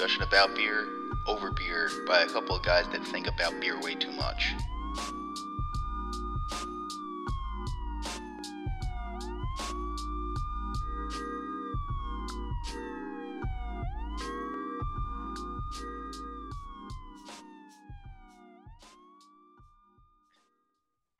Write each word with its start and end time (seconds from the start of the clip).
Discussion 0.00 0.22
about 0.22 0.56
beer, 0.56 0.88
over 1.26 1.50
beer, 1.50 1.90
by 2.06 2.22
a 2.22 2.26
couple 2.26 2.56
of 2.56 2.62
guys 2.62 2.86
that 2.90 3.04
think 3.08 3.26
about 3.26 3.60
beer 3.60 3.78
way 3.82 3.94
too 3.94 4.10
much. 4.12 4.54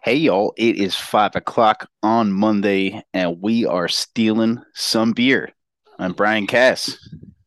Hey 0.03 0.17
y'all, 0.17 0.55
it 0.57 0.77
is 0.77 0.95
five 0.95 1.37
o'clock 1.37 1.91
on 2.03 2.33
Monday, 2.33 3.03
and 3.13 3.43
we 3.43 3.67
are 3.67 3.89
stealing 3.89 4.63
some 4.73 5.13
beer. 5.13 5.53
I'm 5.99 6.15
Brian 6.15 6.47
Cass. 6.47 6.97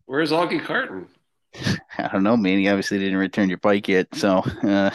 Where's 0.06 0.30
Augie 0.30 0.64
Carton? 0.64 1.08
I 1.98 2.08
don't 2.12 2.24
know, 2.24 2.38
man. 2.38 2.60
He 2.60 2.68
obviously 2.68 3.00
didn't 3.00 3.18
return 3.18 3.50
your 3.50 3.60
bike 3.60 3.88
yet, 3.88 4.08
so 4.14 4.40
uh, 4.64 4.92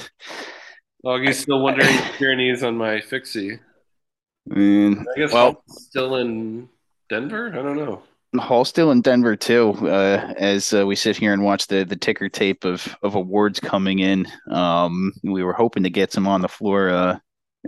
Augie's 1.04 1.38
still 1.38 1.60
wondering 1.60 1.88
if 1.88 2.18
journeys 2.18 2.62
on 2.62 2.76
my 2.76 3.00
fixie. 3.00 3.58
mm, 4.48 5.00
I 5.00 5.18
guess 5.18 5.32
well, 5.32 5.52
Holl's 5.52 5.86
still 5.86 6.16
in 6.16 6.68
Denver. 7.08 7.50
I 7.52 7.62
don't 7.62 7.76
know. 7.76 8.02
Holl's 8.36 8.68
still 8.68 8.90
in 8.90 9.00
Denver 9.00 9.36
too. 9.36 9.70
Uh, 9.80 10.34
as 10.36 10.74
uh, 10.74 10.86
we 10.86 10.96
sit 10.96 11.16
here 11.16 11.32
and 11.32 11.42
watch 11.42 11.66
the 11.66 11.84
the 11.84 11.96
ticker 11.96 12.28
tape 12.28 12.64
of 12.64 12.94
of 13.02 13.14
awards 13.14 13.58
coming 13.58 14.00
in, 14.00 14.26
um, 14.50 15.12
we 15.22 15.42
were 15.42 15.54
hoping 15.54 15.84
to 15.84 15.90
get 15.90 16.12
some 16.12 16.28
on 16.28 16.42
the 16.42 16.48
floor 16.48 16.90
uh, 16.90 17.18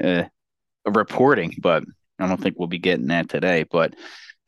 uh, 0.02 0.24
reporting, 0.84 1.55
but 1.61 1.84
I 2.18 2.27
don't 2.27 2.41
think 2.41 2.58
we'll 2.58 2.68
be 2.68 2.78
getting 2.78 3.06
that 3.06 3.28
today. 3.28 3.64
But 3.70 3.94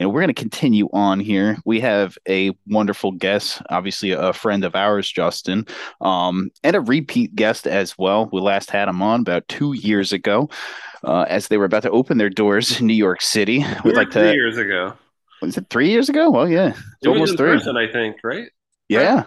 you 0.02 0.08
know, 0.08 0.10
we're 0.12 0.22
going 0.22 0.34
to 0.34 0.42
continue 0.42 0.88
on 0.92 1.20
here. 1.20 1.58
We 1.64 1.78
have 1.78 2.18
a 2.28 2.50
wonderful 2.66 3.12
guest, 3.12 3.62
obviously 3.70 4.10
a 4.10 4.32
friend 4.32 4.64
of 4.64 4.74
ours, 4.74 5.08
Justin, 5.08 5.64
um, 6.00 6.50
and 6.64 6.74
a 6.74 6.80
repeat 6.80 7.36
guest 7.36 7.68
as 7.68 7.96
well. 7.96 8.28
We 8.32 8.40
last 8.40 8.68
had 8.72 8.88
him 8.88 9.00
on 9.00 9.20
about 9.20 9.46
two 9.46 9.74
years 9.74 10.12
ago, 10.12 10.50
uh, 11.04 11.24
as 11.28 11.46
they 11.46 11.56
were 11.56 11.66
about 11.66 11.84
to 11.84 11.90
open 11.90 12.18
their 12.18 12.30
doors 12.30 12.80
in 12.80 12.88
New 12.88 12.94
York 12.94 13.22
City. 13.22 13.58
We 13.58 13.64
We'd 13.84 13.94
were 13.94 14.02
like 14.02 14.10
three 14.10 14.32
years 14.32 14.58
ago. 14.58 14.94
Was 15.40 15.56
it 15.56 15.66
three 15.70 15.90
years 15.90 16.08
ago? 16.08 16.30
Well, 16.32 16.48
yeah, 16.48 16.70
it's 16.70 16.80
It 17.02 17.08
was 17.08 17.14
almost 17.14 17.30
in 17.32 17.36
three. 17.36 17.56
person, 17.58 17.76
I 17.76 17.86
think, 17.86 18.16
right? 18.24 18.48
Yeah, 18.88 19.26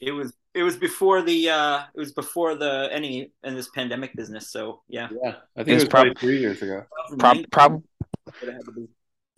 It 0.00 0.12
was 0.12 0.32
it 0.54 0.62
was 0.62 0.76
before 0.76 1.20
the 1.20 1.50
uh 1.50 1.82
it 1.94 1.98
was 1.98 2.12
before 2.12 2.54
the 2.54 2.88
any 2.90 3.32
in 3.44 3.54
this 3.54 3.68
pandemic 3.68 4.16
business. 4.16 4.50
So 4.50 4.80
yeah, 4.88 5.08
Yeah, 5.22 5.34
I 5.58 5.64
think 5.64 5.68
It 5.68 5.72
it 5.72 5.74
was 5.74 5.82
was 5.84 5.88
probably 5.90 6.14
three 6.14 6.40
years 6.40 6.62
ago. 6.62 6.84
prob- 7.18 7.50
prob- 7.50 7.82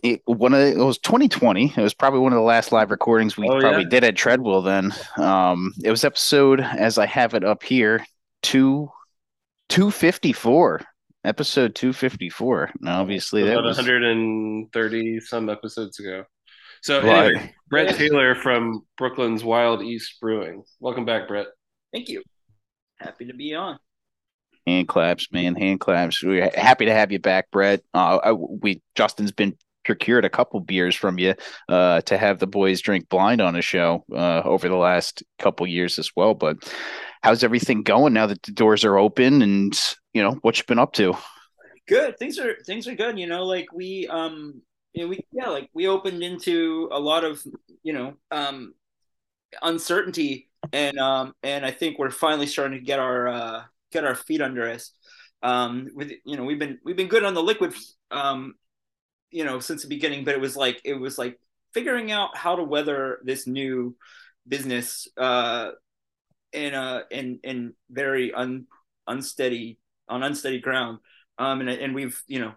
Would 0.01 0.11
have 0.13 0.13
had 0.13 0.21
to 0.21 0.27
be. 0.27 0.31
it, 0.33 0.37
one 0.39 0.53
of 0.53 0.59
the, 0.59 0.81
it 0.81 0.85
was 0.85 0.97
2020. 0.99 1.73
It 1.75 1.81
was 1.81 1.93
probably 1.93 2.19
one 2.19 2.33
of 2.33 2.37
the 2.37 2.43
last 2.43 2.71
live 2.71 2.91
recordings 2.91 3.35
we 3.37 3.47
Oh, 3.49 3.59
probably 3.59 3.83
yeah? 3.83 3.89
did 3.89 4.03
at 4.03 4.15
Treadwell. 4.15 4.61
Then, 4.61 4.93
um, 5.17 5.73
it 5.83 5.91
was 5.91 6.03
episode 6.03 6.61
as 6.61 6.97
I 6.97 7.05
have 7.05 7.33
it 7.33 7.43
up 7.43 7.63
here, 7.63 8.05
two, 8.41 8.89
two 9.69 9.91
fifty 9.91 10.33
four, 10.33 10.81
episode 11.23 11.75
two 11.75 11.93
fifty 11.93 12.29
four. 12.29 12.71
Now, 12.79 13.01
obviously, 13.01 13.43
that 13.43 13.53
About 13.53 13.65
was 13.65 13.77
130 13.77 15.19
some 15.21 15.49
episodes 15.49 15.99
ago. 15.99 16.25
So 16.81 17.01
Right. 17.03 17.25
anyway, 17.35 17.53
Brett 17.69 17.95
Taylor 17.95 18.35
from 18.35 18.85
Brooklyn's 18.97 19.43
Wild 19.43 19.81
East 19.81 20.15
Brewing. 20.21 20.63
Welcome 20.79 21.03
back, 21.05 21.27
Brett. 21.27 21.47
Thank 21.93 22.07
you. 22.07 22.23
Happy 22.99 23.25
to 23.25 23.33
be 23.33 23.53
on. 23.53 23.79
hand 24.65 24.87
claps, 24.87 25.27
man, 25.31 25.55
hand 25.55 25.79
claps. 25.81 26.23
We're 26.23 26.49
happy 26.55 26.85
to 26.85 26.93
have 26.93 27.11
you 27.11 27.19
back, 27.19 27.51
Brett. 27.51 27.81
Uh, 27.93 28.19
I, 28.23 28.31
we 28.31 28.81
Justin's 28.95 29.31
been 29.33 29.57
procured 29.89 30.23
a 30.23 30.29
couple 30.29 30.59
beers 30.59 30.95
from 30.95 31.17
you 31.17 31.33
uh, 31.67 31.99
to 32.01 32.15
have 32.15 32.37
the 32.37 32.45
boys 32.45 32.79
drink 32.79 33.09
blind 33.09 33.41
on 33.41 33.55
a 33.55 33.61
show 33.61 34.05
uh, 34.13 34.43
over 34.45 34.69
the 34.69 34.75
last 34.75 35.23
couple 35.39 35.65
years 35.65 35.97
as 35.97 36.11
well. 36.15 36.35
But 36.35 36.57
how's 37.23 37.43
everything 37.43 37.81
going 37.81 38.13
now 38.13 38.27
that 38.27 38.43
the 38.43 38.51
doors 38.51 38.85
are 38.85 38.99
open 38.99 39.41
and 39.41 39.73
you 40.13 40.21
know 40.21 40.33
what 40.43 40.59
you've 40.59 40.67
been 40.67 40.77
up 40.77 40.93
to? 40.93 41.17
Good. 41.87 42.19
Things 42.19 42.37
are 42.37 42.55
things 42.67 42.87
are 42.87 42.93
good. 42.93 43.17
You 43.17 43.25
know, 43.25 43.45
like 43.45 43.65
we 43.73 44.07
um 44.07 44.61
you 44.93 45.03
know, 45.03 45.09
we 45.09 45.25
yeah, 45.31 45.49
like 45.49 45.71
we 45.73 45.87
opened 45.87 46.21
into 46.21 46.87
a 46.91 46.99
lot 46.99 47.23
of, 47.23 47.43
you 47.81 47.93
know, 47.93 48.13
um 48.29 48.75
uncertainty 49.63 50.51
and 50.71 50.99
um 50.99 51.33
and 51.41 51.65
I 51.65 51.71
think 51.71 51.97
we're 51.97 52.11
finally 52.11 52.45
starting 52.45 52.77
to 52.77 52.85
get 52.85 52.99
our 52.99 53.27
uh 53.27 53.63
get 53.91 54.05
our 54.05 54.13
feet 54.13 54.43
under 54.43 54.69
us. 54.69 54.91
Um 55.41 55.87
with 55.95 56.11
you 56.25 56.37
know, 56.37 56.43
we've 56.43 56.59
been 56.59 56.77
we've 56.85 56.95
been 56.95 57.07
good 57.07 57.23
on 57.23 57.33
the 57.33 57.41
liquid 57.41 57.73
um 58.11 58.53
you 59.31 59.43
know, 59.43 59.59
since 59.59 59.83
the 59.83 59.87
beginning, 59.87 60.23
but 60.23 60.33
it 60.33 60.41
was 60.41 60.55
like 60.55 60.81
it 60.83 60.95
was 60.95 61.17
like 61.17 61.39
figuring 61.73 62.11
out 62.11 62.35
how 62.35 62.55
to 62.55 62.63
weather 62.63 63.19
this 63.23 63.45
new 63.47 63.95
business 64.47 65.07
uh 65.17 65.71
in 66.51 66.73
a 66.73 67.03
in 67.11 67.39
in 67.43 67.73
very 67.89 68.33
un 68.33 68.65
unsteady 69.07 69.77
on 70.07 70.23
unsteady 70.23 70.59
ground. 70.59 70.99
Um 71.37 71.61
and 71.61 71.69
and 71.69 71.95
we've 71.95 72.21
you 72.27 72.39
know 72.39 72.53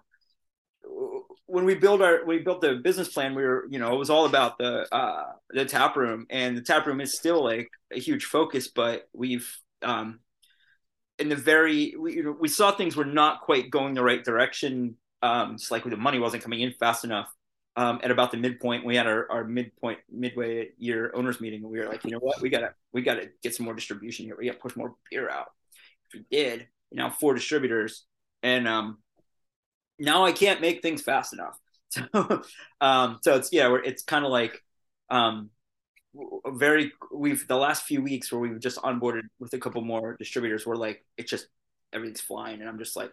when 1.46 1.64
we 1.64 1.74
build 1.74 2.00
our 2.00 2.24
we 2.24 2.38
built 2.38 2.62
the 2.62 2.76
business 2.76 3.08
plan 3.08 3.34
we 3.34 3.42
were 3.42 3.66
you 3.70 3.78
know 3.78 3.92
it 3.92 3.98
was 3.98 4.10
all 4.10 4.24
about 4.24 4.56
the 4.58 4.86
uh 4.94 5.24
the 5.50 5.64
tap 5.64 5.96
room. 5.96 6.26
And 6.30 6.56
the 6.56 6.62
tap 6.62 6.86
room 6.86 7.00
is 7.00 7.16
still 7.16 7.44
like 7.44 7.68
a 7.92 7.98
huge 7.98 8.24
focus 8.24 8.68
but 8.68 9.08
we've 9.12 9.48
um 9.82 10.20
in 11.18 11.28
the 11.28 11.36
very 11.36 11.94
we, 11.98 12.14
you 12.14 12.22
know, 12.22 12.36
we 12.38 12.48
saw 12.48 12.72
things 12.72 12.96
were 12.96 13.04
not 13.04 13.42
quite 13.42 13.70
going 13.70 13.94
the 13.94 14.02
right 14.02 14.24
direction 14.24 14.96
um 15.22 15.56
just 15.56 15.70
like 15.70 15.84
the 15.84 15.96
money 15.96 16.18
wasn't 16.18 16.42
coming 16.42 16.60
in 16.60 16.72
fast 16.72 17.04
enough. 17.04 17.28
Um 17.76 18.00
at 18.02 18.10
about 18.10 18.30
the 18.30 18.36
midpoint 18.36 18.84
we 18.84 18.96
had 18.96 19.06
our, 19.06 19.30
our 19.30 19.44
midpoint 19.44 20.00
midway 20.10 20.70
year 20.78 21.12
owners 21.14 21.40
meeting 21.40 21.62
and 21.62 21.70
we 21.70 21.78
were 21.78 21.86
like 21.86 22.04
you 22.04 22.10
know 22.10 22.18
what? 22.18 22.40
We 22.40 22.50
gotta 22.50 22.74
we 22.92 23.02
gotta 23.02 23.30
get 23.42 23.54
some 23.54 23.64
more 23.64 23.74
distribution 23.74 24.26
here. 24.26 24.36
We 24.38 24.46
gotta 24.46 24.58
push 24.58 24.76
more 24.76 24.94
beer 25.10 25.30
out. 25.30 25.48
If 26.08 26.20
we 26.20 26.36
did 26.36 26.68
now 26.90 27.10
four 27.10 27.34
distributors. 27.34 28.04
And 28.42 28.66
um 28.68 28.98
now 29.98 30.24
I 30.24 30.32
can't 30.32 30.60
make 30.60 30.82
things 30.82 31.02
fast 31.02 31.32
enough. 31.32 31.58
So, 31.92 32.42
um, 32.80 33.18
so 33.22 33.36
it's 33.36 33.52
yeah, 33.52 33.76
it's 33.84 34.02
kind 34.02 34.24
of 34.24 34.30
like 34.30 34.58
um, 35.10 35.50
very 36.46 36.92
we've 37.14 37.46
the 37.46 37.56
last 37.56 37.84
few 37.84 38.00
weeks 38.00 38.32
where 38.32 38.40
we've 38.40 38.58
just 38.58 38.78
onboarded 38.78 39.24
with 39.38 39.52
a 39.52 39.58
couple 39.58 39.82
more 39.82 40.16
distributors. 40.18 40.64
We're 40.64 40.76
like 40.76 41.04
it's 41.18 41.30
just 41.30 41.48
everything's 41.92 42.22
flying, 42.22 42.60
and 42.60 42.68
I'm 42.70 42.78
just 42.78 42.96
like 42.96 43.12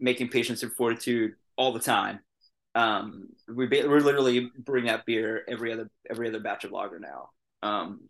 making 0.00 0.28
patience 0.28 0.62
and 0.62 0.72
fortitude 0.72 1.32
all 1.56 1.72
the 1.72 1.80
time. 1.80 2.20
Um, 2.74 3.28
we 3.48 3.66
ba- 3.66 3.88
we're 3.88 4.00
literally 4.00 4.50
bringing 4.58 4.90
out 4.90 5.06
beer 5.06 5.44
every 5.48 5.72
other 5.72 5.90
every 6.10 6.28
other 6.28 6.40
batch 6.40 6.64
of 6.64 6.72
lager 6.72 6.98
now. 6.98 7.30
Um, 7.62 8.00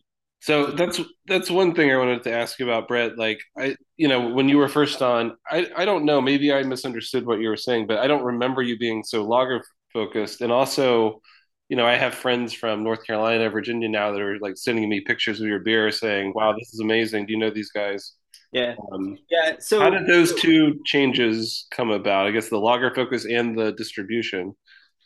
So 0.41 0.67
that's 0.72 1.00
that's 1.27 1.50
one 1.50 1.75
thing 1.75 1.91
I 1.91 1.97
wanted 1.97 2.22
to 2.25 2.33
ask 2.33 2.59
you 2.59 2.67
about, 2.71 2.87
Brett. 2.87 3.17
Like 3.17 3.41
I, 3.56 3.77
you 3.97 4.09
know, 4.09 4.28
when 4.28 4.49
you 4.49 4.59
were 4.59 4.69
first 4.69 5.00
on, 5.00 5.37
I 5.50 5.71
I 5.75 5.84
don't 5.87 6.05
know, 6.05 6.21
maybe 6.21 6.53
I 6.53 6.63
misunderstood 6.65 7.25
what 7.27 7.41
you 7.41 7.48
were 7.48 7.57
saying, 7.57 7.86
but 7.86 7.98
I 7.98 8.07
don't 8.07 8.22
remember 8.25 8.60
you 8.63 8.77
being 8.78 9.03
so 9.04 9.22
lager 9.25 9.63
focused. 9.92 10.42
And 10.42 10.53
also, 10.53 11.22
you 11.71 11.77
know, 11.78 11.86
I 11.86 11.97
have 11.97 12.15
friends 12.15 12.53
from 12.53 12.84
North 12.84 13.07
Carolina, 13.07 13.48
Virginia 13.48 13.89
now 13.89 14.13
that 14.13 14.21
are 14.21 14.39
like 14.39 14.59
sending 14.59 14.86
me 14.89 15.01
pictures 15.01 15.41
of 15.41 15.47
your 15.48 15.60
beer, 15.60 15.91
saying, 15.91 16.33
"Wow, 16.34 16.53
this 16.59 16.75
is 16.75 16.81
amazing. 16.81 17.25
Do 17.27 17.33
you 17.33 17.39
know 17.39 17.51
these 17.51 17.71
guys?" 17.71 18.13
Yeah, 18.54 18.77
Um, 18.92 19.18
yeah. 19.30 19.56
So 19.59 19.80
how 19.80 19.91
did 19.91 20.06
those 20.06 20.33
two 20.34 20.80
changes 20.84 21.66
come 21.71 21.91
about? 21.91 22.27
I 22.27 22.30
guess 22.30 22.48
the 22.48 22.59
lager 22.59 22.95
focus 22.95 23.27
and 23.27 23.59
the 23.59 23.72
distribution. 23.72 24.54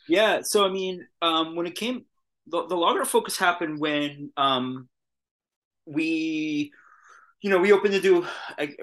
Yeah, 0.07 0.41
so 0.43 0.65
I 0.65 0.69
mean, 0.69 1.05
um, 1.21 1.55
when 1.55 1.67
it 1.67 1.75
came, 1.75 2.05
the, 2.47 2.65
the 2.67 2.75
lager 2.75 3.05
focus 3.05 3.37
happened 3.37 3.79
when 3.79 4.31
um, 4.37 4.89
we, 5.85 6.71
you 7.41 7.49
know, 7.49 7.59
we 7.59 7.71
opened 7.71 7.93
to 7.93 8.01
do, 8.01 8.25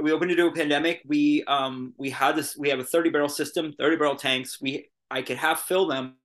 we 0.02 0.12
opened 0.12 0.30
to 0.30 0.36
do 0.36 0.48
a 0.48 0.52
pandemic. 0.54 1.02
We 1.06 1.44
um, 1.46 1.94
we 1.98 2.10
had 2.10 2.36
this, 2.36 2.56
we 2.56 2.70
have 2.70 2.80
a 2.80 2.84
thirty 2.84 3.10
barrel 3.10 3.28
system, 3.28 3.72
thirty 3.78 3.96
barrel 3.96 4.16
tanks. 4.16 4.60
We 4.60 4.90
I 5.10 5.22
could 5.22 5.38
have 5.38 5.60
fill 5.60 5.86
them, 5.88 6.16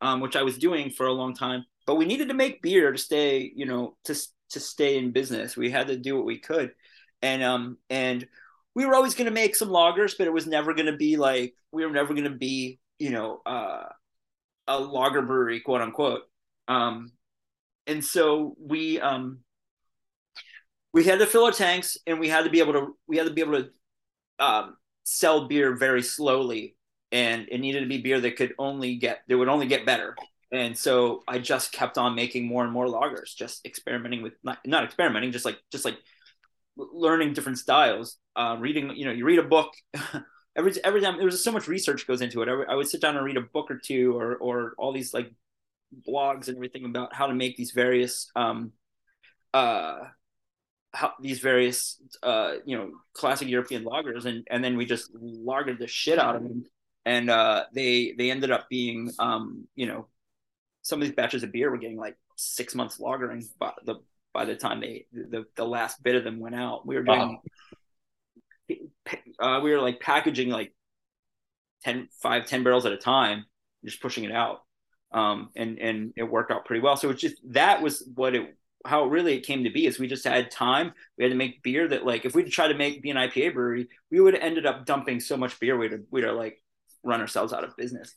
um, 0.00 0.20
which 0.20 0.36
I 0.36 0.42
was 0.42 0.58
doing 0.58 0.90
for 0.90 1.06
a 1.06 1.12
long 1.12 1.34
time, 1.34 1.64
but 1.86 1.96
we 1.96 2.06
needed 2.06 2.28
to 2.28 2.34
make 2.34 2.62
beer 2.62 2.92
to 2.92 2.98
stay, 2.98 3.52
you 3.54 3.66
know, 3.66 3.96
to 4.04 4.14
to 4.50 4.60
stay 4.60 4.98
in 4.98 5.12
business. 5.12 5.56
We 5.56 5.70
had 5.70 5.88
to 5.88 5.96
do 5.96 6.16
what 6.16 6.26
we 6.26 6.38
could, 6.38 6.72
and 7.22 7.42
um, 7.42 7.78
and 7.88 8.26
we 8.74 8.86
were 8.86 8.94
always 8.94 9.14
going 9.14 9.26
to 9.26 9.32
make 9.32 9.56
some 9.56 9.68
lagers, 9.68 10.16
but 10.16 10.26
it 10.26 10.32
was 10.32 10.46
never 10.46 10.74
going 10.74 10.86
to 10.86 10.96
be 10.96 11.16
like 11.16 11.54
we 11.72 11.84
were 11.84 11.92
never 11.92 12.14
going 12.14 12.24
to 12.24 12.30
be, 12.30 12.78
you 12.98 13.10
know, 13.10 13.40
uh, 13.46 13.84
a 14.66 14.78
lager 14.78 15.22
brewery, 15.22 15.60
quote 15.60 15.80
unquote. 15.80 16.22
Um, 16.68 17.12
and 17.86 18.04
so 18.04 18.54
we 18.58 19.00
um, 19.00 19.40
we 20.92 21.04
had 21.04 21.18
to 21.18 21.26
fill 21.26 21.44
our 21.44 21.52
tanks, 21.52 21.96
and 22.06 22.20
we 22.20 22.28
had 22.28 22.44
to 22.44 22.50
be 22.50 22.60
able 22.60 22.72
to 22.74 22.96
we 23.06 23.16
had 23.16 23.26
to 23.26 23.32
be 23.32 23.40
able 23.40 23.62
to 23.62 23.70
um, 24.38 24.76
sell 25.04 25.48
beer 25.48 25.76
very 25.76 26.02
slowly, 26.02 26.76
and 27.12 27.46
it 27.50 27.58
needed 27.58 27.80
to 27.80 27.88
be 27.88 27.98
beer 27.98 28.20
that 28.20 28.36
could 28.36 28.54
only 28.58 28.96
get 28.96 29.20
that 29.28 29.36
would 29.36 29.48
only 29.48 29.66
get 29.66 29.86
better. 29.86 30.16
And 30.52 30.76
so 30.76 31.22
I 31.28 31.38
just 31.38 31.70
kept 31.70 31.96
on 31.96 32.16
making 32.16 32.46
more 32.46 32.64
and 32.64 32.72
more 32.72 32.86
lagers, 32.86 33.36
just 33.36 33.64
experimenting 33.64 34.22
with 34.22 34.32
not, 34.42 34.58
not 34.66 34.82
experimenting, 34.82 35.30
just 35.30 35.44
like 35.44 35.58
just 35.70 35.84
like 35.84 35.96
learning 36.92 37.32
different 37.34 37.58
styles, 37.58 38.18
uh, 38.36 38.56
reading. 38.58 38.94
You 38.96 39.06
know, 39.06 39.12
you 39.12 39.24
read 39.24 39.38
a 39.38 39.44
book. 39.44 39.72
every 40.56 40.72
every 40.84 41.00
time 41.00 41.16
there 41.16 41.26
was 41.26 41.42
so 41.42 41.52
much 41.52 41.68
research 41.68 42.06
goes 42.06 42.20
into 42.20 42.42
it. 42.42 42.48
I, 42.48 42.72
I 42.72 42.74
would 42.74 42.88
sit 42.88 43.00
down 43.00 43.16
and 43.16 43.24
read 43.24 43.36
a 43.36 43.42
book 43.42 43.70
or 43.70 43.78
two, 43.78 44.16
or 44.18 44.36
or 44.36 44.74
all 44.78 44.92
these 44.92 45.14
like 45.14 45.32
blogs 46.08 46.48
and 46.48 46.56
everything 46.56 46.84
about 46.84 47.14
how 47.14 47.26
to 47.26 47.34
make 47.34 47.56
these 47.56 47.72
various 47.72 48.30
um 48.36 48.72
uh 49.52 49.98
how 50.92 51.12
these 51.20 51.40
various 51.40 52.00
uh 52.22 52.54
you 52.64 52.76
know 52.76 52.90
classic 53.12 53.48
European 53.48 53.84
lagers 53.84 54.24
and 54.24 54.46
and 54.50 54.62
then 54.62 54.76
we 54.76 54.84
just 54.84 55.12
lagered 55.14 55.78
the 55.78 55.86
shit 55.86 56.18
out 56.18 56.36
of 56.36 56.42
them 56.42 56.64
and 57.04 57.30
uh 57.30 57.64
they 57.74 58.14
they 58.16 58.30
ended 58.30 58.50
up 58.50 58.68
being 58.68 59.10
um 59.18 59.66
you 59.74 59.86
know 59.86 60.06
some 60.82 61.00
of 61.00 61.06
these 61.06 61.14
batches 61.14 61.42
of 61.42 61.52
beer 61.52 61.70
were 61.70 61.78
getting 61.78 61.98
like 61.98 62.16
six 62.36 62.74
months 62.74 62.98
lagering 62.98 63.44
by 63.58 63.72
the 63.84 63.96
by 64.32 64.44
the 64.44 64.56
time 64.56 64.80
they 64.80 65.06
the, 65.12 65.44
the 65.56 65.64
last 65.64 66.02
bit 66.02 66.14
of 66.14 66.24
them 66.24 66.40
went 66.40 66.54
out 66.54 66.86
we 66.86 66.96
were 66.96 67.02
doing 67.02 67.38
uh, 69.40 69.60
we 69.62 69.72
were 69.72 69.80
like 69.80 70.00
packaging 70.00 70.50
like 70.50 70.72
10 71.84 72.08
5 72.22 72.46
10 72.46 72.62
barrels 72.62 72.86
at 72.86 72.92
a 72.92 72.96
time 72.96 73.44
just 73.84 74.00
pushing 74.00 74.24
it 74.24 74.32
out 74.32 74.60
um, 75.12 75.50
and 75.56 75.78
and 75.78 76.12
it 76.16 76.24
worked 76.24 76.50
out 76.50 76.64
pretty 76.64 76.82
well. 76.82 76.96
So 76.96 77.10
it's 77.10 77.20
just 77.20 77.36
that 77.52 77.82
was 77.82 78.08
what 78.14 78.34
it 78.34 78.56
how 78.86 79.04
it 79.04 79.08
really 79.08 79.34
it 79.34 79.46
came 79.46 79.64
to 79.64 79.70
be 79.70 79.86
is 79.86 79.98
we 79.98 80.06
just 80.06 80.24
had 80.24 80.50
time. 80.50 80.92
We 81.18 81.24
had 81.24 81.30
to 81.30 81.36
make 81.36 81.62
beer 81.62 81.88
that 81.88 82.06
like 82.06 82.24
if 82.24 82.34
we'd 82.34 82.50
tried 82.50 82.68
to 82.68 82.78
make 82.78 83.02
be 83.02 83.10
an 83.10 83.16
IPA 83.16 83.54
brewery, 83.54 83.88
we 84.10 84.20
would 84.20 84.34
have 84.34 84.42
ended 84.42 84.66
up 84.66 84.86
dumping 84.86 85.20
so 85.20 85.36
much 85.36 85.58
beer 85.60 85.76
we'd 85.76 85.92
have, 85.92 86.02
we'd 86.10 86.24
have 86.24 86.36
like 86.36 86.62
run 87.02 87.20
ourselves 87.20 87.52
out 87.52 87.64
of 87.64 87.76
business. 87.76 88.14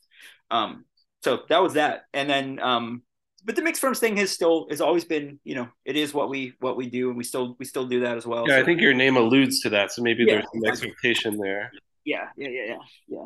Um, 0.52 0.86
so 1.24 1.40
that 1.50 1.64
was 1.64 1.74
that, 1.74 2.04
and 2.14 2.30
then 2.30 2.60
um, 2.60 3.02
but 3.44 3.56
the 3.56 3.62
mixed 3.62 3.82
ferms 3.82 4.00
thing 4.00 4.18
has 4.18 4.32
still 4.32 4.68
has 4.70 4.82
always 4.82 5.06
been 5.06 5.40
you 5.44 5.56
know 5.56 5.68
it 5.86 5.96
is 5.96 6.14
what 6.14 6.30
we 6.30 6.54
what 6.60 6.78
we 6.78 6.90
do 6.90 7.10
and 7.10 7.18
we 7.18 7.24
still 7.24 7.56
we 7.60 7.66
still 7.66 7.88
do 7.88 8.02
that 8.02 8.18
as 8.18 8.26
well. 8.26 8.46
Yeah, 8.48 8.56
so. 8.56 8.62
I 8.62 8.66
think 8.66 8.82
your 8.82 8.94
name 8.94 9.18
alludes 9.18 9.62
to 9.62 9.70
that, 9.70 9.92
so 9.92 10.02
maybe 10.02 10.24
yeah, 10.24 10.36
there's 10.36 10.46
some 10.54 10.66
expectation 10.66 11.38
there. 11.38 11.72
Yeah, 12.06 12.28
yeah, 12.38 12.50
yeah, 12.50 12.66
yeah, 12.68 12.78
yeah. 13.08 13.26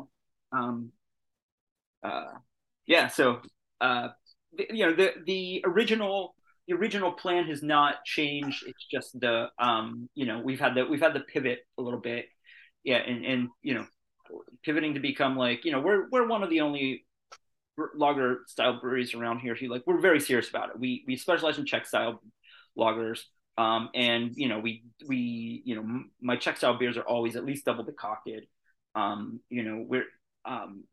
Um, 0.52 0.92
uh, 2.02 2.32
yeah. 2.86 3.08
So 3.08 3.40
uh, 3.80 4.08
you 4.70 4.86
know 4.86 4.94
the 4.94 5.12
the 5.26 5.64
original 5.66 6.34
the 6.66 6.74
original 6.74 7.12
plan 7.12 7.44
has 7.46 7.62
not 7.62 8.04
changed. 8.04 8.64
It's 8.66 8.86
just 8.90 9.18
the 9.18 9.48
um, 9.58 10.08
you 10.14 10.26
know 10.26 10.40
we've 10.44 10.60
had 10.60 10.74
the 10.74 10.84
we've 10.84 11.00
had 11.00 11.14
the 11.14 11.20
pivot 11.20 11.60
a 11.78 11.82
little 11.82 12.00
bit, 12.00 12.26
yeah, 12.84 12.98
and 12.98 13.24
and 13.24 13.48
you 13.62 13.74
know 13.74 13.86
pivoting 14.62 14.94
to 14.94 15.00
become 15.00 15.36
like 15.36 15.64
you 15.64 15.72
know 15.72 15.80
we're 15.80 16.08
we're 16.10 16.26
one 16.26 16.42
of 16.42 16.50
the 16.50 16.60
only 16.60 17.04
lager 17.94 18.40
style 18.46 18.80
breweries 18.80 19.14
around 19.14 19.40
here. 19.40 19.54
Who 19.54 19.68
like 19.68 19.82
we're 19.86 20.00
very 20.00 20.20
serious 20.20 20.48
about 20.48 20.70
it. 20.70 20.78
We 20.78 21.04
we 21.06 21.16
specialize 21.16 21.58
in 21.58 21.66
Czech 21.66 21.86
style 21.86 22.22
lagers. 22.76 23.20
Um, 23.56 23.90
and 23.94 24.32
you 24.36 24.48
know 24.48 24.60
we 24.60 24.84
we 25.06 25.62
you 25.64 25.74
know 25.74 26.02
my 26.20 26.36
Czech 26.36 26.56
style 26.56 26.78
beers 26.78 26.96
are 26.96 27.02
always 27.02 27.36
at 27.36 27.44
least 27.44 27.64
double 27.64 27.84
decocted. 27.84 28.44
Um, 28.94 29.40
you 29.50 29.62
know 29.62 29.84
we're 29.86 30.04
um, 30.44 30.84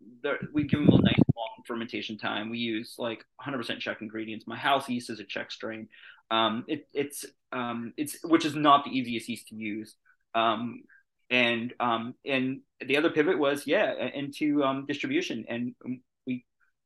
we 0.54 0.64
give 0.64 0.80
them 0.80 0.90
a 0.90 1.02
nice 1.02 1.16
long 1.38 1.64
fermentation 1.66 2.18
time. 2.18 2.50
We 2.50 2.58
use 2.58 2.96
like 2.98 3.24
100% 3.46 3.80
Czech 3.80 4.02
ingredients. 4.02 4.46
My 4.48 4.58
house 4.58 4.90
yeast 4.90 5.10
is 5.10 5.20
a 5.20 5.24
Czech 5.24 5.52
strain. 5.52 5.88
Um, 6.30 6.66
it, 6.68 6.88
it's 6.94 7.26
um, 7.52 7.94
it's 7.98 8.18
which 8.24 8.46
is 8.46 8.56
not 8.56 8.84
the 8.84 8.92
easiest 8.92 9.30
yeast 9.30 9.48
to 9.50 9.56
use. 9.56 9.96
Um, 10.34 10.84
and 11.30 11.74
um, 11.80 12.16
and 12.26 12.62
the 12.86 12.98
other 12.98 13.10
pivot 13.10 13.40
was 13.40 13.66
yeah 13.66 13.94
into 14.14 14.64
um, 14.64 14.86
distribution, 14.86 15.46
and 15.48 15.76
we 15.84 16.02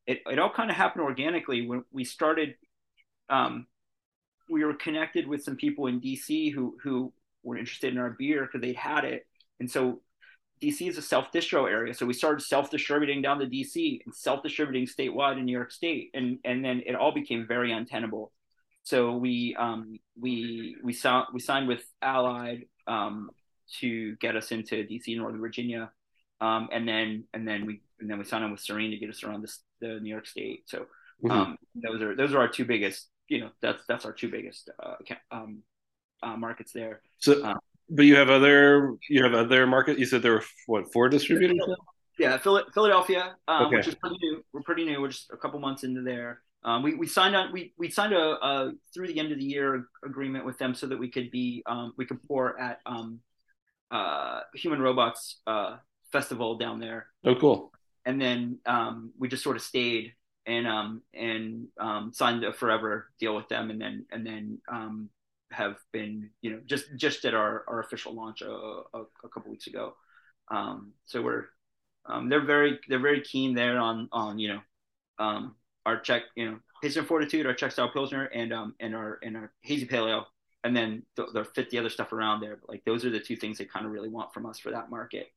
it, 0.09 0.21
it 0.25 0.39
all 0.39 0.51
kind 0.51 0.69
of 0.69 0.75
happened 0.75 1.03
organically 1.03 1.67
when 1.67 1.83
we 1.91 2.03
started. 2.03 2.55
Um, 3.29 3.67
we 4.49 4.65
were 4.65 4.73
connected 4.73 5.27
with 5.27 5.43
some 5.43 5.55
people 5.55 5.85
in 5.87 6.01
DC 6.01 6.51
who 6.53 6.77
who 6.83 7.13
were 7.43 7.57
interested 7.57 7.93
in 7.93 7.99
our 7.99 8.15
beer 8.17 8.41
because 8.45 8.61
they'd 8.61 8.75
had 8.75 9.05
it, 9.05 9.27
and 9.59 9.69
so 9.69 10.01
DC 10.61 10.87
is 10.89 10.97
a 10.97 11.01
self 11.01 11.31
distro 11.31 11.69
area, 11.69 11.93
so 11.93 12.05
we 12.05 12.13
started 12.13 12.41
self 12.41 12.69
distributing 12.69 13.21
down 13.21 13.39
to 13.39 13.45
DC 13.45 13.99
and 14.05 14.13
self 14.13 14.43
distributing 14.43 14.87
statewide 14.87 15.37
in 15.37 15.45
New 15.45 15.51
York 15.51 15.71
State, 15.71 16.09
and 16.13 16.39
and 16.43 16.65
then 16.65 16.81
it 16.85 16.95
all 16.95 17.13
became 17.13 17.45
very 17.47 17.71
untenable. 17.71 18.31
So 18.83 19.15
we 19.15 19.55
um, 19.57 19.99
we 20.19 20.75
we 20.83 20.93
saw 20.93 21.25
we 21.33 21.39
signed 21.39 21.67
with 21.67 21.83
Allied 22.01 22.65
um, 22.87 23.29
to 23.79 24.15
get 24.17 24.35
us 24.35 24.51
into 24.51 24.75
DC, 24.75 25.15
Northern 25.15 25.39
Virginia, 25.39 25.91
um, 26.41 26.69
and 26.71 26.87
then 26.87 27.25
and 27.33 27.47
then 27.47 27.65
we 27.65 27.81
and 27.99 28.09
then 28.09 28.17
we 28.17 28.25
signed 28.25 28.43
on 28.43 28.51
with 28.51 28.61
Sarene 28.61 28.91
to 28.91 28.97
get 28.97 29.09
us 29.09 29.23
around 29.23 29.43
this, 29.43 29.61
the 29.81 29.99
New 29.99 30.09
York 30.09 30.27
State. 30.27 30.63
So 30.67 30.79
mm-hmm. 31.23 31.31
Um, 31.31 31.57
those 31.75 32.01
are 32.01 32.15
those 32.15 32.33
are 32.33 32.39
our 32.39 32.47
two 32.47 32.65
biggest. 32.65 33.07
You 33.27 33.41
know, 33.41 33.49
that's 33.61 33.83
that's 33.87 34.05
our 34.05 34.13
two 34.13 34.29
biggest 34.29 34.69
uh, 34.83 34.95
um, 35.31 35.63
uh, 36.23 36.35
markets 36.35 36.71
there. 36.71 37.01
So 37.19 37.43
um, 37.43 37.59
but 37.89 38.05
you 38.05 38.15
have 38.15 38.29
other 38.29 38.95
you 39.09 39.23
have 39.23 39.33
other 39.33 39.65
market. 39.67 39.99
You 39.99 40.05
said 40.05 40.21
there 40.21 40.33
were 40.33 40.43
what 40.67 40.91
four 40.93 41.09
distributors? 41.09 41.59
Yeah, 42.17 42.37
Philadelphia, 42.37 43.35
um, 43.47 43.67
okay. 43.67 43.77
which 43.77 43.87
is 43.87 43.95
pretty 43.95 44.17
new. 44.21 44.43
We're 44.51 44.61
pretty 44.61 44.83
new. 44.83 44.99
We're 45.01 45.07
just 45.07 45.31
a 45.31 45.37
couple 45.37 45.59
months 45.59 45.83
into 45.83 46.01
there. 46.01 46.41
Um, 46.63 46.83
we, 46.83 46.95
we 46.95 47.07
signed 47.07 47.35
on 47.35 47.53
we, 47.53 47.73
we 47.77 47.89
signed 47.89 48.13
a, 48.13 48.45
a, 48.45 48.71
through 48.93 49.07
the 49.07 49.17
end 49.17 49.31
of 49.31 49.37
the 49.37 49.45
year 49.45 49.85
agreement 50.03 50.45
with 50.45 50.57
them 50.57 50.75
so 50.75 50.87
that 50.87 50.99
we 50.99 51.09
could 51.09 51.31
be 51.31 51.63
um, 51.65 51.93
we 51.97 52.05
could 52.05 52.21
pour 52.27 52.59
at 52.59 52.79
um, 52.85 53.21
uh, 53.89 54.41
Human 54.55 54.81
Robots 54.81 55.39
uh, 55.47 55.77
festival 56.11 56.57
down 56.57 56.79
there. 56.79 57.07
Oh, 57.23 57.35
cool! 57.35 57.71
And 58.09 58.19
then 58.19 58.57
um, 58.65 59.11
we 59.19 59.27
just 59.27 59.43
sort 59.43 59.55
of 59.55 59.61
stayed 59.61 60.13
and 60.47 60.65
um, 60.67 61.03
and 61.13 61.67
um, 61.79 62.11
signed 62.11 62.43
a 62.43 62.51
forever 62.51 63.11
deal 63.19 63.35
with 63.35 63.47
them, 63.49 63.69
and 63.69 63.79
then 63.79 64.07
and 64.11 64.25
then 64.25 64.57
um, 64.67 65.09
have 65.51 65.75
been, 65.93 66.31
you 66.41 66.49
know, 66.49 66.59
just 66.65 66.85
just 66.95 67.21
did 67.21 67.35
our, 67.35 67.63
our 67.67 67.81
official 67.81 68.15
launch 68.15 68.41
a, 68.41 68.49
a, 68.49 69.01
a 69.23 69.29
couple 69.31 69.51
weeks 69.51 69.67
ago. 69.67 69.93
Um, 70.49 70.93
so 71.05 71.21
we're 71.21 71.45
um, 72.07 72.29
they're 72.29 72.43
very 72.43 72.79
they're 72.87 72.97
very 72.97 73.21
keen 73.21 73.53
there 73.53 73.77
on 73.77 74.09
on 74.11 74.39
you 74.39 74.47
know 74.55 74.61
um, 75.19 75.53
our 75.85 75.99
Czech 75.99 76.23
you 76.35 76.49
know 76.49 76.59
Hazy 76.81 77.01
Fortitude, 77.01 77.45
our 77.45 77.53
Czech 77.53 77.73
style 77.73 77.91
pilsner, 77.93 78.25
and 78.25 78.51
um 78.51 78.73
and 78.79 78.95
our 78.95 79.19
and 79.21 79.37
our 79.37 79.51
hazy 79.61 79.85
pale 79.85 80.07
ale, 80.07 80.25
and 80.63 80.75
then 80.75 81.03
they'll 81.15 81.43
fit 81.43 81.69
the 81.69 81.77
other 81.77 81.89
stuff 81.89 82.11
around 82.11 82.41
there. 82.41 82.57
But 82.59 82.71
like 82.71 82.85
those 82.85 83.05
are 83.05 83.11
the 83.11 83.19
two 83.19 83.35
things 83.35 83.59
they 83.59 83.65
kind 83.65 83.85
of 83.85 83.91
really 83.91 84.09
want 84.09 84.33
from 84.33 84.47
us 84.47 84.57
for 84.57 84.71
that 84.71 84.89
market. 84.89 85.27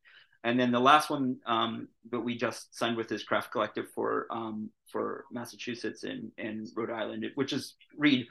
And 0.44 0.58
then 0.58 0.72
the 0.72 0.80
last 0.80 1.08
one 1.08 1.36
um, 1.46 1.88
that 2.10 2.20
we 2.20 2.36
just 2.36 2.76
signed 2.76 2.96
with 2.96 3.12
is 3.12 3.22
Craft 3.22 3.52
Collective 3.52 3.86
for 3.94 4.26
um, 4.30 4.70
for 4.90 5.24
Massachusetts 5.30 6.02
and, 6.02 6.32
and 6.36 6.68
Rhode 6.74 6.90
Island, 6.90 7.24
which 7.36 7.52
is 7.52 7.76
read 7.96 8.26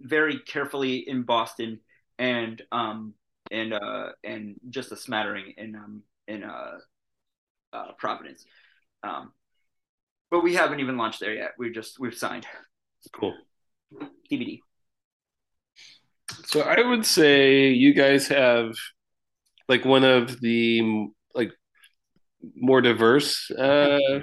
very 0.00 0.38
carefully 0.40 1.08
in 1.08 1.22
Boston 1.22 1.80
and 2.18 2.62
um 2.72 3.14
and 3.50 3.72
uh 3.72 4.08
and 4.22 4.54
just 4.70 4.92
a 4.92 4.96
smattering 4.96 5.54
in 5.56 5.74
um 5.74 6.02
in 6.28 6.44
uh, 6.44 6.78
uh 7.72 7.92
Providence. 7.98 8.44
Um 9.02 9.32
but 10.30 10.42
we 10.42 10.54
haven't 10.54 10.80
even 10.80 10.96
launched 10.96 11.20
there 11.20 11.34
yet. 11.34 11.52
We 11.58 11.70
just 11.70 11.98
we've 11.98 12.16
signed. 12.16 12.46
Cool. 13.12 13.34
DVD. 14.30 14.60
So 16.44 16.62
I 16.62 16.80
would 16.80 17.04
say 17.04 17.70
you 17.70 17.92
guys 17.92 18.26
have 18.28 18.74
like 19.68 19.84
one 19.84 20.04
of 20.04 20.40
the 20.40 21.08
like 21.34 21.52
more 22.56 22.80
diverse 22.80 23.50
uh 23.50 24.20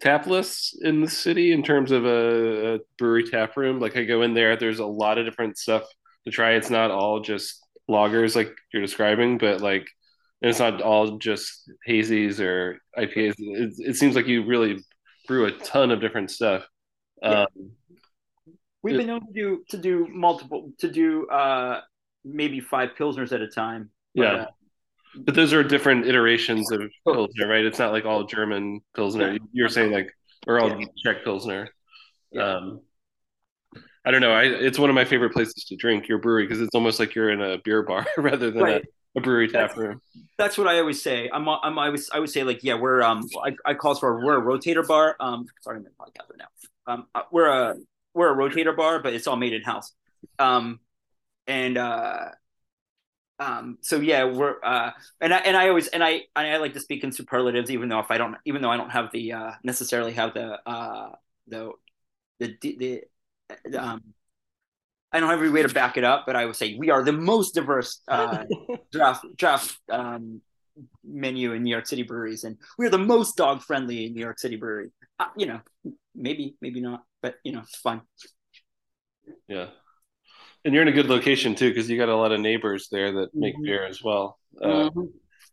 tap 0.00 0.26
lists 0.26 0.78
in 0.82 1.00
the 1.00 1.10
city 1.10 1.52
in 1.52 1.62
terms 1.62 1.90
of 1.90 2.04
a, 2.04 2.74
a, 2.74 2.78
brewery 2.98 3.28
tap 3.28 3.56
room. 3.56 3.80
Like 3.80 3.96
I 3.96 4.04
go 4.04 4.22
in 4.22 4.34
there, 4.34 4.56
there's 4.56 4.78
a 4.78 4.86
lot 4.86 5.18
of 5.18 5.24
different 5.24 5.58
stuff 5.58 5.84
to 6.24 6.30
try. 6.30 6.52
It's 6.52 6.70
not 6.70 6.90
all 6.90 7.20
just 7.20 7.60
lagers 7.90 8.36
like 8.36 8.52
you're 8.72 8.82
describing, 8.82 9.38
but 9.38 9.60
like 9.60 9.88
it's 10.40 10.60
not 10.60 10.82
all 10.82 11.18
just 11.18 11.70
hazies 11.88 12.38
or 12.38 12.78
IPAs. 12.96 13.34
It, 13.38 13.74
it 13.78 13.96
seems 13.96 14.14
like 14.14 14.26
you 14.26 14.44
really 14.44 14.84
brew 15.26 15.46
a 15.46 15.52
ton 15.52 15.90
of 15.90 16.00
different 16.00 16.30
stuff. 16.30 16.66
Yeah. 17.22 17.42
Um, 17.42 17.72
We've 18.80 18.96
been 18.96 19.10
able 19.10 19.26
to 19.26 19.32
do 19.32 19.64
to 19.70 19.76
do 19.76 20.06
multiple 20.08 20.72
to 20.78 20.88
do 20.88 21.26
uh 21.28 21.80
maybe 22.24 22.60
five 22.60 22.90
pilsners 22.98 23.32
at 23.32 23.40
a 23.40 23.48
time. 23.48 23.90
But, 24.14 24.22
yeah. 24.22 24.32
Uh, 24.34 24.46
but 25.16 25.34
those 25.34 25.52
are 25.52 25.62
different 25.62 26.06
iterations 26.06 26.70
of 26.70 26.82
Pilsner, 27.06 27.48
right? 27.48 27.64
It's 27.64 27.78
not 27.78 27.92
like 27.92 28.04
all 28.04 28.24
German 28.24 28.80
Pilsner. 28.94 29.32
Yeah. 29.32 29.38
You're 29.52 29.68
saying 29.68 29.92
like, 29.92 30.10
or 30.46 30.60
all 30.60 30.80
yeah. 30.80 30.86
Czech 31.02 31.24
Pilsner. 31.24 31.68
Yeah. 32.32 32.56
Um, 32.56 32.80
I 34.04 34.10
don't 34.10 34.20
know. 34.20 34.32
I 34.32 34.44
it's 34.44 34.78
one 34.78 34.88
of 34.88 34.94
my 34.94 35.04
favorite 35.04 35.32
places 35.32 35.64
to 35.64 35.76
drink 35.76 36.08
your 36.08 36.18
brewery 36.18 36.44
because 36.44 36.60
it's 36.60 36.74
almost 36.74 36.98
like 36.98 37.14
you're 37.14 37.30
in 37.30 37.42
a 37.42 37.58
beer 37.58 37.82
bar 37.82 38.06
rather 38.18 38.50
than 38.50 38.62
right. 38.62 38.82
a, 39.14 39.18
a 39.18 39.20
brewery 39.20 39.48
tap 39.48 39.76
room. 39.76 40.00
That's 40.38 40.56
what 40.56 40.66
I 40.66 40.78
always 40.78 41.02
say. 41.02 41.28
I'm, 41.32 41.48
I'm, 41.48 41.78
I 41.78 41.86
always, 41.86 42.08
I 42.10 42.18
would 42.18 42.30
say 42.30 42.42
like, 42.44 42.62
yeah, 42.62 42.74
we're, 42.74 43.02
um, 43.02 43.28
I, 43.44 43.54
I 43.66 43.74
call 43.74 43.92
us 43.92 43.98
for, 43.98 44.24
we're 44.24 44.38
a 44.38 44.42
rotator 44.42 44.86
bar. 44.86 45.16
Um, 45.20 45.46
sorry, 45.60 45.78
I'm 45.78 45.86
in 45.86 45.92
podcast 45.92 46.30
right 46.30 46.38
now. 46.38 46.92
Um, 46.92 47.06
uh, 47.14 47.22
we're 47.30 47.48
a, 47.48 47.76
we're 48.14 48.32
a 48.32 48.36
rotator 48.36 48.74
bar, 48.74 49.00
but 49.02 49.12
it's 49.12 49.26
all 49.26 49.36
made 49.36 49.52
in 49.52 49.62
house. 49.62 49.92
Um, 50.38 50.80
and, 51.46 51.76
uh, 51.76 52.28
um, 53.38 53.78
so 53.80 54.00
yeah, 54.00 54.24
we're, 54.24 54.56
uh, 54.62 54.90
and 55.20 55.32
I, 55.32 55.38
and 55.38 55.56
I 55.56 55.68
always, 55.68 55.88
and 55.88 56.02
I, 56.02 56.22
and 56.36 56.46
I 56.46 56.56
like 56.58 56.74
to 56.74 56.80
speak 56.80 57.04
in 57.04 57.12
superlatives, 57.12 57.70
even 57.70 57.88
though 57.88 58.00
if 58.00 58.10
I 58.10 58.18
don't, 58.18 58.36
even 58.44 58.62
though 58.62 58.70
I 58.70 58.76
don't 58.76 58.90
have 58.90 59.10
the, 59.12 59.32
uh, 59.32 59.52
necessarily 59.62 60.12
have 60.12 60.34
the, 60.34 60.58
uh, 60.68 61.10
the, 61.46 61.72
the, 62.40 62.56
the, 62.60 63.02
the 63.64 63.84
um, 63.84 64.02
I 65.12 65.20
don't 65.20 65.30
have 65.30 65.38
every 65.38 65.50
way 65.50 65.62
to 65.62 65.68
back 65.68 65.96
it 65.96 66.04
up, 66.04 66.24
but 66.26 66.36
I 66.36 66.44
would 66.44 66.56
say 66.56 66.76
we 66.76 66.90
are 66.90 67.02
the 67.02 67.12
most 67.12 67.54
diverse 67.54 68.00
uh, 68.08 68.44
draft 68.92 69.24
draft 69.36 69.78
um, 69.90 70.42
menu 71.02 71.52
in 71.52 71.62
New 71.62 71.70
York 71.70 71.86
City 71.86 72.02
breweries, 72.02 72.44
and 72.44 72.58
we're 72.76 72.90
the 72.90 72.98
most 72.98 73.36
dog 73.36 73.62
friendly 73.62 74.06
in 74.06 74.14
New 74.14 74.20
York 74.20 74.38
City 74.38 74.56
brewery. 74.56 74.90
Uh, 75.18 75.28
you 75.36 75.46
know, 75.46 75.60
maybe 76.14 76.56
maybe 76.60 76.80
not, 76.80 77.04
but 77.22 77.36
you 77.42 77.52
know, 77.52 77.60
it's 77.60 77.76
fun. 77.76 78.02
Yeah, 79.48 79.68
and 80.68 80.74
you're 80.74 80.82
in 80.82 80.88
a 80.88 80.92
good 80.92 81.08
location 81.08 81.54
too 81.54 81.70
because 81.70 81.88
you 81.88 81.96
got 81.96 82.10
a 82.10 82.14
lot 82.16 82.30
of 82.30 82.40
neighbors 82.40 82.88
there 82.92 83.10
that 83.12 83.28
make 83.34 83.56
Mhm. 83.56 83.62
beer 83.64 83.86
as 83.86 84.02
well. 84.02 84.38
Uh, 84.62 84.90
Mhm. 84.90 85.08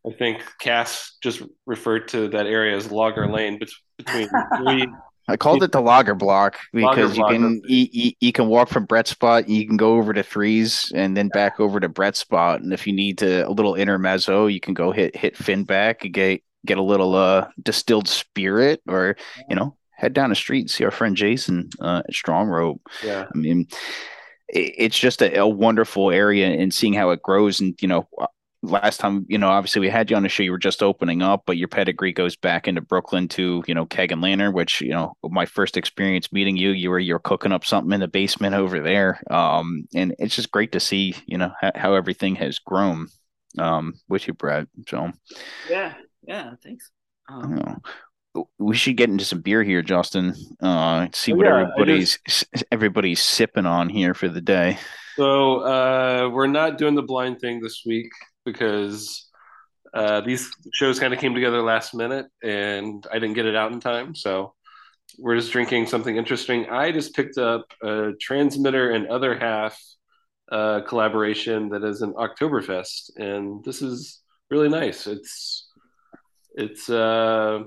I 0.06 0.12
think 0.20 0.44
Cass 0.60 1.16
just 1.24 1.42
referred 1.66 2.10
to 2.10 2.28
that 2.28 2.48
area 2.48 2.76
as 2.76 2.92
Lager 2.92 3.32
Lane 3.32 3.58
bet- 3.58 3.70
between 3.98 4.28
three. 4.58 4.86
I 5.30 5.38
called 5.38 5.64
it 5.64 5.72
the 5.72 5.80
Lager 5.82 6.14
block 6.16 6.58
Lager 6.74 6.92
because 6.96 7.16
block, 7.16 7.32
you 7.32 7.38
can 7.38 7.62
you, 7.66 7.88
you, 7.92 8.12
you 8.20 8.32
can 8.34 8.48
walk 8.48 8.68
from 8.68 8.84
Brett 8.86 9.08
spot, 9.08 9.48
you 9.48 9.66
can 9.66 9.78
go 9.78 9.94
over 9.96 10.12
to 10.12 10.22
threes 10.22 10.92
and 10.94 11.16
then 11.16 11.30
back 11.30 11.62
over 11.62 11.80
to 11.80 11.88
Brett 11.88 12.18
spot, 12.18 12.60
and 12.62 12.74
if 12.74 12.86
you 12.86 12.92
need 12.94 13.18
to 13.20 13.48
a 13.48 13.50
little 13.52 13.76
intermezzo, 13.76 14.48
you 14.48 14.60
can 14.60 14.74
go 14.74 14.92
hit 14.92 15.16
hit 15.16 15.38
Finn 15.38 15.64
back 15.64 16.04
and 16.04 16.14
get 16.14 16.44
get 16.66 16.78
a 16.78 16.84
little 16.84 17.16
uh 17.16 17.48
distilled 17.64 18.08
spirit, 18.10 18.82
or 18.88 19.16
you 19.50 19.56
know 19.56 19.78
head 19.98 20.14
down 20.14 20.30
the 20.30 20.36
street 20.36 20.60
and 20.62 20.70
see 20.70 20.84
our 20.84 20.92
friend 20.92 21.16
Jason 21.16 21.70
uh, 21.80 22.02
at 22.06 22.14
Strong 22.14 22.50
Rope. 22.50 22.82
Yeah, 23.02 23.26
I 23.34 23.38
mean, 23.38 23.62
it, 23.62 23.78
it's 24.50 24.98
just 24.98 25.22
a, 25.22 25.40
a 25.40 25.48
wonderful 25.48 26.12
area 26.12 26.48
and 26.48 26.74
seeing 26.74 26.94
how 26.94 27.10
it 27.12 27.22
grows. 27.22 27.60
And, 27.60 27.75
you 27.82 27.88
know, 27.88 28.08
last 28.62 29.00
time, 29.00 29.25
you 29.28 29.38
know, 29.38 29.50
obviously 29.50 29.80
we 29.80 29.90
had 29.90 30.10
you 30.10 30.16
on 30.16 30.24
the 30.24 30.30
show, 30.30 30.44
you 30.44 30.52
were 30.52 30.58
just 30.58 30.82
opening 30.82 31.22
up, 31.22 31.44
but 31.46 31.58
your 31.58 31.68
pedigree 31.68 32.14
goes 32.14 32.36
back 32.36 32.68
into 32.68 32.82
Brooklyn 32.82 33.28
to, 33.30 33.64
you 33.68 33.74
know, 33.74 33.86
Keg 33.86 34.12
and 34.12 34.22
Lantern, 34.22 34.54
which, 34.54 34.82
you 34.82 34.90
know, 34.90 35.14
my 35.24 35.46
first 35.46 35.78
experience 35.78 36.32
meeting 36.32 36.58
you, 36.58 36.72
you 36.72 36.90
were, 36.90 37.00
you're 37.00 37.20
cooking 37.20 37.52
up 37.52 37.66
something 37.66 37.92
in 37.92 38.00
the 38.00 38.08
basement 38.08 38.56
over 38.56 38.80
there. 38.80 39.22
Um, 39.30 39.88
and 39.94 40.16
it's 40.20 40.36
just 40.36 40.52
great 40.52 40.72
to 40.72 40.80
see, 40.80 41.16
you 41.25 41.38
know, 41.38 41.52
how, 41.60 41.72
how 41.75 41.94
everything 41.94 42.36
has 42.36 42.60
grown, 42.60 43.08
um, 43.60 43.94
with 44.08 44.28
you, 44.28 44.34
Brad. 44.34 44.68
So, 44.90 45.12
Yeah, 45.70 45.94
yeah. 46.24 46.52
Thanks. 46.64 46.92
Um. 47.28 47.82
We 48.58 48.75
should 48.75 48.98
get 48.98 49.10
into 49.10 49.25
some 49.25 49.42
beer 49.42 49.63
here, 49.63 49.82
Justin. 49.82 50.34
Uh, 50.62 51.08
see 51.13 51.34
Oh, 51.34 51.36
what 51.36 51.46
yeah, 51.46 51.62
everybody's 51.62 52.20
everybody's 52.72 53.22
sipping 53.22 53.65
on 53.65 53.89
here 53.89 54.13
for 54.13 54.27
the 54.27 54.42
day. 54.42 54.77
So 55.15 55.60
uh, 55.60 56.30
we're 56.32 56.48
not 56.48 56.77
doing 56.77 56.96
the 56.96 57.01
blind 57.04 57.39
thing 57.39 57.62
this 57.62 57.84
week 57.86 58.10
because 58.44 59.27
uh, 59.94 60.22
these 60.22 60.50
shows 60.74 61.00
kind 61.00 61.13
of 61.13 61.20
came 61.20 61.34
together 61.34 61.62
last 61.62 61.94
minute, 61.94 62.25
and 62.44 63.06
I 63.12 63.20
didn't 63.20 63.36
get 63.36 63.46
it 63.46 63.56
out 63.56 63.72
in 63.72 63.80
time. 63.80 64.13
So 64.15 64.54
we're 65.18 65.38
just 65.38 65.51
drinking 65.51 65.88
something 65.88 66.18
interesting. 66.18 66.65
I 66.70 66.92
just 66.92 67.15
picked 67.15 67.38
up 67.38 67.65
a 67.82 68.12
transmitter 68.20 68.92
and 68.92 69.08
other 69.08 69.38
half 69.38 69.80
uh, 70.51 70.82
collaboration 70.82 71.70
that 71.70 71.84
is 71.84 72.01
an 72.01 72.13
Oktoberfest, 72.13 73.12
and 73.15 73.63
this 73.63 73.82
is 73.82 74.20
really 74.51 74.70
nice. 74.70 75.08
It's 75.08 75.70
it's 76.56 76.89
uh, 76.89 77.60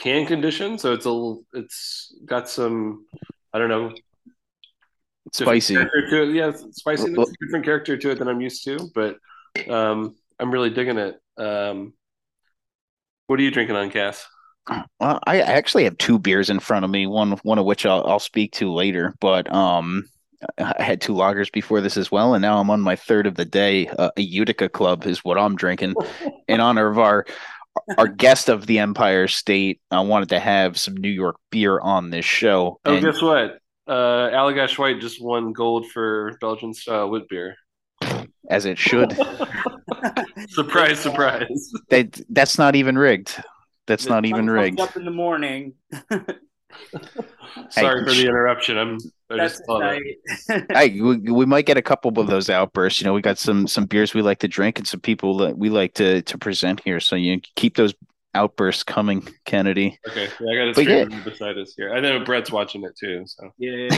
can 0.00 0.26
condition, 0.26 0.78
so 0.78 0.92
it's 0.92 1.04
a 1.04 1.10
little 1.10 1.44
it's 1.52 2.14
got 2.24 2.48
some 2.48 3.06
I 3.52 3.58
don't 3.58 3.68
know 3.68 3.92
Spicy. 5.32 5.74
to 5.74 5.82
it. 6.22 6.34
Yeah, 6.34 6.52
spicy. 6.72 7.14
Well- 7.14 7.26
different 7.40 7.64
character 7.64 7.96
to 7.96 8.10
it 8.10 8.18
than 8.18 8.26
I'm 8.28 8.40
used 8.40 8.64
to, 8.64 8.90
but 8.94 9.16
um, 9.68 10.16
I'm 10.40 10.50
really 10.50 10.70
digging 10.70 10.98
it. 10.98 11.20
Um, 11.36 11.92
what 13.26 13.38
are 13.38 13.42
you 13.42 13.50
drinking 13.50 13.76
on, 13.76 13.90
Cass? 13.90 14.26
Well, 14.98 15.20
I 15.26 15.40
actually 15.40 15.84
have 15.84 15.98
two 15.98 16.18
beers 16.18 16.50
in 16.50 16.58
front 16.58 16.84
of 16.84 16.90
me. 16.90 17.06
One, 17.06 17.32
one 17.42 17.58
of 17.58 17.64
which 17.64 17.86
I'll, 17.86 18.04
I'll 18.06 18.18
speak 18.18 18.52
to 18.54 18.72
later. 18.72 19.14
But 19.20 19.52
um, 19.52 20.08
I 20.58 20.82
had 20.82 21.00
two 21.00 21.14
lagers 21.14 21.52
before 21.52 21.80
this 21.80 21.96
as 21.96 22.10
well, 22.10 22.34
and 22.34 22.42
now 22.42 22.58
I'm 22.58 22.70
on 22.70 22.80
my 22.80 22.96
third 22.96 23.26
of 23.26 23.36
the 23.36 23.44
day. 23.44 23.86
Uh, 23.88 24.10
a 24.16 24.22
Utica 24.22 24.68
Club 24.68 25.06
is 25.06 25.24
what 25.24 25.38
I'm 25.38 25.54
drinking 25.54 25.94
in 26.48 26.60
honor 26.60 26.88
of 26.88 26.98
our 26.98 27.24
our 27.98 28.08
guest 28.08 28.48
of 28.48 28.66
the 28.66 28.78
Empire 28.78 29.28
State. 29.28 29.80
I 29.90 30.00
wanted 30.00 30.30
to 30.30 30.40
have 30.40 30.78
some 30.78 30.96
New 30.96 31.10
York 31.10 31.36
beer 31.50 31.78
on 31.80 32.10
this 32.10 32.24
show. 32.24 32.80
Oh, 32.84 32.94
and 32.94 33.04
guess 33.04 33.20
what? 33.22 33.58
Uh, 33.86 34.30
Allagash 34.30 34.78
White 34.78 35.00
just 35.00 35.22
won 35.22 35.52
gold 35.52 35.90
for 35.90 36.36
Belgian 36.40 36.72
style 36.72 37.10
wit 37.10 37.28
beer. 37.28 37.56
as 38.48 38.64
it 38.64 38.78
should. 38.78 39.12
Surprise, 40.48 40.98
surprise. 41.00 41.72
that 41.90 42.20
that's 42.30 42.58
not 42.58 42.74
even 42.74 42.96
rigged. 42.96 43.42
That's 43.86 44.04
the 44.04 44.10
not 44.10 44.24
even 44.24 44.48
rigged. 44.48 44.80
Up 44.80 44.96
in 44.96 45.04
the 45.04 45.10
morning. 45.10 45.74
Sorry 47.70 48.04
for 48.04 48.10
the 48.12 48.24
interruption. 48.24 48.78
I'm. 48.78 48.98
I 49.30 49.36
That's 49.36 49.58
just 49.58 49.68
right. 49.68 50.02
Hey, 50.70 51.00
we, 51.00 51.16
we 51.18 51.46
might 51.46 51.66
get 51.66 51.76
a 51.76 51.82
couple 51.82 52.18
of 52.18 52.26
those 52.26 52.50
outbursts. 52.50 53.00
You 53.00 53.06
know, 53.06 53.12
we 53.12 53.22
got 53.22 53.38
some 53.38 53.66
some 53.66 53.86
beers 53.86 54.12
we 54.12 54.22
like 54.22 54.40
to 54.40 54.48
drink 54.48 54.78
and 54.78 54.86
some 54.86 55.00
people 55.00 55.36
that 55.38 55.56
we 55.56 55.70
like 55.70 55.94
to 55.94 56.22
to 56.22 56.38
present 56.38 56.80
here. 56.84 57.00
So 57.00 57.16
you 57.16 57.40
keep 57.54 57.76
those 57.76 57.94
outbursts 58.34 58.82
coming, 58.82 59.26
Kennedy. 59.44 59.98
Okay, 60.08 60.28
yeah, 60.40 60.50
I 60.50 60.56
got 60.56 60.68
it 60.68 60.74
But 60.74 60.82
straight 60.82 61.10
yeah. 61.10 61.20
beside 61.24 61.58
us 61.58 61.74
here. 61.76 61.92
I 61.92 62.00
know 62.00 62.24
Brett's 62.24 62.50
watching 62.50 62.84
it 62.84 62.96
too. 62.98 63.24
So 63.26 63.52
yeah. 63.58 63.88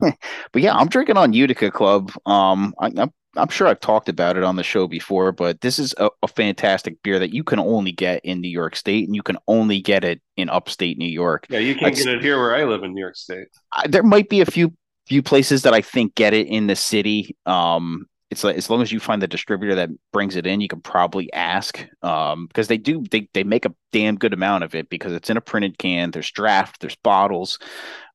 but 0.52 0.62
yeah, 0.62 0.74
I'm 0.74 0.88
drinking 0.88 1.16
on 1.16 1.32
Utica 1.32 1.70
Club. 1.70 2.12
Um, 2.26 2.74
I, 2.78 2.92
I'm 2.96 3.12
I'm 3.36 3.48
sure 3.48 3.68
I've 3.68 3.80
talked 3.80 4.08
about 4.08 4.36
it 4.36 4.42
on 4.42 4.56
the 4.56 4.62
show 4.64 4.88
before, 4.88 5.30
but 5.30 5.60
this 5.60 5.78
is 5.78 5.94
a, 5.98 6.10
a 6.22 6.28
fantastic 6.28 7.02
beer 7.02 7.18
that 7.20 7.32
you 7.32 7.44
can 7.44 7.58
only 7.60 7.92
get 7.92 8.24
in 8.24 8.40
New 8.40 8.48
York 8.48 8.74
State, 8.74 9.06
and 9.06 9.14
you 9.14 9.22
can 9.22 9.38
only 9.46 9.80
get 9.80 10.02
it 10.04 10.20
in 10.36 10.50
upstate 10.50 10.98
New 10.98 11.08
York. 11.08 11.46
yeah, 11.48 11.60
you 11.60 11.74
can't 11.74 11.94
That's- 11.94 12.04
get 12.04 12.14
it 12.16 12.22
here 12.22 12.38
where 12.38 12.56
I 12.56 12.64
live 12.64 12.82
in 12.82 12.94
New 12.94 13.00
York 13.00 13.16
State. 13.16 13.46
I, 13.72 13.86
there 13.86 14.02
might 14.02 14.28
be 14.28 14.40
a 14.40 14.46
few 14.46 14.72
few 15.06 15.22
places 15.22 15.62
that 15.62 15.74
I 15.74 15.80
think 15.80 16.14
get 16.14 16.34
it 16.34 16.46
in 16.46 16.66
the 16.68 16.76
city. 16.76 17.36
Um, 17.46 18.06
it's 18.30 18.44
like 18.44 18.56
as 18.56 18.70
long 18.70 18.80
as 18.80 18.92
you 18.92 19.00
find 19.00 19.20
the 19.20 19.26
distributor 19.26 19.74
that 19.74 19.90
brings 20.12 20.36
it 20.36 20.46
in, 20.46 20.60
you 20.60 20.68
can 20.68 20.80
probably 20.80 21.32
ask. 21.32 21.84
Um, 22.02 22.46
because 22.46 22.68
they 22.68 22.78
do 22.78 23.04
they 23.10 23.28
they 23.34 23.42
make 23.44 23.64
a 23.64 23.74
damn 23.92 24.16
good 24.16 24.32
amount 24.32 24.64
of 24.64 24.74
it 24.74 24.88
because 24.88 25.12
it's 25.12 25.30
in 25.30 25.36
a 25.36 25.40
printed 25.40 25.78
can. 25.78 26.10
There's 26.12 26.30
draft, 26.30 26.80
there's 26.80 26.96
bottles. 26.96 27.58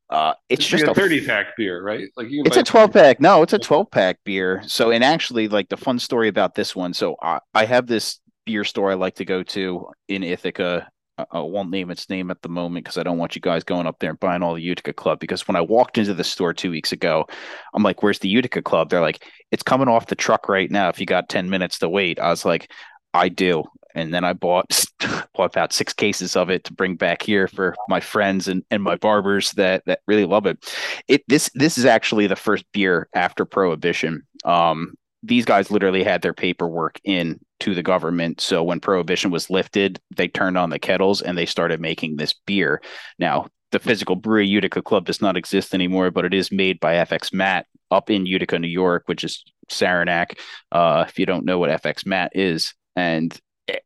Uh, 0.09 0.33
it's 0.50 0.65
just 0.65 0.83
a 0.83 0.91
a 0.91 0.93
30 0.93 1.25
pack 1.25 1.57
beer, 1.57 1.81
right? 1.81 2.09
Like 2.15 2.29
you 2.29 2.43
can 2.43 2.47
it's 2.47 2.57
a 2.57 2.63
12 2.63 2.93
pack. 2.93 3.19
No, 3.19 3.41
it's 3.41 3.53
a 3.53 3.59
12 3.59 3.89
pack 3.89 4.19
beer. 4.24 4.62
So, 4.67 4.91
and 4.91 5.03
actually, 5.03 5.47
like 5.47 5.69
the 5.69 5.77
fun 5.77 5.97
story 5.97 6.27
about 6.27 6.53
this 6.53 6.75
one. 6.75 6.93
So, 6.93 7.15
I, 7.21 7.39
I 7.53 7.65
have 7.65 7.88
this 7.88 8.19
beer 8.45 8.63
store 8.63 8.91
I 8.91 8.93
like 8.93 9.15
to 9.15 9.25
go 9.25 9.41
to 9.41 9.88
in 10.07 10.24
Ithaca. 10.24 10.88
I, 11.17 11.25
I 11.31 11.39
won't 11.39 11.71
name 11.71 11.89
its 11.89 12.07
name 12.07 12.29
at 12.29 12.41
the 12.43 12.50
moment 12.50 12.85
because 12.85 13.00
I 13.00 13.03
don't 13.03 13.17
want 13.17 13.35
you 13.35 13.41
guys 13.41 13.63
going 13.63 13.88
up 13.88 13.97
there 14.00 14.12
and 14.12 14.19
buying 14.19 14.43
all 14.43 14.53
the 14.53 14.62
Utica 14.62 14.93
Club. 14.93 15.19
Because 15.19 15.47
when 15.47 15.55
I 15.55 15.62
walked 15.62 15.97
into 15.97 16.13
the 16.13 16.24
store 16.24 16.53
two 16.53 16.69
weeks 16.69 16.91
ago, 16.91 17.25
I'm 17.74 17.81
like, 17.81 18.03
"Where's 18.03 18.19
the 18.19 18.29
Utica 18.29 18.62
Club?" 18.62 18.89
They're 18.91 19.01
like, 19.01 19.25
"It's 19.51 19.63
coming 19.63 19.88
off 19.88 20.05
the 20.05 20.15
truck 20.15 20.47
right 20.47 20.69
now. 20.69 20.89
If 20.89 21.00
you 21.00 21.07
got 21.07 21.29
10 21.29 21.50
minutes 21.50 21.79
to 21.79 21.89
wait," 21.89 22.19
I 22.19 22.29
was 22.29 22.45
like, 22.45 22.69
"I 23.15 23.29
do." 23.29 23.63
And 23.95 24.13
then 24.13 24.25
I 24.25 24.34
bought 24.34 24.86
bought 25.34 25.51
about 25.51 25.74
six 25.74 25.93
cases 25.93 26.36
of 26.36 26.50
it 26.50 26.65
to 26.65 26.74
bring 26.74 26.95
back 26.95 27.22
here 27.22 27.48
for 27.48 27.75
my 27.88 28.00
friends 28.00 28.48
and, 28.48 28.63
and 28.69 28.84
my 28.84 28.95
barbers 28.98 29.51
that 29.53 29.84
that 29.86 30.01
really 30.05 30.25
love 30.25 30.45
it. 30.45 30.60
It 31.07 31.24
this 31.27 31.50
this 31.55 31.77
is 31.77 31.86
actually 31.86 32.27
the 32.27 32.36
first 32.36 32.65
beer 32.74 33.07
after 33.15 33.45
prohibition. 33.45 34.22
Um 34.43 34.95
these 35.24 35.45
guys 35.45 35.72
literally 35.72 36.03
had 36.03 36.22
their 36.22 36.36
paperwork 36.36 37.00
in 37.03 37.39
to 37.60 37.74
the 37.74 37.81
government. 37.81 38.41
So 38.41 38.63
when 38.63 38.79
prohibition 38.79 39.31
was 39.31 39.50
lifted 39.50 40.00
they 40.15 40.27
turned 40.27 40.57
on 40.57 40.69
the 40.69 40.79
kettles 40.79 41.22
and 41.22 41.38
they 41.38 41.45
started 41.45 41.79
making 41.79 42.17
this 42.17 42.34
beer. 42.45 42.81
Now 43.17 43.48
the 43.72 43.79
physical 43.79 44.15
brewery 44.15 44.48
utica 44.48 44.81
club 44.81 45.05
does 45.05 45.22
not 45.22 45.38
exist 45.38 45.74
anymore 45.74 46.12
but 46.12 46.25
it 46.25 46.34
is 46.34 46.51
made 46.51 46.79
by 46.79 46.95
fx 46.95 47.34
matt 47.34 47.65
up 47.91 48.10
in 48.10 48.25
utica 48.25 48.60
new 48.60 48.67
york 48.67 49.03
which 49.05 49.24
is 49.24 49.43
saranac. 49.69 50.38
Uh 50.72 51.05
if 51.07 51.17
you 51.17 51.25
don't 51.25 51.45
know 51.45 51.60
what 51.60 51.81
fx 51.81 52.05
matt 52.05 52.31
is 52.36 52.74
and 52.96 53.40
it, 53.68 53.84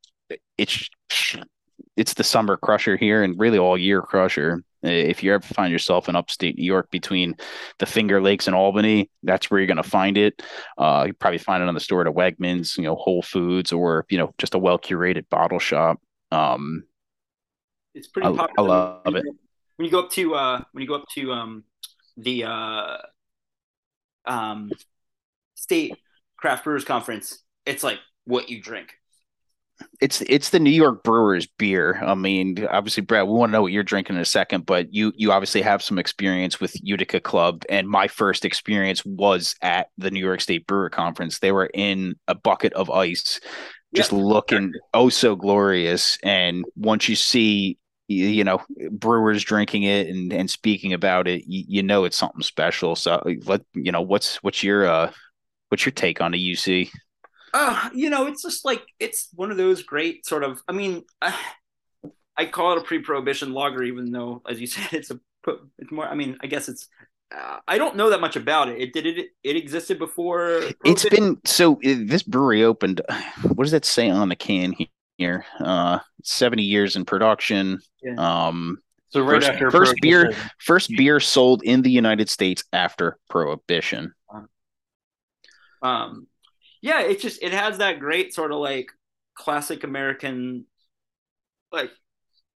it's 0.58 0.89
it's 1.96 2.13
the 2.13 2.24
summer 2.24 2.58
crusher 2.58 2.96
here 2.96 3.24
and 3.24 3.39
really 3.39 3.58
all 3.58 3.78
year 3.78 4.01
crusher 4.01 4.63
if 4.82 5.24
you 5.24 5.34
ever 5.34 5.44
find 5.46 5.72
yourself 5.72 6.08
in 6.08 6.16
upstate 6.16 6.58
New 6.58 6.63
York 6.63 6.89
between 6.89 7.36
the 7.80 7.86
Finger 7.86 8.22
Lakes 8.22 8.48
and 8.48 8.56
Albany, 8.56 9.10
that's 9.24 9.51
where 9.51 9.60
you're 9.60 9.68
going 9.68 9.78
to 9.78 9.84
find 9.84 10.18
it. 10.18 10.42
Uh, 10.78 11.04
you 11.08 11.13
probably 11.13 11.38
find 11.38 11.62
it 11.62 11.68
on 11.68 11.74
the 11.74 11.80
store 11.82 12.01
at 12.01 12.08
a 12.08 12.12
Wegmans, 12.12 12.78
you 12.78 12.84
know, 12.84 12.96
Whole 12.96 13.22
Foods, 13.22 13.74
or 13.74 14.06
you 14.10 14.18
know, 14.18 14.34
just 14.38 14.56
a 14.56 14.58
well 14.60 14.80
curated 14.80 15.28
bottle 15.30 15.60
shop. 15.60 16.00
Um, 16.32 16.84
it's 17.94 18.08
pretty 18.08 18.30
I- 18.30 18.48
I 18.58 18.62
love 18.62 19.16
it. 19.16 19.25
when 19.75 19.86
you 19.86 19.92
go 19.92 20.00
up 20.00 20.12
to 20.12 20.36
uh 20.36 20.63
when 20.72 20.82
you 20.82 20.88
go 20.88 20.96
up 20.96 21.06
to 21.16 21.32
um 21.34 21.63
the 22.16 22.46
uh 22.46 22.98
um 24.25 24.72
state 25.56 25.98
craft 26.38 26.63
brewers 26.63 26.86
conference 26.86 27.44
it's 27.66 27.84
like 27.84 28.00
what 28.25 28.50
you 28.50 28.62
drink. 28.62 28.94
It's 30.01 30.21
it's 30.21 30.50
the 30.50 30.59
New 30.59 30.69
York 30.69 31.03
Brewers 31.03 31.48
beer. 31.48 32.01
I 32.03 32.15
mean, 32.15 32.65
obviously, 32.67 33.03
Brad, 33.03 33.27
we 33.27 33.33
want 33.33 33.50
to 33.50 33.53
know 33.53 33.62
what 33.62 33.71
you're 33.71 33.83
drinking 33.83 34.15
in 34.15 34.21
a 34.21 34.25
second, 34.25 34.65
but 34.65 34.93
you 34.93 35.12
you 35.15 35.31
obviously 35.31 35.62
have 35.62 35.83
some 35.83 36.00
experience 36.00 36.59
with 36.59 36.75
Utica 36.81 37.19
Club, 37.19 37.63
and 37.69 37.88
my 37.88 38.07
first 38.07 38.45
experience 38.45 39.03
was 39.05 39.55
at 39.62 39.89
the 39.98 40.12
New 40.12 40.19
York 40.19 40.41
State 40.41 40.67
Brewer 40.67 40.89
Conference. 40.89 41.39
They 41.39 41.51
were 41.51 41.69
in 41.74 42.15
a 42.27 42.36
bucket 42.36 42.74
of 42.74 42.89
ice, 42.89 43.39
just 43.95 44.12
Yep. 44.12 44.21
looking 44.21 44.74
oh 44.93 45.09
so 45.09 45.36
glorious. 45.36 46.17
And 46.24 46.65
once 46.75 47.09
you 47.09 47.15
see, 47.15 47.77
you, 48.07 48.43
know, 48.43 48.62
brewers 48.91 49.43
drinking 49.43 49.83
it 49.83 50.07
and 50.07 50.31
and 50.33 50.50
speaking 50.50 50.93
about 50.93 51.27
it, 51.27 51.43
you, 51.48 51.63
you 51.67 51.83
know 51.83 52.05
it's 52.05 52.17
something 52.17 52.41
special. 52.41 52.95
So, 52.95 53.21
let 53.45 53.62
you 53.74 53.91
know 53.91 54.01
what's 54.01 54.41
what's 54.43 54.63
your 54.63 54.88
uh 54.88 55.12
what's 55.69 55.86
your 55.86 55.93
take 55.93 56.21
on 56.21 56.31
the 56.31 56.53
UC? 56.53 56.89
Uh, 57.53 57.89
you 57.94 58.10
know, 58.10 58.27
it's 58.27 58.44
just 58.44 58.65
like 58.65 58.84
it's 59.00 59.29
one 59.34 59.51
of 59.51 59.58
those 59.58 59.84
great 59.84 60.25
sort 60.25 60.44
of. 60.44 60.62
I 60.68 60.72
mean, 60.74 61.03
uh, 61.22 61.32
I 62.38 62.46
call 62.46 62.74
it 62.74 62.77
a 62.79 62.82
pre-prohibition 62.84 63.53
lager, 63.53 63.84
even 63.84 64.12
though, 64.12 64.41
as 64.48 64.60
you 64.62 64.68
said, 64.74 64.88
it's 64.94 65.12
a 65.12 65.20
it's 65.77 65.91
more. 65.91 66.08
I 66.08 66.15
mean, 66.15 66.38
I 66.41 66.48
guess 66.48 66.70
it's. 66.70 66.88
Uh, 67.36 67.58
I 67.68 67.77
don't 67.77 67.96
know 67.96 68.10
that 68.10 68.22
much 68.22 68.36
about 68.36 68.70
it. 68.70 68.82
It 68.82 68.91
did 68.94 69.06
it. 69.06 69.27
It 69.44 69.56
existed 69.56 70.00
before. 70.00 70.62
It's 70.84 71.08
been 71.08 71.38
so 71.46 71.74
uh, 71.75 71.96
this 72.06 72.24
brewery 72.24 72.63
opened. 72.63 73.01
What 73.44 73.63
does 73.65 73.72
that 73.72 73.86
say 73.86 74.10
on 74.10 74.29
the 74.29 74.36
can 74.36 74.74
here? 75.18 75.46
Uh, 75.60 76.00
seventy 76.24 76.63
years 76.63 76.96
in 76.96 77.06
production. 77.06 77.79
Yeah. 78.03 78.15
Um, 78.18 78.79
So 79.10 79.22
right 79.22 79.41
First- 79.41 79.50
after 79.50 79.72
first 79.72 79.96
beer- 80.01 80.34
first 80.60 80.89
beer 80.96 81.20
sold 81.20 81.63
in 81.63 81.82
the 81.82 81.89
United 81.91 82.29
States 82.29 82.63
after 82.74 83.18
Prohibition. 83.29 84.13
um 85.82 86.27
yeah 86.81 87.01
it 87.01 87.19
just 87.19 87.41
it 87.41 87.53
has 87.53 87.77
that 87.77 88.00
great 88.00 88.33
sort 88.33 88.51
of 88.51 88.59
like 88.59 88.91
classic 89.36 89.83
american 89.83 90.65
like 91.71 91.91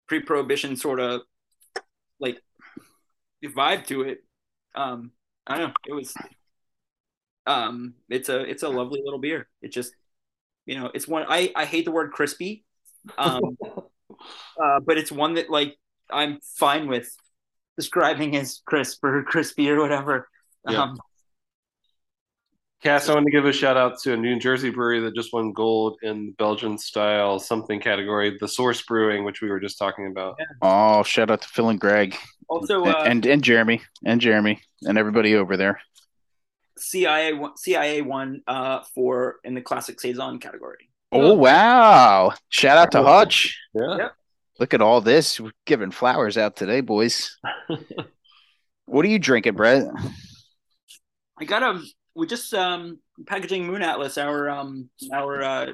pre-prohibition 0.09 0.77
sort 0.77 1.01
of 1.01 1.23
like 2.21 2.39
vibe 3.45 3.87
to 3.87 4.03
it. 4.03 4.19
Um 4.75 5.11
i 5.47 5.59
don't 5.59 5.69
know 5.69 5.75
it 5.87 5.95
was 5.95 6.15
um 7.47 7.95
it's 8.09 8.29
a 8.29 8.41
it's 8.41 8.63
a 8.63 8.69
lovely 8.69 9.01
little 9.05 9.19
beer. 9.19 9.49
It 9.61 9.73
just 9.73 9.93
you 10.67 10.79
know 10.79 10.91
it's 10.95 11.09
one 11.09 11.25
i 11.29 11.53
i 11.57 11.65
hate 11.65 11.85
the 11.85 11.91
word 11.91 12.13
crispy 12.13 12.65
um 13.19 13.41
uh 14.63 14.81
but 14.81 14.97
it's 14.97 15.11
one 15.11 15.35
that 15.35 15.51
like 15.51 15.77
i'm 16.11 16.39
fine 16.57 16.87
with 16.87 17.11
describing 17.77 18.37
as 18.37 18.61
crisp 18.65 19.03
or 19.05 19.23
crispy 19.25 19.71
or 19.71 19.81
whatever. 19.81 20.29
Yeah. 20.69 20.83
um 20.83 20.99
Cass, 22.83 23.09
I 23.09 23.15
want 23.15 23.27
to 23.27 23.31
give 23.31 23.45
a 23.45 23.53
shout 23.53 23.77
out 23.77 24.01
to 24.01 24.15
a 24.15 24.17
New 24.17 24.41
Jersey 24.41 24.71
brewery 24.71 24.99
that 25.01 25.15
just 25.15 25.33
won 25.33 25.53
gold 25.53 25.99
in 26.03 26.27
the 26.27 26.33
Belgian 26.33 26.77
style 26.77 27.39
something 27.39 27.81
category, 27.81 28.37
the 28.41 28.49
Source 28.49 28.83
Brewing, 28.83 29.25
which 29.25 29.41
we 29.41 29.49
were 29.49 29.61
just 29.61 29.79
talking 29.79 30.09
about. 30.09 30.37
Oh, 30.63 31.05
shout 31.05 31.31
out 31.31 31.43
to 31.43 31.49
Phil 31.49 31.69
and 31.69 31.81
Greg 31.81 32.17
also 32.53 32.85
and, 32.85 32.95
uh 32.95 33.03
and 33.05 33.27
and 33.27 33.43
Jeremy 33.43 33.83
and 34.05 34.21
Jeremy 34.21 34.61
and 34.83 34.99
everybody 34.99 35.35
over 35.35 35.57
there. 35.57 35.81
CIA 36.79 37.33
won, 37.33 37.57
CIA 37.57 38.03
won 38.03 38.43
uh, 38.47 38.81
for 38.95 39.37
in 39.45 39.55
the 39.55 39.61
classic 39.61 40.01
saison 40.01 40.39
category. 40.39 40.91
Oh 41.13 41.35
wow! 41.35 42.33
Shout 42.49 42.79
out 42.79 42.93
to 42.93 43.03
Hutch. 43.03 43.59
Yeah. 43.75 43.97
Yep. 43.97 44.13
Look 44.59 44.75
at 44.75 44.83
all 44.83 45.01
this. 45.01 45.39
We're 45.39 45.53
giving 45.67 45.91
flowers 45.91 46.37
out 46.37 46.57
today, 46.57 46.81
boys. 46.81 47.39
what 48.87 49.05
are 49.05 49.09
you 49.09 49.19
drinking, 49.19 49.55
Brett? 49.55 49.87
I 51.39 51.45
got 51.45 51.63
a 51.63 51.83
we 52.15 52.27
just 52.27 52.53
um 52.55 52.99
packaging 53.27 53.67
Moon 53.67 53.83
Atlas 53.83 54.19
our 54.19 54.51
um 54.51 54.91
our 55.13 55.43
uh 55.43 55.67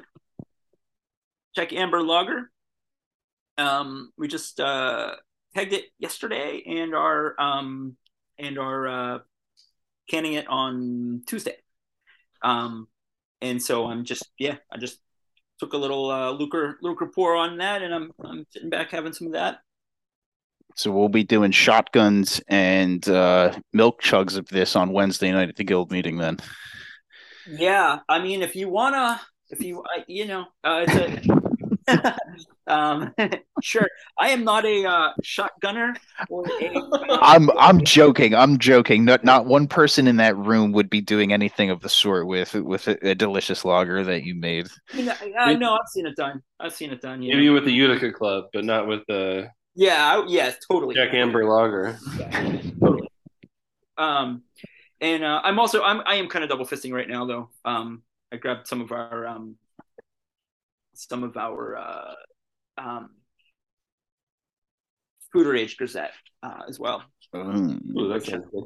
Czech 1.55 1.73
Amber 1.73 2.01
Lager. 2.01 2.51
Um, 3.57 4.11
we 4.17 4.27
just 4.27 4.59
uh 4.59 5.15
pegged 5.53 5.73
it 5.73 5.85
yesterday 5.97 6.63
and 6.65 6.95
are 6.95 7.39
um 7.39 7.97
and 8.37 8.57
are 8.57 8.87
uh 8.87 9.19
canning 10.09 10.33
it 10.33 10.47
on 10.47 11.23
Tuesday. 11.27 11.57
Um, 12.41 12.87
and 13.41 13.61
so 13.61 13.87
I'm 13.87 14.05
just 14.05 14.29
yeah 14.37 14.57
I 14.71 14.77
just 14.77 14.99
took 15.59 15.73
a 15.73 15.77
little 15.77 16.09
uh 16.09 16.31
lucre 16.31 16.77
lucre 16.81 17.07
pour 17.07 17.35
on 17.35 17.57
that 17.57 17.81
and 17.81 17.93
I'm 17.93 18.11
I'm 18.23 18.45
sitting 18.51 18.69
back 18.69 18.91
having 18.91 19.13
some 19.13 19.27
of 19.27 19.33
that. 19.33 19.59
So 20.79 20.91
we'll 20.91 21.09
be 21.09 21.25
doing 21.25 21.51
shotguns 21.51 22.41
and 22.47 23.05
uh, 23.09 23.51
milk 23.73 24.01
chugs 24.01 24.37
of 24.37 24.47
this 24.47 24.77
on 24.77 24.93
Wednesday 24.93 25.29
night 25.29 25.49
at 25.49 25.57
the 25.57 25.65
guild 25.65 25.91
meeting. 25.91 26.15
Then 26.15 26.37
Yeah, 27.45 27.99
I 28.07 28.19
mean, 28.19 28.41
if 28.41 28.55
you 28.55 28.69
wanna, 28.69 29.19
if 29.49 29.61
you, 29.61 29.83
I, 29.83 30.05
you 30.07 30.25
know, 30.25 30.45
uh, 30.63 30.85
it's 30.87 31.35
a, 31.89 32.17
um, 32.73 33.13
sure. 33.61 33.89
I 34.17 34.29
am 34.29 34.45
not 34.45 34.63
a 34.63 34.85
uh, 34.85 35.11
shotgunner 35.21 35.97
or 36.29 36.45
a. 36.47 36.73
uh, 36.73 37.17
I'm 37.21 37.49
I'm 37.59 37.83
joking. 37.83 38.33
I'm 38.33 38.57
joking. 38.57 39.03
Not 39.03 39.25
not 39.25 39.47
one 39.47 39.67
person 39.67 40.07
in 40.07 40.15
that 40.15 40.37
room 40.37 40.71
would 40.71 40.89
be 40.89 41.01
doing 41.01 41.33
anything 41.33 41.71
of 41.71 41.81
the 41.81 41.89
sort 41.89 42.25
with 42.25 42.53
with 42.53 42.87
a, 42.87 43.09
a 43.09 43.15
delicious 43.15 43.65
lager 43.65 44.05
that 44.05 44.23
you 44.23 44.33
made. 44.33 44.69
you 44.93 45.03
know, 45.03 45.13
I 45.37 45.55
know 45.55 45.73
I've 45.73 45.89
seen 45.89 46.05
it 46.05 46.15
done. 46.15 46.41
I've 46.57 46.73
seen 46.73 46.91
it 46.91 47.01
done. 47.01 47.21
Yeah, 47.21 47.35
Maybe 47.35 47.49
with 47.49 47.65
the 47.65 47.73
Utica 47.73 48.13
Club, 48.13 48.45
but 48.53 48.63
not 48.63 48.87
with 48.87 49.01
the 49.09 49.49
yeah, 49.75 50.15
I, 50.15 50.25
yes, 50.27 50.57
totally. 50.69 50.95
Czech 50.95 51.13
Amber 51.13 51.45
Lager. 51.45 51.97
Yeah, 52.17 52.61
totally. 52.79 53.09
Um, 53.97 54.43
and 55.01 55.23
uh, 55.23 55.41
I'm 55.43 55.59
also 55.59 55.81
I'm 55.83 56.01
I 56.05 56.15
am 56.15 56.27
kind 56.27 56.43
of 56.43 56.49
double 56.49 56.65
fisting 56.65 56.93
right 56.93 57.07
now 57.07 57.25
though. 57.25 57.49
Um, 57.65 58.03
I 58.31 58.37
grabbed 58.37 58.67
some 58.67 58.81
of 58.81 58.91
our 58.91 59.27
um, 59.27 59.55
some 60.93 61.23
of 61.23 61.37
our 61.37 61.77
uh, 61.77 62.13
um, 62.77 63.09
Foeder 65.33 65.57
Age 65.57 65.77
Grisette 65.77 66.13
uh, 66.43 66.61
as 66.67 66.79
well. 66.79 67.03
Mm. 67.33 67.81
Ooh, 67.97 68.07
that 68.09 68.25
sounds 68.25 68.45
good. 68.51 68.65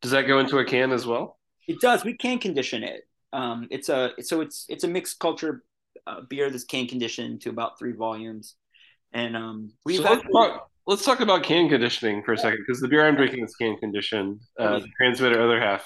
Does 0.00 0.10
that 0.10 0.26
go 0.26 0.38
into 0.38 0.58
a 0.58 0.64
can 0.64 0.92
as 0.92 1.06
well? 1.06 1.38
It 1.66 1.80
does. 1.80 2.04
We 2.04 2.16
can 2.16 2.38
condition 2.38 2.82
it. 2.82 3.02
Um, 3.32 3.68
it's 3.70 3.88
a 3.88 4.12
so 4.20 4.40
it's 4.40 4.66
it's 4.68 4.84
a 4.84 4.88
mixed 4.88 5.18
culture 5.18 5.64
uh, 6.06 6.20
beer 6.28 6.50
that's 6.50 6.64
can 6.64 6.86
conditioned 6.86 7.40
to 7.42 7.50
about 7.50 7.78
three 7.78 7.92
volumes, 7.92 8.56
and 9.12 9.36
um, 9.36 9.72
we've 9.84 9.98
So 9.98 10.02
let's, 10.04 10.22
talk, 10.32 10.70
let's 10.86 11.04
talk 11.04 11.20
about 11.20 11.42
can 11.42 11.68
conditioning 11.68 12.22
for 12.22 12.32
a 12.32 12.38
second 12.38 12.64
because 12.66 12.80
the 12.80 12.88
beer 12.88 13.06
I'm 13.06 13.16
drinking 13.16 13.44
is 13.44 13.54
can 13.54 13.76
conditioned. 13.76 14.40
Uh, 14.58 14.80
the 14.80 14.88
transmitter 14.98 15.40
other 15.42 15.60
half 15.60 15.84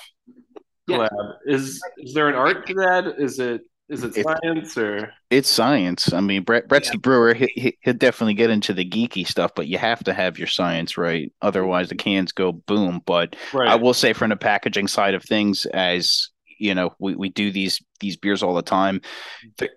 Yeah. 0.89 1.09
Is 1.47 1.81
is 1.99 2.15
there 2.15 2.29
an 2.29 2.35
art 2.35 2.67
to 2.67 2.75
that? 2.75 3.15
Is 3.19 3.39
it 3.39 3.62
is 3.89 4.03
it 4.03 4.17
It- 4.17 4.25
science 4.25 4.77
or 4.77 5.12
It's 5.31 5.49
science. 5.49 6.12
I 6.12 6.21
mean, 6.21 6.43
Brett 6.43 6.69
Brett's 6.69 6.89
Yeah. 6.89 6.93
the 6.93 6.99
brewer. 6.99 7.35
He, 7.35 7.49
he, 7.55 7.79
he'll 7.83 7.95
definitely 7.95 8.35
get 8.35 8.51
into 8.51 8.73
the 8.73 8.89
geeky 8.89 9.27
stuff, 9.27 9.53
but 9.55 9.67
you 9.69 9.79
have 9.79 10.03
to 10.05 10.12
have 10.12 10.39
your 10.39 10.49
science 10.49 10.97
right. 10.99 11.33
Otherwise, 11.43 11.89
the 11.89 11.95
cans 11.95 12.33
go 12.33 12.53
boom. 12.53 13.01
But 13.07 13.37
right? 13.53 13.69
I 13.69 13.77
will 13.77 13.95
say, 13.95 14.12
from 14.12 14.31
the 14.31 14.37
packaging 14.37 14.89
side 14.89 15.15
of 15.15 15.23
things, 15.25 15.67
as 15.67 16.31
you 16.59 16.75
know, 16.75 16.95
we, 16.99 17.14
we 17.14 17.29
do 17.29 17.51
these 17.51 17.83
these 18.01 18.16
beers 18.16 18.42
all 18.42 18.55
the 18.55 18.62
time. 18.62 19.01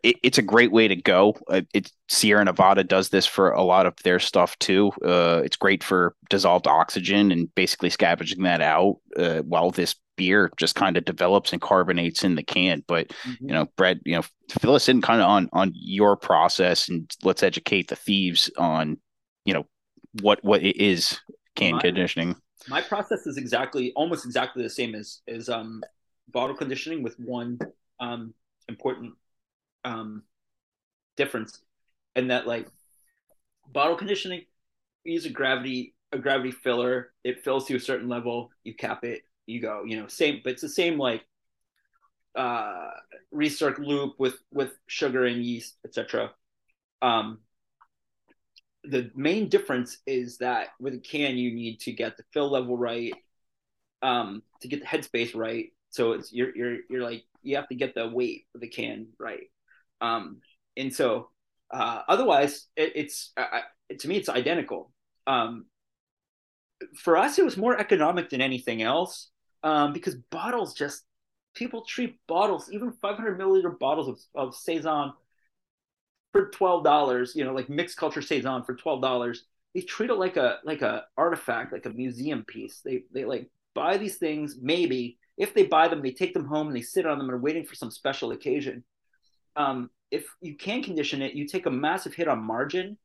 It, 0.04 0.18
it's 0.24 0.38
a 0.38 0.42
great 0.44 0.72
way 0.72 0.88
to 0.88 0.96
go. 0.96 1.36
Uh, 1.50 1.62
It 1.74 1.92
Sierra 2.10 2.44
Nevada 2.44 2.84
does 2.84 3.10
this 3.10 3.26
for 3.26 3.52
a 3.52 3.63
lot 3.63 3.86
of 3.86 3.96
their 4.04 4.20
stuff 4.20 4.58
too. 4.60 4.92
Uh, 5.04 5.42
it's 5.44 5.58
great 5.58 5.84
for 5.84 6.15
dissolved 6.30 6.68
oxygen 6.68 7.32
and 7.32 7.54
basically 7.56 7.89
scavenging 7.89 8.44
that 8.44 8.62
out 8.62 8.98
uh, 9.18 9.39
while 9.39 9.72
this 9.72 9.96
beer 10.18 10.52
just 10.58 10.76
kind 10.76 10.98
of 10.98 11.06
develops 11.06 11.54
and 11.54 11.62
carbonates 11.62 12.24
in 12.24 12.36
the 12.36 12.44
can. 12.44 12.84
But 12.88 13.13
you 13.39 13.54
know, 13.54 13.68
Brett, 13.78 13.98
you 14.06 14.15
know, 14.15 14.24
fill 14.60 14.76
us 14.76 14.89
in 14.89 15.02
kind 15.02 15.22
of 15.22 15.28
on 15.28 15.50
on 15.54 15.72
your 15.74 16.18
process 16.18 16.89
and 16.89 17.10
let's 17.24 17.44
educate 17.44 17.88
the 17.88 17.96
thieves 17.96 18.50
on, 18.58 18.98
you 19.46 19.54
know, 19.54 19.65
what 20.22 20.44
what 20.44 20.62
it 20.63 20.76
is 20.78 21.20
can 21.56 21.76
My- 21.76 21.82
conditioning. 21.82 22.36
my 22.68 22.82
process 22.82 23.26
is 23.26 23.38
exactly 23.38 23.94
almost 23.96 24.26
exactly 24.26 24.62
the 24.63 24.70
same 24.70 24.94
as 24.96 25.22
as 25.28 25.48
um, 25.48 25.82
bottle 26.32 26.56
conditioning 26.56 27.04
with 27.04 27.20
one 27.20 27.60
um, 28.00 28.34
important 28.68 29.13
um, 29.84 30.24
difference, 31.18 31.60
and 32.15 32.32
that 32.32 32.48
like 32.48 32.68
bottle 33.72 33.96
conditioning, 33.96 34.44
you 35.04 35.13
use 35.13 35.26
a 35.26 35.30
gravity 35.30 35.94
a 36.12 36.18
gravity 36.18 36.52
filler. 36.52 37.12
It 37.24 37.44
fills 37.44 37.65
to 37.68 37.76
a 37.76 37.80
certain 37.80 38.10
level. 38.10 38.52
You 38.63 38.74
cap 38.74 39.04
it. 39.04 39.22
You 39.46 39.62
go. 39.62 39.84
You 39.86 40.00
know, 40.00 40.08
same, 40.08 40.42
but 40.44 40.54
it's 40.54 40.62
the 40.62 40.70
same 40.70 40.98
like 40.98 41.24
uh, 42.36 42.89
recirc 43.34 43.78
loop 43.80 44.15
with 44.18 44.36
with 44.52 44.72
sugar 44.88 45.26
and 45.26 45.44
yeast, 45.44 45.78
etc. 45.86 46.32
Um, 47.02 47.39
the 48.84 49.12
main 49.15 49.50
difference 49.50 49.98
is 50.08 50.38
that 50.38 50.70
with 50.80 50.94
a 50.94 51.00
can 51.00 51.38
you 51.38 51.54
need 51.54 51.80
to 51.82 51.92
get 51.92 52.18
the 52.18 52.24
fill 52.34 52.50
level 52.50 52.78
right 52.78 53.13
um 54.02 54.42
to 54.62 54.68
get 54.68 54.80
the 54.80 54.86
headspace 54.86 55.36
right 55.36 55.74
so 55.89 56.13
it's 56.13 56.32
you're 56.32 56.56
you're 56.56 56.78
you're 56.89 57.04
like 57.04 57.23
you 57.41 57.56
have 57.56 57.67
to 57.67 57.75
get 57.75 57.95
the 57.95 58.08
weight 58.08 58.45
of 58.56 58.62
the 58.62 58.67
can 58.67 59.08
right 59.19 59.47
um 60.02 60.41
and 60.78 60.93
so 60.93 61.30
uh 61.71 62.02
otherwise 62.08 62.67
it, 62.75 62.93
it's 62.95 63.34
to 63.99 64.08
me 64.08 64.17
it's 64.17 64.30
identical 64.30 64.91
um 65.28 65.65
for 66.95 67.17
us 67.17 67.38
it 67.38 67.45
was 67.45 67.58
more 67.58 67.78
economic 67.78 68.30
than 68.30 68.41
anything 68.41 68.82
else 68.82 69.30
um 69.63 69.93
because 69.93 70.15
bottles 70.32 70.73
just 70.73 71.04
people 71.54 71.84
treat 71.84 72.17
bottles, 72.28 72.69
even 72.71 72.91
500 72.91 73.39
milliliter 73.39 73.78
bottles 73.78 74.08
of, 74.08 74.47
of 74.47 74.56
saison, 74.56 75.13
for 76.32 76.49
twelve 76.49 76.84
dollars. 76.84 77.36
You 77.36 77.43
know, 77.43 77.54
like 77.54 77.69
mixed 77.69 77.97
culture 77.97 78.21
saison 78.21 78.63
for 78.63 78.75
twelve 78.75 79.02
dollars. 79.02 79.45
They 79.73 79.82
treat 79.82 80.10
it 80.10 80.15
like 80.15 80.38
a 80.38 80.60
like 80.63 80.82
a 80.82 81.06
artifact, 81.17 81.73
like 81.73 81.86
a 81.86 81.89
museum 81.91 82.43
piece. 82.45 82.82
They 82.82 83.04
they 83.13 83.25
like 83.25 83.49
buy 83.75 83.97
these 83.97 84.17
things. 84.17 84.58
Maybe 84.62 85.17
if 85.39 85.54
they 85.54 85.63
buy 85.63 85.88
them, 85.88 86.02
they 86.02 86.12
take 86.12 86.34
them 86.34 86.45
home 86.45 86.67
and 86.67 86.75
they 86.75 86.82
sit 86.82 87.06
on 87.06 87.17
them 87.17 87.30
and 87.30 87.34
are 87.34 87.41
waiting 87.41 87.65
for 87.65 87.73
some 87.73 87.89
special 87.89 88.32
occasion. 88.32 88.84
Um, 89.56 89.89
if 90.12 90.25
you 90.41 90.56
can 90.56 90.84
condition 90.84 91.21
it, 91.21 91.34
you 91.34 91.47
take 91.47 91.65
a 91.65 91.71
massive 91.71 92.13
hit 92.13 92.28
on 92.28 92.43
margin, 92.43 92.97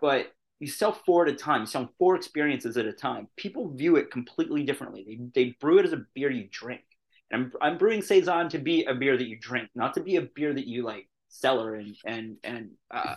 but 0.00 0.32
you 0.60 0.66
sell 0.66 0.92
four 0.92 1.26
at 1.26 1.32
a 1.32 1.36
time. 1.36 1.60
You 1.60 1.66
sell 1.66 1.90
four 1.98 2.16
experiences 2.16 2.78
at 2.78 2.86
a 2.86 2.92
time. 2.92 3.28
People 3.36 3.68
view 3.68 3.96
it 3.96 4.10
completely 4.10 4.62
differently. 4.62 5.04
They, 5.06 5.42
they 5.44 5.56
brew 5.60 5.78
it 5.78 5.84
as 5.84 5.92
a 5.92 6.04
beer 6.14 6.30
you 6.30 6.48
drink. 6.50 6.82
And 7.30 7.44
I'm, 7.44 7.72
I'm 7.72 7.78
brewing 7.78 8.02
saison 8.02 8.48
to 8.50 8.58
be 8.58 8.84
a 8.84 8.94
beer 8.94 9.16
that 9.16 9.26
you 9.26 9.36
drink, 9.38 9.68
not 9.74 9.94
to 9.94 10.00
be 10.00 10.16
a 10.16 10.22
beer 10.22 10.54
that 10.54 10.66
you 10.66 10.84
like 10.84 11.08
cellar 11.28 11.74
and 11.74 11.96
and 12.06 12.36
and 12.44 12.70
uh, 12.90 13.16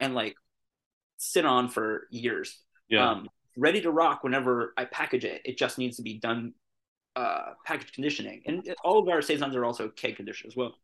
and 0.00 0.14
like 0.14 0.34
sit 1.16 1.44
on 1.44 1.68
for 1.68 2.06
years. 2.10 2.58
Yeah. 2.88 3.10
Um, 3.10 3.28
ready 3.56 3.80
to 3.80 3.90
rock 3.90 4.22
whenever 4.22 4.72
I 4.76 4.84
package 4.84 5.24
it. 5.24 5.42
It 5.44 5.58
just 5.58 5.78
needs 5.78 5.96
to 5.96 6.02
be 6.02 6.18
done 6.18 6.52
uh, 7.18 7.54
package 7.66 7.92
conditioning, 7.92 8.42
and 8.46 8.74
all 8.84 9.00
of 9.00 9.08
our 9.08 9.20
saisons 9.20 9.56
are 9.56 9.64
also 9.64 9.88
keg 9.88 10.16
conditioned 10.16 10.52
as 10.52 10.56
well. 10.56 10.74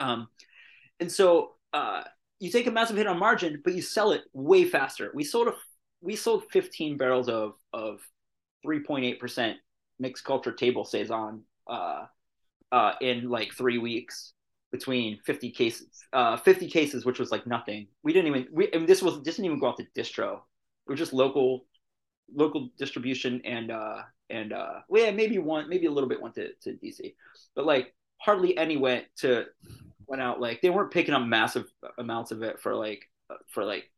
Um, 0.00 0.28
and 1.00 1.10
so 1.10 1.52
uh, 1.72 2.02
you 2.40 2.50
take 2.50 2.66
a 2.66 2.70
massive 2.70 2.98
hit 2.98 3.06
on 3.06 3.18
margin, 3.18 3.62
but 3.64 3.74
you 3.74 3.80
sell 3.80 4.12
it 4.12 4.22
way 4.34 4.66
faster. 4.66 5.10
We 5.14 5.24
sold 5.24 5.48
a 5.48 5.54
we 6.02 6.14
sold 6.14 6.44
15 6.50 6.98
barrels 6.98 7.30
of 7.30 7.54
of 7.72 8.00
3.8 8.66 9.18
percent 9.18 9.56
mixed 9.98 10.24
culture 10.24 10.52
table 10.52 10.84
saison 10.84 11.42
uh, 11.66 12.04
uh, 12.70 12.92
in 13.00 13.30
like 13.30 13.52
three 13.52 13.78
weeks 13.78 14.34
between 14.72 15.20
50 15.24 15.52
cases 15.52 15.86
uh 16.12 16.36
50 16.36 16.68
cases 16.68 17.04
which 17.04 17.20
was 17.20 17.30
like 17.30 17.46
nothing 17.46 17.86
we 18.02 18.12
didn't 18.12 18.26
even 18.26 18.48
we 18.52 18.68
and 18.72 18.88
this 18.88 19.00
was 19.00 19.22
this 19.22 19.36
didn't 19.36 19.46
even 19.46 19.60
go 19.60 19.68
out 19.68 19.76
to 19.76 19.86
distro 19.96 20.32
it 20.34 20.90
was 20.90 20.98
just 20.98 21.12
local 21.12 21.64
local 22.34 22.70
distribution 22.78 23.40
and 23.44 23.70
uh 23.70 24.02
and 24.30 24.52
uh 24.52 24.80
well 24.88 25.04
yeah 25.04 25.10
maybe 25.10 25.38
one 25.38 25.68
maybe 25.68 25.86
a 25.86 25.90
little 25.90 26.08
bit 26.08 26.20
went 26.20 26.34
to, 26.34 26.52
to 26.62 26.72
dc 26.74 27.14
but 27.54 27.66
like 27.66 27.94
hardly 28.18 28.56
any 28.56 28.76
went 28.76 29.04
to 29.16 29.44
went 30.06 30.22
out 30.22 30.40
like 30.40 30.60
they 30.60 30.70
weren't 30.70 30.90
picking 30.90 31.14
up 31.14 31.22
massive 31.26 31.66
amounts 31.98 32.30
of 32.30 32.42
it 32.42 32.60
for 32.60 32.74
like 32.74 33.10
for 33.48 33.64
like 33.64 33.90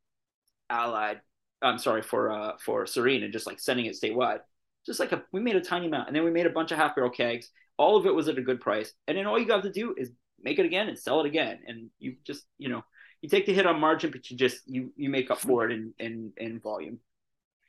allied 0.71 1.21
i'm 1.63 1.79
sorry 1.79 2.03
for 2.03 2.31
uh 2.31 2.53
for 2.59 2.85
sarene 2.85 3.25
and 3.25 3.33
just 3.33 3.47
like 3.47 3.61
sending 3.61 3.87
it 3.87 3.97
statewide 4.01 4.41
just 4.85 5.01
like 5.01 5.13
a 5.13 5.23
we 5.33 5.41
made 5.41 5.57
a 5.57 5.61
tiny 5.61 5.87
amount 5.87 6.09
and 6.09 6.17
then 6.17 6.25
we 6.25 6.31
made 6.31 6.47
a 6.47 6.51
bunch 6.51 6.73
of 6.73 6.79
half 6.79 6.95
barrel 6.95 7.11
kegs 7.11 7.51
all 7.77 7.97
of 7.97 8.07
it 8.07 8.15
was 8.15 8.29
at 8.29 8.39
a 8.39 8.43
good 8.43 8.61
price 8.61 8.93
and 9.07 9.17
then 9.17 9.27
all 9.27 9.39
you 9.39 9.47
got 9.47 9.63
to 9.63 9.71
do 9.71 9.95
is 9.97 10.11
make 10.43 10.59
it 10.59 10.67
again 10.67 10.89
and 10.89 10.99
sell 10.99 11.21
it 11.21 11.27
again. 11.27 11.61
And 11.67 11.91
you 11.99 12.17
just, 12.25 12.45
you 12.59 12.69
know, 12.69 12.85
you 13.23 13.29
take 13.29 13.47
the 13.47 13.55
hit 13.55 13.67
on 13.67 13.81
margin, 13.81 14.11
but 14.11 14.31
you 14.31 14.37
just 14.37 14.61
you 14.67 14.93
you 14.97 15.09
make 15.11 15.31
up 15.31 15.39
for 15.39 15.69
it 15.69 15.73
in 15.73 15.95
in, 15.99 16.33
in 16.37 16.61
volume. 16.61 17.01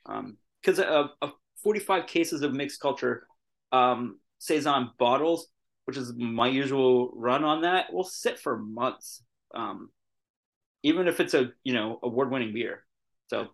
Um, 0.06 0.36
because 0.60 0.80
of 0.80 1.10
45 1.62 2.06
cases 2.06 2.42
of 2.42 2.52
mixed 2.52 2.80
culture 2.80 3.26
um, 3.72 4.18
saison 4.38 4.90
bottles, 4.98 5.48
which 5.84 5.96
is 5.96 6.12
my 6.14 6.48
usual 6.48 7.10
run 7.14 7.44
on 7.44 7.62
that, 7.62 7.92
will 7.92 8.04
sit 8.04 8.38
for 8.38 8.58
months. 8.58 9.22
Um, 9.54 9.90
even 10.82 11.08
if 11.08 11.20
it's 11.20 11.34
a 11.34 11.50
you 11.64 11.72
know 11.72 11.98
award 12.02 12.30
winning 12.30 12.52
beer. 12.52 12.84
So 13.28 13.48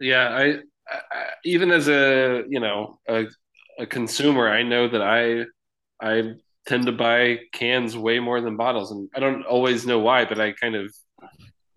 yeah, 0.00 0.28
I, 0.28 0.44
I 0.88 1.24
even 1.44 1.70
as 1.70 1.88
a 1.88 2.44
you 2.48 2.60
know 2.60 3.00
a, 3.08 3.26
a 3.78 3.86
consumer, 3.86 4.48
I 4.48 4.62
know 4.62 4.88
that 4.88 5.02
I 5.02 5.44
I 6.00 6.34
tend 6.66 6.86
to 6.86 6.92
buy 6.92 7.38
cans 7.52 7.96
way 7.96 8.18
more 8.18 8.40
than 8.40 8.56
bottles, 8.56 8.90
and 8.90 9.08
I 9.14 9.20
don't 9.20 9.44
always 9.44 9.86
know 9.86 9.98
why, 10.00 10.24
but 10.24 10.40
I 10.40 10.52
kind 10.52 10.74
of, 10.74 10.94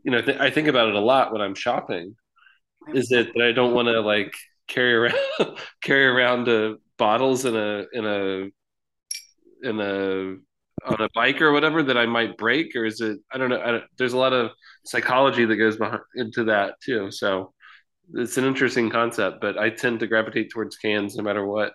you 0.03 0.11
know, 0.11 0.21
th- 0.21 0.39
I 0.39 0.49
think 0.49 0.67
about 0.67 0.89
it 0.89 0.95
a 0.95 0.99
lot 0.99 1.31
when 1.31 1.41
I'm 1.41 1.55
shopping. 1.55 2.15
Is 2.93 3.11
it 3.11 3.33
that 3.35 3.43
I 3.43 3.51
don't 3.51 3.73
want 3.73 3.87
to 3.87 4.01
like 4.01 4.33
carry 4.69 4.93
around 4.93 5.15
carry 5.83 6.05
around 6.05 6.47
uh, 6.47 6.75
bottles 6.97 7.45
in 7.45 7.55
a 7.55 7.85
in 7.91 8.05
a 8.05 9.67
in 9.67 9.79
a 9.79 10.35
on 10.85 11.01
a 11.01 11.09
bike 11.13 11.41
or 11.41 11.51
whatever 11.51 11.83
that 11.83 11.97
I 11.97 12.05
might 12.05 12.37
break, 12.37 12.75
or 12.75 12.85
is 12.85 13.01
it? 13.01 13.19
I 13.31 13.37
don't 13.37 13.49
know. 13.49 13.61
I 13.61 13.71
don't, 13.71 13.83
there's 13.97 14.13
a 14.13 14.17
lot 14.17 14.33
of 14.33 14.51
psychology 14.85 15.45
that 15.45 15.55
goes 15.57 15.77
behind, 15.77 16.01
into 16.15 16.45
that 16.45 16.75
too. 16.81 17.11
So 17.11 17.53
it's 18.13 18.37
an 18.37 18.45
interesting 18.45 18.89
concept, 18.89 19.41
but 19.41 19.57
I 19.57 19.69
tend 19.69 19.99
to 19.99 20.07
gravitate 20.07 20.51
towards 20.51 20.77
cans 20.77 21.15
no 21.15 21.23
matter 21.23 21.45
what. 21.45 21.73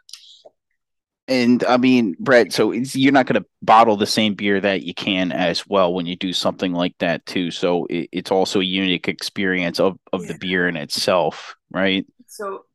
And 1.27 1.65
I 1.65 1.79
mean, 1.79 2.17
Brett, 2.19 2.53
so 2.53 2.73
you're 2.73 3.13
not 3.13 3.27
going 3.27 3.43
to 3.43 3.49
bottle 3.63 3.97
the 3.97 4.07
same 4.07 4.35
beer 4.35 4.61
that 4.61 4.83
you 4.83 4.93
can 4.93 5.33
as 5.33 5.67
well 5.67 5.95
when 5.95 6.05
you 6.05 6.17
do 6.17 6.35
something 6.35 6.75
like 6.75 6.95
that 6.99 7.25
too. 7.25 7.51
So 7.51 7.87
it, 7.87 8.11
it's 8.13 8.31
also 8.31 8.61
a 8.61 8.65
unique 8.65 9.09
experience 9.09 9.81
of, 9.81 9.99
of 10.13 10.23
yeah. 10.23 10.33
the 10.33 10.39
beer 10.39 10.69
in 10.69 10.77
itself, 10.77 11.57
right? 11.71 12.07
So 12.27 12.67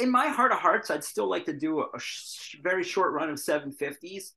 in 0.00 0.10
my 0.10 0.28
heart 0.28 0.52
of 0.52 0.58
hearts, 0.58 0.90
I'd 0.90 1.04
still 1.04 1.28
like 1.28 1.46
to 1.46 1.52
do 1.52 1.80
a, 1.80 1.84
a 1.94 2.00
sh- 2.00 2.56
very 2.62 2.82
short 2.82 3.12
run 3.12 3.30
of 3.30 3.36
750s 3.36 4.32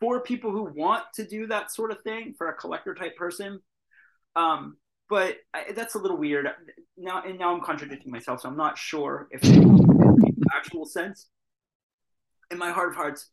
for 0.00 0.20
people 0.20 0.50
who 0.50 0.64
want 0.64 1.04
to 1.14 1.26
do 1.26 1.46
that 1.46 1.70
sort 1.70 1.90
of 1.90 2.02
thing 2.02 2.34
for 2.36 2.48
a 2.48 2.54
collector 2.54 2.94
type 2.94 3.16
person. 3.16 3.60
Um, 4.34 4.76
but 5.08 5.36
I, 5.52 5.72
that's 5.74 5.94
a 5.94 5.98
little 5.98 6.16
weird 6.16 6.48
now. 6.96 7.22
And 7.22 7.38
now 7.38 7.54
I'm 7.54 7.60
contradicting 7.60 8.10
myself, 8.10 8.40
so 8.40 8.48
I'm 8.48 8.56
not 8.56 8.78
sure 8.78 9.28
if 9.30 9.44
it 9.44 9.58
makes 9.58 10.38
actual 10.54 10.86
sense 10.86 11.28
in 12.52 12.58
my 12.58 12.70
heart 12.70 12.90
of 12.90 12.96
hearts, 12.96 13.30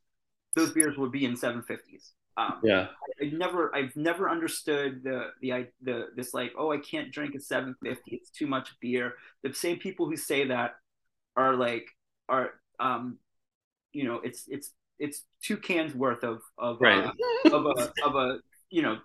those 0.56 0.72
beers 0.72 0.98
would 0.98 1.12
be 1.12 1.26
in 1.26 1.36
750s. 1.36 2.12
Um, 2.38 2.56
yeah, 2.64 2.88
I, 3.22 3.26
I, 3.26 3.30
never, 3.32 3.76
I've 3.76 3.96
never 3.96 4.30
understood 4.30 5.04
the 5.04 5.32
the 5.42 5.68
the 5.82 6.08
this 6.16 6.34
like, 6.34 6.54
oh, 6.58 6.72
I 6.72 6.78
can't 6.78 7.12
drink 7.12 7.36
a 7.36 7.40
750. 7.40 8.16
It's 8.16 8.30
too 8.30 8.48
much 8.48 8.70
beer. 8.80 9.14
The 9.44 9.54
same 9.54 9.78
people 9.78 10.06
who 10.06 10.16
say 10.16 10.48
that 10.48 10.76
are 11.40 11.56
like 11.56 11.88
are 12.28 12.52
um, 12.80 13.18
you 13.94 14.04
know, 14.04 14.20
it's 14.24 14.44
it's 14.48 14.72
it's 15.00 15.24
two 15.42 15.58
cans 15.58 15.96
worth 15.96 16.24
of 16.24 16.42
of 16.58 16.78
right. 16.82 17.06
uh, 17.06 17.12
of 17.56 17.66
a 17.66 17.92
of 18.06 18.16
a 18.16 18.40
you 18.70 18.82
know 18.82 18.98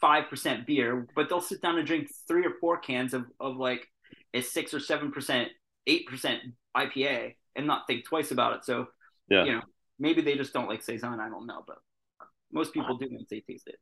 five 0.00 0.28
percent 0.28 0.66
beer, 0.66 1.06
but 1.14 1.28
they'll 1.28 1.40
sit 1.40 1.62
down 1.62 1.78
and 1.78 1.86
drink 1.86 2.08
three 2.26 2.44
or 2.44 2.54
four 2.60 2.78
cans 2.78 3.14
of 3.14 3.26
of 3.40 3.56
like 3.56 3.86
a 4.34 4.40
six 4.40 4.74
or 4.74 4.80
seven 4.80 5.12
percent, 5.12 5.48
eight 5.86 6.06
percent 6.06 6.40
IPA 6.76 7.34
and 7.54 7.66
not 7.66 7.86
think 7.86 8.04
twice 8.04 8.30
about 8.30 8.56
it. 8.56 8.64
So 8.64 8.86
yeah. 9.28 9.44
You 9.44 9.52
know, 9.54 9.62
maybe 9.98 10.22
they 10.22 10.36
just 10.36 10.52
don't 10.52 10.68
like 10.68 10.82
saison. 10.82 11.18
I 11.20 11.28
don't 11.28 11.46
know, 11.46 11.64
but 11.66 11.78
most 12.52 12.72
people 12.72 12.96
do 12.96 13.08
once 13.10 13.26
they 13.28 13.40
taste 13.40 13.66
it. 13.66 13.76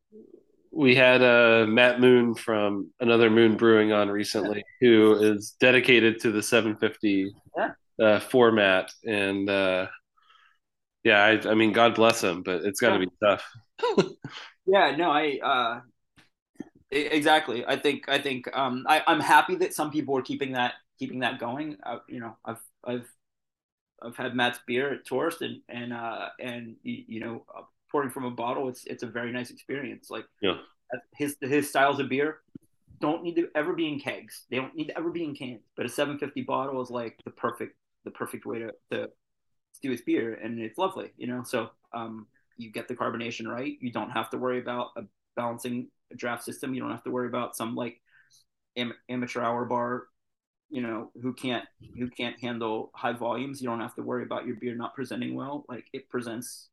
We 0.72 0.94
had 0.94 1.22
uh, 1.22 1.66
Matt 1.68 2.00
Moon 2.00 2.34
from 2.34 2.90
another 2.98 3.30
Moon 3.30 3.56
Brewing 3.56 3.92
on 3.92 4.08
recently, 4.08 4.64
yeah. 4.80 4.88
who 4.88 5.14
is 5.22 5.54
dedicated 5.60 6.20
to 6.20 6.32
the 6.32 6.42
750 6.42 7.32
yeah. 7.56 7.70
Uh, 8.00 8.20
format, 8.20 8.92
and 9.04 9.48
uh, 9.48 9.86
yeah, 11.04 11.22
I, 11.22 11.50
I, 11.50 11.54
mean, 11.54 11.72
God 11.72 11.94
bless 11.94 12.22
him, 12.22 12.42
but 12.42 12.64
it's 12.64 12.80
got 12.80 12.96
to 12.96 13.00
yeah. 13.00 13.04
be 13.04 13.10
tough. 13.22 14.08
yeah, 14.66 14.96
no, 14.96 15.10
I 15.10 15.38
uh, 15.42 15.80
exactly. 16.90 17.64
I 17.66 17.76
think 17.76 18.08
I 18.08 18.18
think 18.18 18.48
um, 18.56 18.84
I, 18.88 19.02
I'm 19.06 19.20
happy 19.20 19.56
that 19.56 19.74
some 19.74 19.90
people 19.90 20.16
are 20.16 20.22
keeping 20.22 20.52
that 20.52 20.74
keeping 20.98 21.20
that 21.20 21.38
going. 21.38 21.76
Uh, 21.84 21.98
you 22.08 22.20
know, 22.20 22.36
I've 22.44 22.62
I've 22.84 23.08
I've 24.02 24.16
had 24.16 24.34
Matt's 24.34 24.60
beer 24.66 24.92
at 24.92 25.04
Tourist 25.04 25.42
and 25.42 25.60
and 25.68 25.92
uh, 25.92 26.28
and 26.40 26.76
you, 26.82 27.20
know 27.20 27.44
uh, 27.56 27.62
pouring 27.90 28.10
from 28.10 28.24
a 28.24 28.30
bottle. 28.30 28.68
It's 28.68 28.84
it's 28.86 29.02
a 29.02 29.08
very 29.08 29.32
nice 29.32 29.50
experience. 29.50 30.10
Like 30.10 30.24
yeah. 30.40 30.56
his 31.16 31.36
his 31.40 31.68
styles 31.68 32.00
of 32.00 32.08
beer 32.08 32.38
don't 33.00 33.22
need 33.22 33.36
to 33.36 33.48
ever 33.54 33.74
be 33.74 33.88
in 33.88 34.00
kegs. 34.00 34.44
They 34.50 34.56
don't 34.56 34.74
need 34.74 34.86
to 34.86 34.96
ever 34.96 35.10
be 35.10 35.24
in 35.24 35.34
cans. 35.34 35.62
But 35.76 35.86
a 35.86 35.88
750 35.88 36.42
bottle 36.42 36.80
is 36.80 36.90
like 36.90 37.18
the 37.24 37.30
perfect 37.30 37.76
the 38.04 38.10
perfect 38.10 38.46
way 38.46 38.60
to 38.60 38.72
to 38.90 39.08
do 39.82 39.90
his 39.90 40.02
beer, 40.02 40.34
and 40.34 40.60
it's 40.60 40.78
lovely. 40.78 41.12
You 41.16 41.26
know, 41.26 41.42
so 41.42 41.70
um, 41.92 42.26
you 42.56 42.70
get 42.70 42.88
the 42.88 42.94
carbonation 42.94 43.46
right. 43.46 43.76
You 43.80 43.92
don't 43.92 44.10
have 44.10 44.30
to 44.30 44.38
worry 44.38 44.60
about 44.60 44.88
a 44.96 45.02
balancing 45.36 45.88
a 46.12 46.16
draft 46.16 46.44
system. 46.44 46.74
You 46.74 46.80
don't 46.80 46.90
have 46.90 47.04
to 47.04 47.10
worry 47.10 47.28
about 47.28 47.56
some 47.56 47.74
like 47.74 48.00
am- 48.76 48.94
amateur 49.08 49.40
hour 49.40 49.64
bar 49.64 50.04
you 50.70 50.82
know 50.82 51.10
who 51.22 51.32
can't 51.32 51.64
who 51.98 52.08
can't 52.10 52.38
handle 52.40 52.90
high 52.94 53.12
volumes 53.12 53.60
you 53.60 53.68
don't 53.68 53.80
have 53.80 53.94
to 53.94 54.02
worry 54.02 54.24
about 54.24 54.46
your 54.46 54.56
beer 54.56 54.74
not 54.74 54.94
presenting 54.94 55.34
well 55.34 55.64
like 55.68 55.84
it 55.92 56.08
presents 56.08 56.68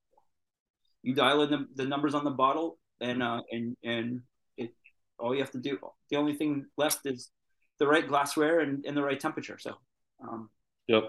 you 1.03 1.13
dial 1.13 1.43
in 1.43 1.51
the, 1.51 1.67
the 1.75 1.85
numbers 1.85 2.13
on 2.13 2.23
the 2.23 2.31
bottle 2.31 2.79
and 2.99 3.21
uh 3.21 3.41
and 3.51 3.75
and 3.83 4.21
it 4.57 4.71
all 5.19 5.35
you 5.35 5.41
have 5.41 5.51
to 5.51 5.59
do 5.59 5.77
the 6.09 6.17
only 6.17 6.33
thing 6.33 6.65
left 6.77 7.05
is 7.05 7.29
the 7.79 7.87
right 7.87 8.07
glassware 8.07 8.61
and, 8.61 8.85
and 8.85 8.95
the 8.95 9.03
right 9.03 9.19
temperature 9.19 9.57
so 9.59 9.75
um 10.23 10.49
yep 10.87 11.03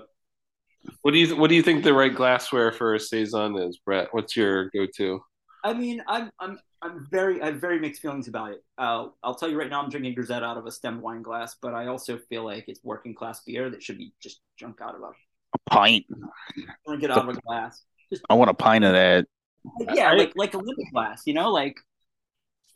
what 1.03 1.13
do 1.13 1.19
you 1.19 1.37
what 1.37 1.49
do 1.49 1.55
you 1.55 1.63
think 1.63 1.85
the 1.85 1.93
right 1.95 2.15
glassware 2.15 2.73
for 2.73 2.95
a 2.95 3.01
saison 3.01 3.57
is 3.59 3.79
brett 3.85 4.09
what's 4.13 4.37
your 4.37 4.71
go-to 4.71 5.21
i 5.65 5.73
mean 5.73 6.03
i'm 6.07 6.31
i'm 6.41 6.59
I'm 6.85 7.07
very, 7.13 7.41
I 7.41 7.47
have 7.47 7.61
very 7.61 7.79
mixed 7.79 8.03
feelings 8.03 8.27
about 8.27 8.51
it. 8.51 8.65
Uh, 8.77 9.07
I'll 9.23 9.37
tell 9.37 9.49
you 9.49 9.57
right 9.57 9.71
now, 9.71 9.81
I'm 9.81 9.89
drinking 9.89 10.15
Grisette 10.15 10.43
out 10.43 10.57
of 10.57 10.67
a 10.67 10.73
stemmed 10.73 11.01
wine 11.01 11.23
glass, 11.23 11.55
but 11.63 11.75
I 11.75 11.87
also 11.87 12.19
feel 12.29 12.45
like 12.45 12.65
it's 12.67 12.81
working 12.83 13.15
class 13.15 13.41
beer 13.47 13.71
that 13.71 13.81
should 13.85 13.99
be 13.99 14.13
just 14.21 14.41
drunk 14.59 14.81
out 14.83 14.97
of 14.97 15.03
a, 15.03 15.07
a 15.07 15.71
pint. 15.71 16.05
Drink 16.85 17.05
it 17.05 17.11
out 17.13 17.29
of 17.29 17.37
a 17.37 17.41
glass. 17.41 17.85
Just, 18.11 18.25
I 18.29 18.35
want 18.35 18.51
a 18.51 18.55
pint 18.55 18.83
of 18.85 18.95
that. 18.95 19.27
Like, 19.79 19.97
yeah, 19.97 20.11
I- 20.11 20.15
like 20.15 20.33
like 20.35 20.55
a 20.55 20.59
limit 20.59 20.87
glass, 20.93 21.23
you 21.25 21.35
know, 21.35 21.53
like 21.53 21.77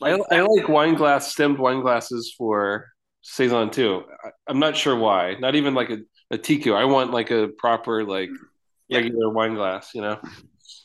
I, 0.01 0.13
like 0.13 0.21
I 0.31 0.41
like 0.43 0.69
wine 0.69 0.95
glass 0.95 1.33
stemmed 1.33 1.59
wine 1.59 1.81
glasses 1.81 2.33
for 2.39 2.87
saison 3.23 3.71
too. 3.71 4.05
I, 4.25 4.31
I'm 4.47 4.61
not 4.61 4.77
sure 4.77 4.95
why. 4.97 5.35
Not 5.41 5.57
even 5.57 5.75
like 5.75 5.91
a, 5.91 5.99
a 6.31 6.39
teku. 6.39 6.75
I 6.75 6.85
want 6.85 7.13
like 7.13 7.31
a 7.31 7.49
proper 7.49 8.05
like 8.05 8.31
Yeah. 8.89 8.99
regular 8.99 9.31
wine 9.31 9.55
glass. 9.55 9.95
You 9.95 10.03
know, 10.03 10.21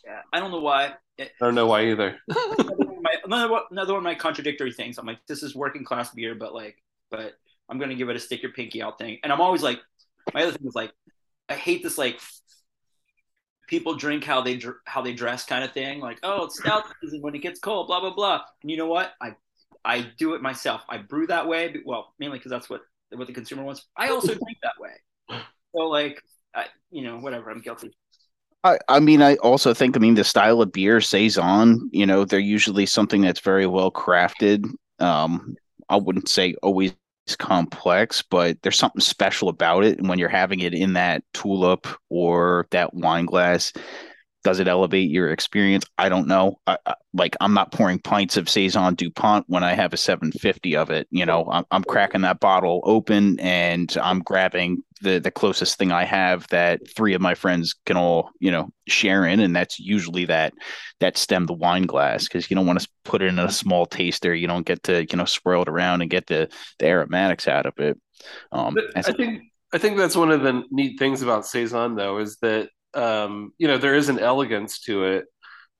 yeah, 0.06 0.22
I 0.34 0.40
don't 0.40 0.52
know 0.52 0.60
why. 0.60 0.96
It- 1.18 1.32
I 1.42 1.46
don't 1.46 1.56
know 1.56 1.68
why 1.68 1.88
either. 1.92 2.18
another 2.28 2.76
one 2.78 3.02
my- 3.04 3.18
another 3.26 3.52
one, 3.52 3.62
another 3.72 3.94
one 3.94 4.00
of 4.00 4.04
my 4.04 4.16
contradictory 4.16 4.72
things. 4.74 4.98
I'm 4.98 5.06
like, 5.06 5.20
this 5.28 5.44
is 5.44 5.54
working 5.56 5.84
class 5.84 6.12
beer, 6.14 6.34
but 6.36 6.54
like, 6.54 6.82
but 7.10 7.34
I'm 7.70 7.78
gonna 7.80 7.96
give 7.96 8.10
it 8.10 8.16
a 8.16 8.20
stick 8.20 8.42
your 8.44 8.52
pinky 8.54 8.82
out 8.82 8.98
thing. 8.98 9.20
And 9.24 9.32
I'm 9.32 9.42
always 9.42 9.62
like, 9.64 9.80
my 10.34 10.44
other 10.44 10.52
thing 10.58 10.68
is 10.68 10.76
like, 10.76 10.92
I 11.50 11.56
hate 11.56 11.84
this 11.84 11.98
like 11.98 12.20
people 13.68 13.96
drink 13.96 14.24
how 14.24 14.42
they 14.42 14.60
how 14.86 15.02
they 15.02 15.14
dress 15.14 15.46
kind 15.46 15.64
of 15.64 15.72
thing. 15.74 16.00
Like, 16.00 16.20
oh, 16.24 16.46
it's 16.46 16.60
stout 16.60 16.86
season 17.04 17.22
when 17.22 17.36
it 17.36 17.40
gets 17.40 17.60
cold, 17.60 17.88
blah 17.88 18.00
blah 18.00 18.14
blah. 18.14 18.42
And 18.62 18.72
you 18.72 18.78
know 18.78 18.88
what? 18.88 19.14
I 19.22 19.36
I 19.86 20.02
do 20.18 20.34
it 20.36 20.42
myself. 20.42 20.82
I 20.90 20.98
brew 20.98 21.28
that 21.28 21.48
way. 21.48 21.70
but- 21.70 21.82
Well, 21.86 22.14
mainly 22.20 22.38
because 22.38 22.52
that's 22.52 22.70
what 22.70 22.82
what 23.14 23.28
the 23.28 23.34
consumer 23.34 23.64
wants. 23.64 23.86
I 23.98 24.10
also 24.10 24.28
drink 24.34 24.58
that 24.64 24.74
way. 24.80 24.81
So 25.76 25.84
like, 25.84 26.22
I, 26.54 26.66
you 26.90 27.04
know, 27.04 27.20
whatever. 27.20 27.50
I'm 27.50 27.62
guilty. 27.62 27.92
I, 28.64 28.78
I 28.88 29.00
mean, 29.00 29.22
I 29.22 29.36
also 29.38 29.74
think, 29.74 29.96
I 29.96 30.00
mean, 30.00 30.16
the 30.16 30.24
style 30.24 30.62
of 30.62 30.72
beer, 30.72 31.02
Saison, 31.02 31.90
you 31.92 32.06
know, 32.06 32.26
they're 32.26 32.40
usually 32.40 32.86
something 32.86 33.22
that's 33.22 33.40
very 33.40 33.66
well 33.66 33.92
crafted. 33.92 34.66
Um, 35.00 35.56
I 35.90 35.98
wouldn't 35.98 36.30
say 36.30 36.56
always 36.62 36.94
complex, 37.40 38.22
but 38.22 38.62
there's 38.62 38.78
something 38.78 39.02
special 39.02 39.50
about 39.50 39.84
it. 39.84 39.98
And 39.98 40.08
when 40.08 40.20
you're 40.20 40.30
having 40.30 40.60
it 40.60 40.74
in 40.74 40.94
that 40.94 41.24
tulip 41.34 41.88
or 42.10 42.68
that 42.72 42.94
wine 42.94 43.26
glass, 43.26 43.74
does 44.44 44.60
it 44.60 44.68
elevate 44.68 45.10
your 45.10 45.32
experience? 45.32 45.86
I 45.98 46.10
don't 46.10 46.28
know. 46.28 46.60
I, 46.66 46.78
I, 46.86 46.96
like, 47.14 47.36
I'm 47.42 47.54
not 47.54 47.72
pouring 47.72 48.00
pints 48.00 48.38
of 48.38 48.50
Saison 48.50 48.96
DuPont 48.96 49.46
when 49.48 49.64
I 49.64 49.74
have 49.74 49.94
a 49.94 49.98
750 49.98 50.76
of 50.76 50.90
it. 50.90 51.08
You 51.12 51.26
know, 51.26 51.46
I'm, 51.52 51.66
I'm 51.72 51.84
cracking 51.84 52.22
that 52.22 52.40
bottle 52.40 52.82
open 52.84 53.40
and 53.40 53.96
I'm 54.02 54.20
grabbing 54.20 54.84
the 55.02 55.20
the 55.20 55.32
closest 55.32 55.78
thing 55.78 55.92
I 55.92 56.06
have 56.06 56.48
that 56.50 56.82
three 56.96 57.14
of 57.14 57.22
my 57.22 57.34
friends 57.34 57.74
can 57.86 57.98
all 57.98 58.30
you 58.40 58.52
know 58.52 58.70
share 58.88 59.26
in, 59.26 59.40
and 59.40 59.56
that's 59.56 59.80
usually 59.80 60.26
that 60.26 60.54
that 61.00 61.18
stem 61.18 61.48
the 61.48 61.54
wine 61.54 61.88
glass 61.88 62.26
because 62.26 62.50
you 62.50 62.56
don't 62.56 62.68
want 62.68 62.80
to 62.80 62.88
put 63.04 63.22
it 63.22 63.28
in 63.28 63.40
a 63.40 63.52
small 63.52 63.86
taster. 63.86 64.34
You 64.34 64.48
don't 64.48 64.66
get 64.66 64.84
to 64.84 65.06
you 65.10 65.18
know 65.18 65.26
swirl 65.26 65.64
it 65.64 65.70
around 65.70 66.02
and 66.02 66.12
get 66.12 66.28
the 66.28 66.50
the 66.80 66.86
aromatics 66.86 67.48
out 67.48 67.66
of 67.66 67.74
it. 67.80 68.00
Um, 68.52 68.78
I 68.96 69.02
think 69.02 69.42
I 69.74 69.78
think 69.78 69.98
that's 69.98 70.16
one 70.16 70.32
of 70.32 70.42
the 70.42 70.64
neat 70.70 71.00
things 71.00 71.22
about 71.22 71.46
saison, 71.46 71.96
though, 71.96 72.18
is 72.20 72.38
that 72.42 72.70
um, 72.94 73.54
you 73.58 73.68
know 73.68 73.78
there 73.78 73.96
is 73.96 74.10
an 74.10 74.20
elegance 74.20 74.80
to 74.82 75.06
it, 75.06 75.26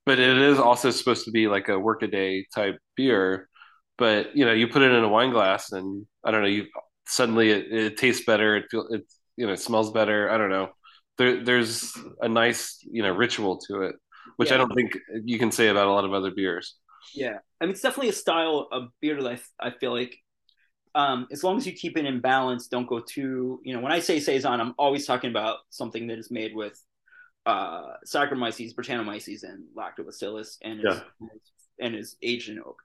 but 0.06 0.20
it 0.20 0.38
is 0.38 0.60
also 0.60 0.92
supposed 0.92 1.26
to 1.26 1.32
be 1.32 1.48
like 1.48 1.70
a 1.70 1.80
workaday 1.80 2.46
type 2.54 2.78
beer. 2.96 3.50
But 3.98 4.36
you 4.36 4.46
know, 4.46 4.54
you 4.54 4.68
put 4.68 4.82
it 4.82 4.92
in 4.92 5.04
a 5.04 5.10
wine 5.10 5.32
glass, 5.32 5.72
and 5.72 6.06
I 6.24 6.32
don't 6.32 6.42
know, 6.42 6.48
you 6.48 6.68
suddenly 7.08 7.52
it, 7.52 7.72
it 7.72 7.98
tastes 7.98 8.26
better. 8.26 8.56
It 8.56 8.66
feels 8.72 8.92
it 8.92 9.04
you 9.38 9.48
know 9.48 9.54
it 9.54 9.60
smells 9.60 9.92
better. 9.92 10.30
I 10.30 10.38
don't 10.38 10.50
know. 10.50 10.70
There 11.18 11.44
there's 11.44 11.94
a 12.22 12.30
nice 12.30 12.80
you 12.90 13.04
know 13.04 13.12
ritual 13.12 13.58
to 13.68 13.84
it, 13.84 13.96
which 14.38 14.52
I 14.52 14.58
don't 14.58 14.74
think 14.74 14.98
you 15.26 15.38
can 15.40 15.52
say 15.52 15.68
about 15.68 15.88
a 15.88 15.92
lot 15.92 16.06
of 16.06 16.14
other 16.14 16.32
beers. 16.32 16.76
Yeah, 17.14 17.40
I 17.60 17.66
mean, 17.66 17.72
it's 17.72 17.82
definitely 17.82 18.10
a 18.10 18.14
style 18.14 18.68
of 18.72 18.90
beer 19.02 19.22
that 19.22 19.40
I, 19.60 19.68
I 19.68 19.72
feel 19.72 19.92
like, 19.92 20.16
um, 20.96 21.28
as 21.32 21.44
long 21.44 21.58
as 21.58 21.66
you 21.66 21.74
keep 21.74 21.98
it 21.98 22.06
in 22.06 22.22
balance, 22.22 22.68
don't 22.68 22.88
go 22.88 23.00
too. 23.00 23.60
You 23.64 23.74
know, 23.74 23.82
when 23.82 23.92
I 23.92 24.00
say 24.00 24.20
saison, 24.20 24.60
I'm 24.62 24.74
always 24.78 25.06
talking 25.06 25.30
about 25.30 25.60
something 25.70 26.08
that 26.08 26.20
is 26.20 26.32
made 26.32 26.56
with 26.56 26.80
uh, 27.46 27.94
Saccharomyces, 28.06 28.74
Brettanomyces, 28.76 29.44
and 29.44 29.66
Lactobacillus, 29.76 30.58
and 30.62 30.82
is, 30.86 31.02
and 31.80 31.96
is 31.96 32.16
aged 32.22 32.50
in 32.50 32.60
oak. 32.60 32.82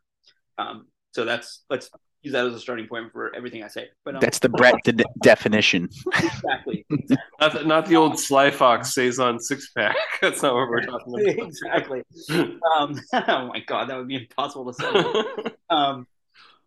Um, 0.59 0.87
so 1.13 1.25
that's 1.25 1.65
let's 1.71 1.91
use 2.23 2.33
that 2.33 2.47
as 2.47 2.55
a 2.55 2.61
starting 2.61 2.87
point 2.87 3.13
for 3.13 3.35
everything 3.35 3.63
I 3.63 3.69
say. 3.69 3.89
But 4.05 4.17
um, 4.17 4.21
that's 4.21 4.39
the 4.39 4.49
Brett 4.49 4.83
de- 4.85 5.05
definition. 5.23 5.89
exactly, 6.07 6.85
exactly. 6.91 7.17
Not 7.41 7.53
the, 7.53 7.65
not 7.65 7.87
the 7.87 7.97
old 7.97 8.19
Sly 8.19 8.51
Fox 8.51 8.95
saison 8.95 9.39
six 9.39 9.71
pack. 9.77 9.95
That's 10.23 10.43
not 10.43 10.55
what 10.55 10.71
we're 10.71 10.81
talking 10.81 11.37
about. 11.37 11.47
exactly. 11.47 12.03
Um, 12.31 12.99
oh 13.13 13.49
my 13.49 13.61
god, 13.67 13.91
that 13.91 13.99
would 13.99 14.09
be 14.09 14.17
impossible 14.17 14.73
to 14.73 14.73
say. 14.73 15.53
um 15.69 16.07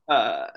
uh 0.08 0.48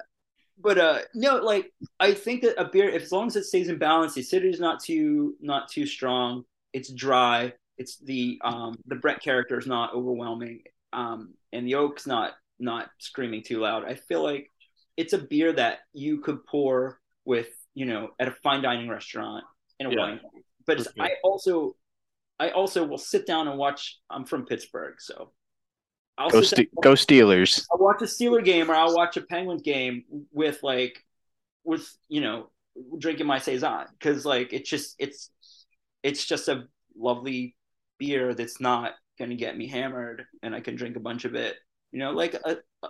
but 0.60 0.78
uh 0.78 0.98
no 1.14 1.36
like 1.36 1.72
i 2.00 2.12
think 2.12 2.42
that 2.42 2.60
a 2.60 2.64
beer 2.64 2.88
if, 2.88 3.02
as 3.02 3.12
long 3.12 3.26
as 3.26 3.36
it 3.36 3.44
stays 3.44 3.68
in 3.68 3.78
balance 3.78 4.14
the 4.14 4.20
acidity 4.20 4.50
is 4.50 4.60
not 4.60 4.82
too 4.82 5.34
not 5.40 5.68
too 5.68 5.86
strong 5.86 6.44
it's 6.72 6.92
dry 6.92 7.52
it's 7.78 7.98
the 7.98 8.38
um 8.44 8.76
the 8.86 8.94
brett 8.96 9.22
character 9.22 9.58
is 9.58 9.66
not 9.66 9.94
overwhelming 9.94 10.62
um 10.92 11.34
and 11.52 11.66
the 11.66 11.74
oak's 11.74 12.06
not 12.06 12.32
not 12.58 12.88
screaming 12.98 13.42
too 13.42 13.60
loud 13.60 13.84
i 13.84 13.94
feel 13.94 14.22
like 14.22 14.46
it's 14.96 15.12
a 15.12 15.18
beer 15.18 15.52
that 15.52 15.78
you 15.92 16.20
could 16.20 16.44
pour 16.46 16.98
with 17.24 17.48
you 17.74 17.86
know 17.86 18.10
at 18.18 18.28
a 18.28 18.32
fine 18.42 18.62
dining 18.62 18.88
restaurant 18.88 19.44
in 19.80 19.86
a 19.86 19.90
Yeah. 19.90 19.96
wine 19.98 20.20
but 20.66 20.78
it's, 20.78 20.88
Okay. 20.88 21.02
i 21.02 21.10
also 21.24 21.74
i 22.38 22.50
also 22.50 22.84
will 22.84 22.98
sit 22.98 23.26
down 23.26 23.48
and 23.48 23.58
watch 23.58 23.98
i'm 24.10 24.24
from 24.24 24.46
pittsburgh 24.46 24.94
so 25.00 25.32
I'll 26.18 26.30
Go, 26.30 26.42
sit 26.42 26.68
Ste- 26.68 26.82
go 26.82 26.92
Steelers. 26.92 27.66
I'll 27.72 27.78
watch 27.78 28.02
a 28.02 28.04
Steeler 28.04 28.44
game 28.44 28.70
or 28.70 28.74
I'll 28.74 28.94
watch 28.94 29.16
a 29.16 29.22
Penguin 29.22 29.56
game 29.56 30.04
with 30.30 30.62
like 30.62 31.02
with 31.64 31.88
you 32.08 32.20
know 32.20 32.50
drinking 32.98 33.26
my 33.26 33.38
saison 33.38 33.86
because 33.98 34.26
like 34.26 34.52
it's 34.52 34.68
just 34.68 34.94
it's 34.98 35.30
it's 36.02 36.24
just 36.24 36.48
a 36.48 36.64
lovely 36.96 37.56
beer 37.98 38.34
that's 38.34 38.60
not 38.60 38.94
gonna 39.18 39.34
get 39.36 39.56
me 39.56 39.68
hammered 39.68 40.24
and 40.42 40.54
I 40.54 40.60
can 40.60 40.76
drink 40.76 40.96
a 40.96 41.00
bunch 41.00 41.24
of 41.24 41.34
it. 41.34 41.56
You 41.92 41.98
know, 42.00 42.12
like 42.12 42.34
a, 42.34 42.58
a- 42.82 42.88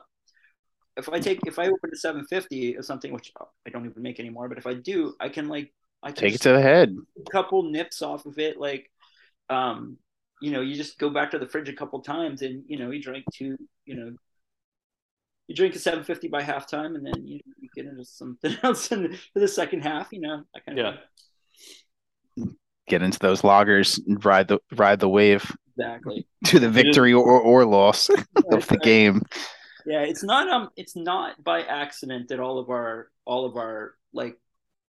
if 0.96 1.09
I 1.09 1.20
take 1.20 1.40
if 1.46 1.59
I 1.59 1.66
open 1.66 1.90
a 1.92 1.96
750 1.96 2.77
or 2.77 2.83
something, 2.83 3.12
which 3.12 3.33
I 3.66 3.70
don't 3.70 3.87
even 3.87 4.03
make 4.03 4.20
anymore, 4.20 4.48
but 4.48 4.59
if 4.59 4.66
I 4.66 4.75
do, 4.75 5.14
I 5.20 5.29
can 5.29 5.48
like 5.48 5.72
I 6.03 6.12
can 6.12 6.25
Take 6.25 6.35
it 6.35 6.40
to 6.42 6.53
the 6.53 6.61
head. 6.62 6.96
a 7.18 7.31
couple 7.31 7.64
nips 7.70 8.03
off 8.03 8.27
of 8.27 8.38
it 8.38 8.59
like 8.59 8.90
um 9.51 9.98
you 10.40 10.51
know 10.53 10.61
you 10.61 10.75
just 10.75 10.98
go 10.98 11.11
back 11.11 11.31
to 11.33 11.38
the 11.38 11.46
fridge 11.48 11.68
a 11.68 11.72
couple 11.75 12.01
times 12.01 12.42
and 12.42 12.64
you 12.68 12.79
know 12.79 12.90
you 12.90 13.03
drink 13.03 13.25
two 13.35 13.57
you 13.87 13.94
know 13.94 14.12
you 15.48 15.55
drink 15.55 15.75
a 15.75 15.79
750 15.79 16.29
by 16.29 16.42
halftime 16.42 16.94
and 16.94 17.05
then 17.05 17.27
you, 17.27 17.40
you 17.61 17.68
get 17.75 17.87
into 17.87 18.05
something 18.05 18.55
else 18.62 18.90
in 18.92 19.16
for 19.33 19.40
the 19.40 19.48
second 19.48 19.83
half 19.83 20.09
you 20.12 20.20
know 20.20 20.42
that 20.55 20.64
kind 20.66 20.79
of 20.79 20.85
Yeah. 20.85 20.96
Thing. 22.92 22.98
Get 23.00 23.05
into 23.05 23.18
those 23.18 23.42
lagers 23.42 23.98
and 24.07 24.22
ride 24.24 24.48
the 24.48 24.59
ride 24.76 25.00
the 25.00 25.09
wave 25.09 25.50
exactly 25.78 26.26
to 26.46 26.59
the 26.59 26.68
victory 26.68 27.12
or, 27.14 27.40
or 27.40 27.64
loss 27.64 28.11
of 28.52 28.66
the 28.68 28.76
game. 28.76 29.22
yeah 29.87 30.02
it's 30.02 30.22
not 30.22 30.48
um 30.48 30.68
it's 30.76 30.94
not 30.94 31.42
by 31.42 31.62
accident 31.62 32.28
that 32.28 32.38
all 32.40 32.59
of 32.59 32.68
our 32.68 33.09
all 33.24 33.46
of 33.46 33.57
our 33.57 33.94
like 34.12 34.37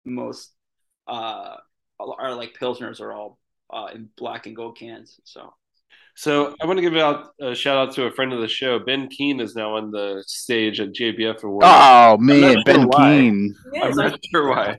most 0.04 0.52
uh 1.08 1.56
our 1.98 2.34
like 2.34 2.54
pilsners 2.60 3.00
are 3.00 3.12
all 3.12 3.38
uh 3.72 3.88
in 3.94 4.08
black 4.16 4.46
and 4.46 4.54
gold 4.56 4.76
cans 4.78 5.18
so 5.24 5.54
So 6.16 6.54
I 6.62 6.66
want 6.66 6.78
to 6.78 6.82
give 6.82 6.96
out 6.96 7.30
a 7.40 7.54
shout 7.54 7.76
out 7.76 7.94
to 7.96 8.04
a 8.04 8.10
friend 8.12 8.32
of 8.32 8.40
the 8.40 8.46
show. 8.46 8.78
Ben 8.78 9.08
Keen 9.08 9.40
is 9.40 9.56
now 9.56 9.74
on 9.76 9.90
the 9.90 10.22
stage 10.28 10.78
at 10.78 10.92
GABF 10.92 11.42
Awards. 11.42 11.66
Oh 11.68 12.16
man, 12.18 12.54
sure 12.54 12.62
Ben 12.64 12.86
why. 12.86 13.18
Keen. 13.18 13.54
I'm 13.82 13.96
not 13.96 14.20
sure 14.30 14.48
why. 14.48 14.78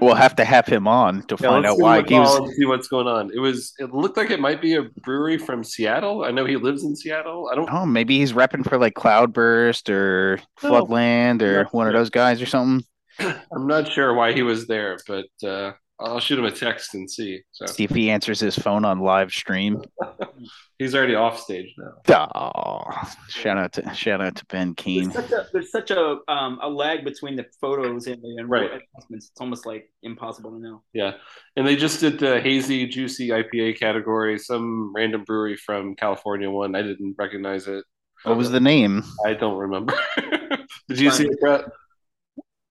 We'll 0.00 0.14
have 0.14 0.36
to 0.36 0.44
have 0.44 0.66
him 0.66 0.88
on 0.88 1.22
to 1.24 1.36
Yeah, 1.40 1.48
find 1.48 1.66
out 1.66 1.78
why. 1.78 2.02
He 2.02 2.14
was 2.14 2.56
see 2.56 2.64
what's 2.66 2.88
going 2.88 3.06
on. 3.06 3.30
It 3.34 3.38
was. 3.38 3.74
It 3.78 3.92
looked 3.92 4.16
like 4.16 4.30
it 4.30 4.40
might 4.40 4.62
be 4.62 4.74
a 4.74 4.82
brewery 4.82 5.38
from 5.38 5.62
Seattle. 5.62 6.24
I 6.24 6.30
know 6.30 6.44
he 6.44 6.56
lives 6.56 6.84
in 6.84 6.96
Seattle. 6.96 7.48
I 7.52 7.54
don't. 7.54 7.68
oh 7.70 7.86
maybe 7.86 8.18
he's 8.18 8.32
repping 8.32 8.68
for 8.68 8.78
like 8.78 8.94
Cloudburst 8.94 9.90
or 9.90 10.40
No, 10.62 10.70
Floodland 10.70 11.42
or 11.42 11.64
one 11.72 11.86
of 11.86 11.92
those 11.92 12.10
guys 12.10 12.40
or 12.40 12.46
something. 12.46 12.86
I'm 13.18 13.66
not 13.66 13.92
sure 13.92 14.14
why 14.14 14.32
he 14.32 14.42
was 14.42 14.66
there, 14.66 14.98
but 15.06 15.26
uh, 15.46 15.72
I'll 16.00 16.20
shoot 16.20 16.38
him 16.38 16.44
a 16.46 16.50
text 16.50 16.94
and 16.94 17.10
see. 17.10 17.40
So 17.52 17.66
See 17.66 17.84
if 17.84 17.90
he 17.90 18.10
answers 18.10 18.40
his 18.40 18.58
phone 18.58 18.84
on 18.84 19.00
live 19.00 19.30
stream. 19.32 19.82
he's 20.78 20.94
already 20.94 21.14
off 21.14 21.38
stage 21.38 21.74
now. 21.76 22.30
Oh, 22.44 22.82
shout 23.28 23.58
out 23.58 23.72
to 23.74 23.94
shout 23.94 24.20
out 24.20 24.34
to 24.36 24.46
Ben 24.46 24.74
Keen. 24.74 25.10
there's 25.10 25.28
such 25.28 25.32
a 25.32 25.46
there's 25.52 25.70
such 25.70 25.90
a 25.90 26.16
um 26.28 26.58
a 26.62 26.68
lag 26.68 27.04
between 27.04 27.36
the 27.36 27.44
photos 27.60 28.06
and 28.06 28.22
the 28.22 28.36
and 28.38 28.48
Right. 28.48 28.70
announcements. 28.70 29.30
It's 29.30 29.40
almost 29.40 29.66
like 29.66 29.92
impossible 30.02 30.50
to 30.52 30.58
know. 30.58 30.82
Yeah, 30.94 31.12
and 31.56 31.66
they 31.66 31.76
just 31.76 32.00
did 32.00 32.18
the 32.18 32.40
hazy, 32.40 32.86
juicy 32.86 33.28
IPA 33.28 33.78
category. 33.78 34.38
Some 34.38 34.92
random 34.94 35.24
brewery 35.24 35.56
from 35.56 35.94
California 35.96 36.50
won. 36.50 36.74
I 36.74 36.82
didn't 36.82 37.14
recognize 37.18 37.66
it. 37.68 37.84
What 38.24 38.36
was 38.36 38.50
the 38.50 38.60
name? 38.60 39.02
I 39.26 39.34
don't 39.34 39.56
remember. 39.56 39.94
did 40.88 40.98
you 41.00 41.10
see 41.10 41.24
it, 41.26 41.40
Brett? 41.40 41.64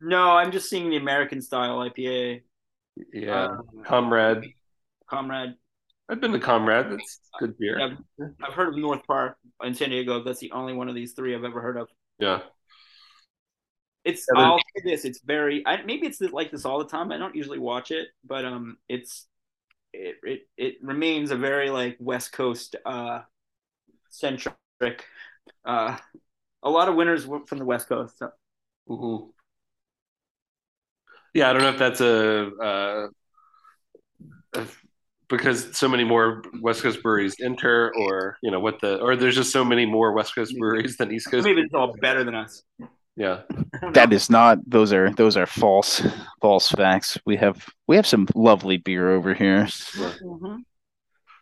No, 0.01 0.31
I'm 0.31 0.51
just 0.51 0.69
seeing 0.69 0.89
the 0.89 0.97
American 0.97 1.41
style 1.41 1.77
IPA. 1.79 2.41
Yeah, 3.13 3.45
Um, 3.45 3.83
Comrade. 3.85 4.43
Comrade. 5.09 5.55
I've 6.09 6.19
been 6.19 6.31
to 6.31 6.39
Comrade. 6.39 6.91
That's 6.91 7.19
good 7.39 7.57
beer. 7.57 7.79
Yeah, 7.79 8.27
I've 8.43 8.53
heard 8.53 8.69
of 8.69 8.77
North 8.77 9.05
Park 9.05 9.37
in 9.63 9.75
San 9.75 9.89
Diego. 9.89 10.23
That's 10.23 10.39
the 10.39 10.51
only 10.51 10.73
one 10.73 10.89
of 10.89 10.95
these 10.95 11.13
three 11.13 11.35
I've 11.35 11.43
ever 11.43 11.61
heard 11.61 11.77
of. 11.77 11.87
Yeah. 12.17 12.41
It's 14.05 14.25
I'll 14.35 14.57
say 14.57 14.81
this. 14.83 15.05
It's 15.05 15.21
very. 15.21 15.65
I, 15.67 15.83
maybe 15.83 16.07
it's 16.07 16.21
like 16.21 16.51
this 16.51 16.65
all 16.65 16.79
the 16.79 16.87
time. 16.87 17.11
I 17.11 17.17
don't 17.17 17.35
usually 17.35 17.59
watch 17.59 17.91
it, 17.91 18.07
but 18.25 18.45
um, 18.45 18.77
it's 18.87 19.27
it 19.93 20.15
it, 20.23 20.41
it 20.57 20.75
remains 20.81 21.31
a 21.31 21.35
very 21.35 21.69
like 21.69 21.97
West 21.99 22.31
Coast 22.31 22.75
uh 22.85 23.21
centric. 24.09 24.55
Uh, 25.65 25.97
a 26.63 26.69
lot 26.69 26.89
of 26.89 26.95
winners 26.95 27.27
work 27.27 27.47
from 27.47 27.59
the 27.59 27.65
West 27.65 27.87
Coast. 27.87 28.17
So. 28.17 28.31
Mm-hmm. 28.89 29.29
Yeah, 31.33 31.49
I 31.49 31.53
don't 31.53 31.61
know 31.61 31.69
if 31.69 31.79
that's 31.79 32.01
a, 32.01 32.47
uh, 32.55 33.07
a 34.55 34.67
because 35.29 35.77
so 35.77 35.87
many 35.87 36.03
more 36.03 36.43
West 36.59 36.81
Coast 36.81 37.01
breweries 37.03 37.35
enter, 37.41 37.93
or 37.95 38.37
you 38.41 38.51
know 38.51 38.59
what 38.59 38.81
the, 38.81 38.99
or 38.99 39.15
there's 39.15 39.35
just 39.35 39.51
so 39.51 39.63
many 39.63 39.85
more 39.85 40.11
West 40.11 40.35
Coast 40.35 40.55
breweries 40.57 40.97
than 40.97 41.11
East 41.13 41.29
Coast. 41.29 41.45
Maybe 41.45 41.61
it's 41.61 41.73
all 41.73 41.95
better 42.01 42.23
than 42.23 42.35
us. 42.35 42.63
Yeah, 43.15 43.41
that 43.93 44.11
is 44.11 44.29
not. 44.29 44.57
Those 44.67 44.91
are 44.91 45.11
those 45.11 45.37
are 45.37 45.45
false 45.45 46.01
false 46.41 46.69
facts. 46.69 47.17
We 47.25 47.37
have 47.37 47.65
we 47.87 47.95
have 47.95 48.07
some 48.07 48.27
lovely 48.35 48.77
beer 48.77 49.11
over 49.11 49.33
here. 49.33 49.65
Mm-hmm. 49.65 50.57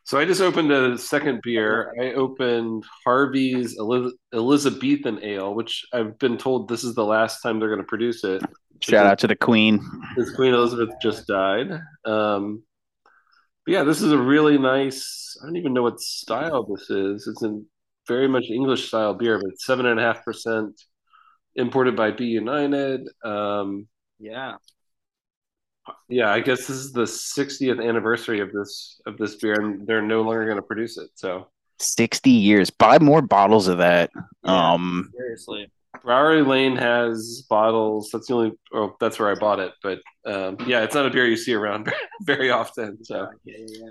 So 0.03 0.17
I 0.17 0.23
just 0.23 0.39
opened 0.39 0.71
a 0.71 0.97
second 0.97 1.41
beer. 1.43 1.93
I 2.01 2.13
opened 2.13 2.85
Harvey's 3.05 3.77
Elizabethan 4.33 5.21
Ale, 5.21 5.53
which 5.53 5.85
I've 5.91 6.17
been 6.17 6.37
told 6.37 6.69
this 6.69 6.85
is 6.85 6.95
the 6.95 7.03
last 7.03 7.41
time 7.41 7.59
they're 7.59 7.67
going 7.67 7.81
to 7.81 7.87
produce 7.87 8.23
it. 8.23 8.41
Shout 8.79 9.05
out 9.05 9.19
to 9.19 9.27
the 9.27 9.35
Queen. 9.35 9.81
His 10.15 10.33
Queen 10.35 10.53
Elizabeth 10.53 10.89
just 11.01 11.27
died. 11.27 11.71
Um, 12.05 12.63
but 13.65 13.73
yeah, 13.73 13.83
this 13.83 14.01
is 14.01 14.11
a 14.11 14.17
really 14.17 14.57
nice. 14.57 15.37
I 15.41 15.45
don't 15.45 15.57
even 15.57 15.73
know 15.73 15.83
what 15.83 15.99
style 15.99 16.63
this 16.63 16.89
is. 16.89 17.27
It's 17.27 17.43
a 17.43 17.59
very 18.07 18.27
much 18.27 18.45
English 18.49 18.87
style 18.87 19.13
beer, 19.13 19.39
but 19.39 19.51
it's 19.51 19.65
seven 19.65 19.85
and 19.85 19.99
a 19.99 20.03
half 20.03 20.23
percent, 20.23 20.79
imported 21.55 21.95
by 21.95 22.11
B 22.11 22.25
United. 22.25 23.07
Um, 23.23 23.87
yeah, 24.19 24.55
yeah. 26.07 26.31
I 26.31 26.39
guess 26.39 26.67
this 26.67 26.77
is 26.77 26.91
the 26.93 27.03
60th 27.03 27.85
anniversary 27.85 28.39
of 28.39 28.51
this 28.51 29.01
of 29.05 29.17
this 29.17 29.35
beer, 29.35 29.59
and 29.59 29.85
they're 29.85 30.01
no 30.01 30.21
longer 30.21 30.45
going 30.45 30.57
to 30.57 30.61
produce 30.61 30.97
it. 30.97 31.09
So 31.15 31.47
60 31.79 32.29
years. 32.29 32.69
Buy 32.69 32.99
more 32.99 33.21
bottles 33.21 33.67
of 33.67 33.79
that. 33.79 34.11
Yeah, 34.43 34.73
um, 34.73 35.11
seriously. 35.15 35.71
Brouwerij 36.03 36.45
Lane 36.45 36.75
has 36.75 37.45
bottles. 37.49 38.09
That's 38.11 38.27
the 38.27 38.33
only. 38.33 38.51
Oh, 38.73 38.95
that's 38.99 39.19
where 39.19 39.29
I 39.29 39.35
bought 39.35 39.59
it. 39.59 39.73
But 39.81 39.99
um, 40.25 40.57
yeah, 40.65 40.83
it's 40.83 40.95
not 40.95 41.05
a 41.05 41.09
beer 41.09 41.27
you 41.27 41.37
see 41.37 41.53
around 41.53 41.91
very 42.21 42.49
often. 42.49 43.03
So 43.03 43.27
yeah, 43.43 43.65
yeah. 43.67 43.89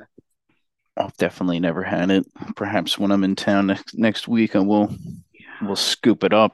I've 0.97 1.17
definitely 1.17 1.61
never 1.61 1.83
had 1.83 2.11
it. 2.11 2.27
Perhaps 2.55 2.99
when 2.99 3.11
I'm 3.11 3.25
in 3.25 3.37
town 3.37 3.67
next 3.67 3.97
next 3.97 4.29
week, 4.29 4.57
I 4.57 4.61
will. 4.61 4.91
Yeah. 5.33 5.67
We'll 5.67 5.77
scoop 5.77 6.25
it 6.25 6.33
up. 6.33 6.53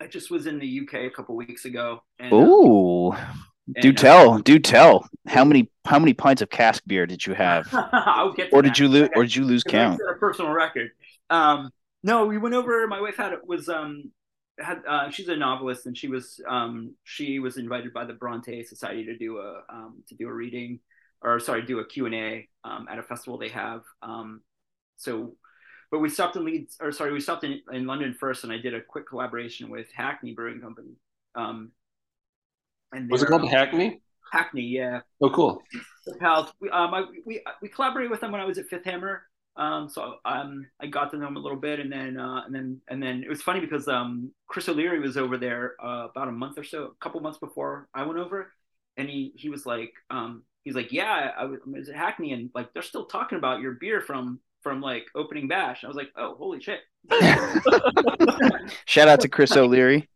I 0.00 0.06
just 0.06 0.30
was 0.30 0.46
in 0.46 0.58
the 0.58 0.80
UK 0.80 0.94
a 1.04 1.10
couple 1.10 1.34
weeks 1.36 1.64
ago. 1.64 2.02
Oh, 2.30 3.12
uh, 3.12 3.24
do 3.80 3.88
and, 3.88 3.98
tell, 3.98 4.34
uh, 4.34 4.38
do 4.38 4.58
tell. 4.58 5.08
How 5.26 5.44
many 5.44 5.70
how 5.84 5.98
many 5.98 6.14
pints 6.14 6.42
of 6.42 6.50
cask 6.50 6.82
beer 6.86 7.06
did 7.06 7.26
you 7.26 7.34
have? 7.34 7.72
or 8.52 8.62
did 8.62 8.78
you 8.78 8.88
lose? 8.88 9.08
Or 9.16 9.22
did 9.22 9.34
you 9.34 9.44
lose 9.44 9.64
count? 9.64 10.00
A 10.08 10.14
personal 10.14 10.52
record. 10.52 10.90
Um, 11.30 11.70
no, 12.08 12.24
we 12.24 12.38
went 12.38 12.54
over. 12.54 12.86
My 12.86 13.02
wife 13.02 13.16
had 13.16 13.34
was 13.46 13.68
um 13.68 14.10
had 14.58 14.80
uh, 14.88 15.10
she's 15.10 15.28
a 15.28 15.36
novelist 15.36 15.84
and 15.84 15.96
she 15.96 16.08
was 16.08 16.40
um 16.48 16.94
she 17.04 17.38
was 17.38 17.58
invited 17.58 17.92
by 17.92 18.04
the 18.06 18.14
Bronte 18.14 18.64
Society 18.64 19.04
to 19.04 19.16
do 19.16 19.38
a 19.38 19.62
um 19.68 20.02
to 20.08 20.14
do 20.14 20.26
a 20.26 20.32
reading 20.32 20.80
or 21.20 21.38
sorry 21.38 21.62
do 21.62 21.80
a 21.80 21.86
Q 21.86 22.06
and 22.06 22.14
A 22.14 22.48
um, 22.64 22.88
at 22.90 22.98
a 22.98 23.02
festival 23.02 23.38
they 23.38 23.50
have 23.50 23.82
um 24.02 24.40
so 24.96 25.36
but 25.90 25.98
we 25.98 26.08
stopped 26.08 26.34
in 26.36 26.46
Leeds 26.46 26.76
or 26.80 26.92
sorry 26.92 27.12
we 27.12 27.20
stopped 27.20 27.44
in, 27.44 27.60
in 27.72 27.86
London 27.86 28.16
first 28.18 28.42
and 28.42 28.52
I 28.52 28.56
did 28.58 28.74
a 28.74 28.80
quick 28.80 29.06
collaboration 29.06 29.68
with 29.68 29.86
Hackney 29.94 30.32
Brewing 30.32 30.60
Company 30.60 30.96
um 31.34 31.72
and 32.92 33.10
was 33.10 33.22
it 33.22 33.26
called 33.26 33.48
Hackney 33.48 34.00
Hackney 34.32 34.62
yeah 34.62 35.00
oh 35.20 35.30
cool 35.30 35.62
pals 36.20 36.50
we 36.60 36.70
um 36.70 36.94
I, 36.94 37.04
we 37.26 37.44
we 37.60 37.68
collaborated 37.68 38.10
with 38.10 38.20
them 38.20 38.32
when 38.32 38.40
I 38.40 38.44
was 38.44 38.58
at 38.58 38.66
Fifth 38.66 38.86
Hammer 38.86 39.27
um, 39.58 39.88
so 39.88 40.14
um, 40.24 40.66
I 40.80 40.86
got 40.86 41.10
to 41.10 41.18
know 41.18 41.26
him 41.26 41.36
a 41.36 41.40
little 41.40 41.58
bit, 41.58 41.80
and 41.80 41.90
then 41.90 42.16
uh, 42.16 42.42
and 42.46 42.54
then 42.54 42.80
and 42.88 43.02
then 43.02 43.24
it 43.24 43.28
was 43.28 43.42
funny 43.42 43.58
because 43.58 43.88
um, 43.88 44.30
Chris 44.46 44.68
O'Leary 44.68 45.00
was 45.00 45.16
over 45.16 45.36
there 45.36 45.74
uh, 45.82 46.06
about 46.10 46.28
a 46.28 46.32
month 46.32 46.58
or 46.58 46.64
so, 46.64 46.84
a 46.84 46.94
couple 47.04 47.20
months 47.20 47.40
before 47.40 47.88
I 47.92 48.04
went 48.06 48.20
over, 48.20 48.52
and 48.96 49.08
he 49.08 49.32
he 49.34 49.48
was 49.48 49.66
like 49.66 49.92
um, 50.10 50.44
he's 50.62 50.76
like 50.76 50.92
yeah 50.92 51.32
I 51.36 51.44
was, 51.44 51.58
I 51.66 51.78
was 51.78 51.88
at 51.88 51.96
Hackney 51.96 52.32
and 52.32 52.50
like 52.54 52.72
they're 52.72 52.82
still 52.82 53.06
talking 53.06 53.36
about 53.36 53.60
your 53.60 53.72
beer 53.72 54.00
from 54.00 54.38
from 54.62 54.80
like 54.80 55.06
opening 55.16 55.48
bash. 55.48 55.82
I 55.82 55.88
was 55.88 55.96
like 55.96 56.10
oh 56.16 56.36
holy 56.36 56.60
shit! 56.60 56.80
shout 58.86 59.08
out 59.08 59.20
to 59.22 59.28
Chris 59.28 59.56
O'Leary. 59.56 60.08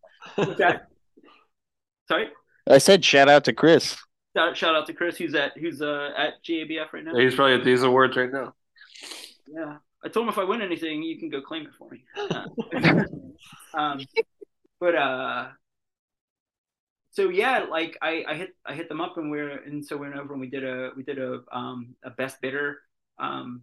Sorry. 2.08 2.28
I 2.70 2.78
said 2.78 3.04
shout 3.04 3.28
out 3.28 3.42
to 3.44 3.52
Chris. 3.52 3.96
Shout, 4.36 4.56
shout 4.56 4.76
out 4.76 4.86
to 4.86 4.94
Chris, 4.94 5.16
who's 5.16 5.34
at 5.34 5.58
who's 5.58 5.82
uh, 5.82 6.10
at 6.16 6.34
GABF 6.44 6.92
right 6.92 7.04
now. 7.04 7.16
He's 7.16 7.34
probably 7.34 7.54
at 7.54 7.64
these 7.64 7.82
awards 7.82 8.16
right 8.16 8.32
now. 8.32 8.54
Yeah, 9.54 9.76
I 10.04 10.08
told 10.08 10.24
him 10.24 10.32
if 10.32 10.38
I 10.38 10.44
win 10.44 10.62
anything, 10.62 11.02
you 11.02 11.18
can 11.18 11.28
go 11.28 11.42
claim 11.42 11.66
it 11.66 11.72
for 11.78 11.90
me. 11.90 12.04
um, 13.74 14.00
but 14.80 14.94
uh, 14.94 15.48
so 17.10 17.28
yeah, 17.28 17.66
like 17.70 17.98
I, 18.00 18.24
I 18.26 18.34
hit 18.34 18.50
I 18.64 18.74
hit 18.74 18.88
them 18.88 19.00
up 19.00 19.18
and 19.18 19.30
we're 19.30 19.62
and 19.62 19.84
so 19.84 19.96
we 19.96 20.08
went 20.08 20.18
over 20.18 20.32
and 20.32 20.40
we 20.40 20.48
did 20.48 20.64
a 20.64 20.90
we 20.96 21.02
did 21.02 21.18
a 21.18 21.40
um 21.52 21.94
a 22.02 22.10
best 22.10 22.40
bidder 22.40 22.78
um 23.18 23.62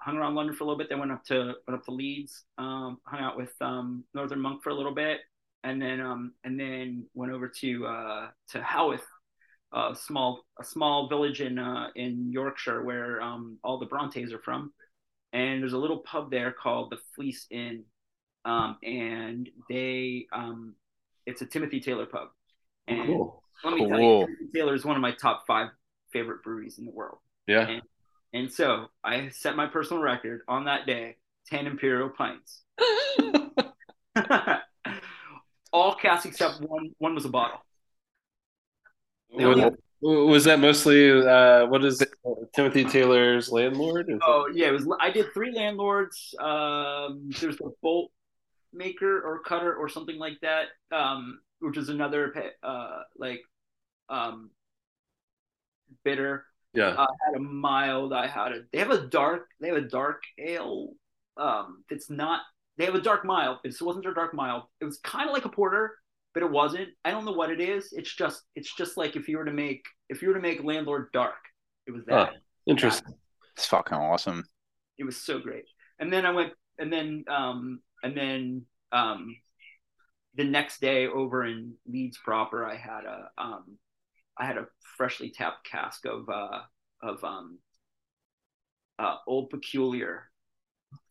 hung 0.00 0.16
around 0.16 0.34
London 0.34 0.54
for 0.54 0.64
a 0.64 0.66
little 0.66 0.78
bit. 0.78 0.88
Then 0.88 0.98
went 0.98 1.12
up 1.12 1.24
to 1.24 1.54
went 1.66 1.78
up 1.80 1.84
to 1.84 1.92
Leeds, 1.92 2.44
um, 2.58 2.98
hung 3.04 3.20
out 3.20 3.36
with 3.36 3.52
um, 3.60 4.04
Northern 4.14 4.40
Monk 4.40 4.62
for 4.62 4.70
a 4.70 4.74
little 4.74 4.94
bit, 4.94 5.20
and 5.64 5.80
then 5.80 6.00
um, 6.00 6.32
and 6.44 6.58
then 6.58 7.06
went 7.14 7.32
over 7.32 7.48
to 7.60 7.86
uh, 7.86 8.28
to 8.48 8.62
Haworth 8.62 9.06
a 9.72 9.94
small 9.94 10.44
a 10.58 10.64
small 10.64 11.08
village 11.08 11.40
in 11.40 11.58
uh, 11.58 11.88
in 11.94 12.30
Yorkshire 12.30 12.82
where 12.82 13.20
um, 13.22 13.58
all 13.62 13.78
the 13.78 13.86
Brontes 13.86 14.32
are 14.32 14.40
from, 14.40 14.72
and 15.32 15.62
there's 15.62 15.72
a 15.72 15.78
little 15.78 15.98
pub 15.98 16.30
there 16.30 16.52
called 16.52 16.90
the 16.90 16.98
Fleece 17.14 17.46
Inn, 17.50 17.84
um, 18.44 18.76
and 18.82 19.48
they 19.68 20.26
um, 20.32 20.74
it's 21.26 21.42
a 21.42 21.46
Timothy 21.46 21.80
Taylor 21.80 22.06
pub. 22.06 22.28
And 22.88 23.06
cool. 23.06 23.42
let 23.64 23.74
me 23.74 23.80
cool. 23.80 23.88
tell 23.88 24.00
you, 24.00 24.26
Timothy 24.26 24.48
Taylor 24.54 24.74
is 24.74 24.84
one 24.84 24.96
of 24.96 25.02
my 25.02 25.12
top 25.12 25.44
five 25.46 25.68
favorite 26.12 26.42
breweries 26.42 26.78
in 26.78 26.84
the 26.84 26.90
world. 26.90 27.18
Yeah. 27.46 27.68
And, 27.68 27.82
and 28.32 28.52
so 28.52 28.86
I 29.04 29.28
set 29.28 29.56
my 29.56 29.66
personal 29.66 30.02
record 30.02 30.40
on 30.48 30.64
that 30.64 30.86
day: 30.86 31.16
ten 31.46 31.66
imperial 31.66 32.08
pints. 32.08 32.62
all 35.72 35.94
cask 35.94 36.26
except 36.26 36.60
one. 36.60 36.90
One 36.98 37.14
was 37.14 37.24
a 37.24 37.28
bottle. 37.28 37.64
Was, 39.32 39.72
was 40.02 40.44
that 40.44 40.60
mostly 40.60 41.10
uh, 41.10 41.66
what 41.66 41.84
is 41.84 42.00
it, 42.00 42.10
Timothy 42.54 42.84
Taylor's 42.84 43.50
landlord? 43.50 44.10
Oh 44.22 44.48
yeah, 44.52 44.68
it 44.68 44.72
was. 44.72 44.88
I 45.00 45.10
did 45.10 45.32
three 45.32 45.52
landlords. 45.52 46.34
Um, 46.40 47.30
there's 47.40 47.58
the 47.58 47.70
bolt 47.82 48.10
maker 48.72 49.20
or 49.20 49.42
cutter 49.42 49.74
or 49.74 49.88
something 49.88 50.18
like 50.18 50.38
that, 50.42 50.66
um, 50.90 51.40
which 51.60 51.76
is 51.76 51.88
another 51.88 52.52
uh, 52.62 53.02
like 53.16 53.40
um, 54.08 54.50
bitter. 56.04 56.44
Yeah, 56.72 56.94
I 56.96 57.06
had 57.26 57.36
a 57.36 57.40
mild. 57.40 58.12
I 58.12 58.26
had 58.26 58.52
a. 58.52 58.60
They 58.72 58.78
have 58.78 58.90
a 58.90 59.06
dark. 59.06 59.48
They 59.60 59.68
have 59.68 59.76
a 59.76 59.88
dark 59.88 60.22
ale. 60.38 60.90
Um, 61.36 61.84
it's 61.90 62.08
not. 62.08 62.40
They 62.78 62.84
have 62.86 62.94
a 62.94 63.00
dark 63.00 63.24
mild. 63.24 63.58
It 63.64 63.76
wasn't 63.80 64.04
their 64.04 64.14
dark 64.14 64.34
mild. 64.34 64.62
It 64.80 64.84
was 64.84 64.98
kind 65.00 65.28
of 65.28 65.34
like 65.34 65.44
a 65.44 65.50
porter, 65.50 65.98
but 66.34 66.42
it 66.42 66.50
wasn't. 66.50 66.88
I 67.04 67.10
don't 67.10 67.24
know 67.24 67.32
what 67.32 67.50
it 67.50 67.60
is. 67.60 67.92
It's 67.92 68.14
just 68.14 68.42
it's 68.54 68.74
just 68.74 68.96
like 68.96 69.16
if 69.16 69.28
you 69.28 69.38
were 69.38 69.44
to 69.44 69.52
make 69.52 69.84
if 70.08 70.22
you 70.22 70.28
were 70.28 70.34
to 70.34 70.40
make 70.40 70.62
Landlord 70.62 71.08
dark, 71.12 71.34
it 71.86 71.92
was 71.92 72.04
that. 72.06 72.30
Oh, 72.32 72.36
interesting. 72.66 73.14
It's 73.56 73.66
fucking 73.66 73.98
awesome. 73.98 74.44
It 74.98 75.04
was 75.04 75.16
so 75.16 75.38
great. 75.38 75.64
And 75.98 76.12
then 76.12 76.24
I 76.24 76.30
went 76.30 76.52
and 76.78 76.92
then 76.92 77.24
um 77.28 77.80
and 78.02 78.16
then 78.16 78.62
um 78.92 79.36
the 80.36 80.44
next 80.44 80.80
day 80.80 81.06
over 81.06 81.44
in 81.44 81.74
Leeds 81.86 82.18
proper 82.24 82.64
I 82.64 82.76
had 82.76 83.04
a 83.04 83.30
um 83.36 83.76
I 84.38 84.46
had 84.46 84.56
a 84.56 84.66
freshly 84.96 85.30
tapped 85.30 85.68
cask 85.68 86.06
of 86.06 86.28
uh 86.28 86.60
of 87.02 87.22
um 87.24 87.58
uh 88.98 89.16
Old 89.26 89.50
Peculier 89.50 90.30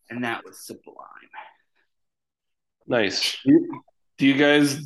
and 0.10 0.24
that 0.24 0.44
was 0.46 0.66
sublime. 0.66 1.06
Nice. 2.88 3.38
Do 4.20 4.28
you 4.28 4.36
guys 4.36 4.82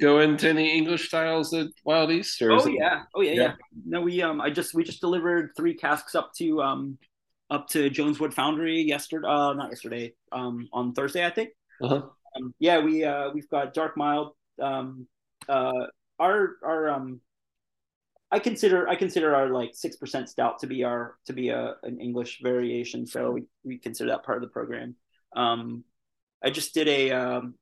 go 0.00 0.18
into 0.18 0.48
any 0.48 0.76
English 0.76 1.06
styles 1.06 1.54
at 1.54 1.68
Wild 1.84 2.10
East? 2.10 2.42
Or 2.42 2.52
oh 2.52 2.66
yeah, 2.66 3.02
oh 3.14 3.20
yeah, 3.20 3.32
yeah, 3.32 3.42
yeah. 3.42 3.52
No, 3.86 4.00
we 4.00 4.20
um, 4.20 4.40
I 4.40 4.50
just 4.50 4.74
we 4.74 4.82
just 4.82 5.00
delivered 5.00 5.50
three 5.56 5.74
casks 5.74 6.16
up 6.16 6.32
to 6.38 6.60
um, 6.60 6.98
up 7.50 7.68
to 7.68 7.88
Jones 7.88 8.18
Wood 8.18 8.34
Foundry 8.34 8.80
yesterday. 8.82 9.28
Uh, 9.28 9.52
not 9.52 9.70
yesterday. 9.70 10.14
Um, 10.32 10.68
on 10.72 10.92
Thursday, 10.92 11.24
I 11.24 11.30
think. 11.30 11.50
Uh-huh. 11.80 12.02
Um, 12.36 12.52
yeah, 12.58 12.80
we 12.80 13.04
uh, 13.04 13.30
we've 13.32 13.48
got 13.48 13.74
dark 13.74 13.96
mild. 13.96 14.32
Um, 14.60 15.06
uh, 15.48 15.86
our 16.18 16.56
our 16.64 16.90
um, 16.90 17.20
I 18.32 18.40
consider 18.40 18.88
I 18.88 18.96
consider 18.96 19.36
our 19.36 19.50
like 19.50 19.70
six 19.74 19.94
percent 19.94 20.28
stout 20.28 20.58
to 20.58 20.66
be 20.66 20.82
our 20.82 21.14
to 21.26 21.32
be 21.32 21.50
a 21.50 21.76
an 21.84 22.00
English 22.00 22.40
variation. 22.42 23.06
So 23.06 23.30
we, 23.30 23.44
we 23.62 23.78
consider 23.78 24.10
that 24.10 24.24
part 24.24 24.38
of 24.38 24.42
the 24.42 24.52
program. 24.52 24.96
Um, 25.36 25.84
I 26.42 26.50
just 26.50 26.74
did 26.74 26.88
a 26.88 27.12
um, 27.12 27.54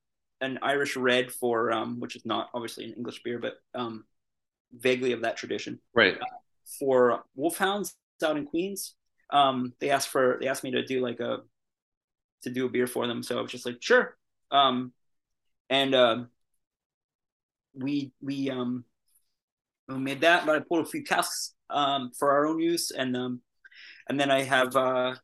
an 0.42 0.58
Irish 0.60 0.96
red 0.96 1.32
for 1.32 1.72
um, 1.72 2.00
which 2.00 2.16
is 2.16 2.26
not 2.26 2.50
obviously 2.52 2.84
an 2.84 2.94
English 2.94 3.22
beer, 3.22 3.38
but 3.38 3.54
um, 3.74 4.04
vaguely 4.72 5.12
of 5.12 5.22
that 5.22 5.36
tradition. 5.36 5.80
Right. 5.94 6.16
Uh, 6.16 6.24
for 6.78 7.24
Wolfhounds 7.34 7.94
out 8.24 8.36
in 8.36 8.44
Queens, 8.44 8.94
um, 9.30 9.72
they 9.80 9.90
asked 9.90 10.08
for 10.08 10.38
they 10.40 10.48
asked 10.48 10.64
me 10.64 10.72
to 10.72 10.84
do 10.84 11.00
like 11.00 11.20
a 11.20 11.38
to 12.42 12.50
do 12.50 12.66
a 12.66 12.68
beer 12.68 12.86
for 12.86 13.06
them. 13.06 13.22
So 13.22 13.38
I 13.38 13.42
was 13.42 13.50
just 13.50 13.64
like, 13.64 13.80
sure. 13.80 14.16
Um, 14.50 14.92
and 15.70 15.94
uh, 15.94 16.24
we 17.74 18.12
we 18.20 18.50
um 18.50 18.84
we 19.88 19.96
made 19.98 20.20
that, 20.22 20.44
but 20.44 20.56
I 20.56 20.60
pulled 20.60 20.86
a 20.86 20.90
few 20.90 21.04
casks 21.04 21.54
um 21.70 22.10
for 22.18 22.32
our 22.32 22.46
own 22.46 22.58
use, 22.60 22.90
and 22.90 23.16
um 23.16 23.40
and 24.08 24.18
then 24.18 24.30
I 24.30 24.42
have 24.42 24.76
uh 24.76 25.14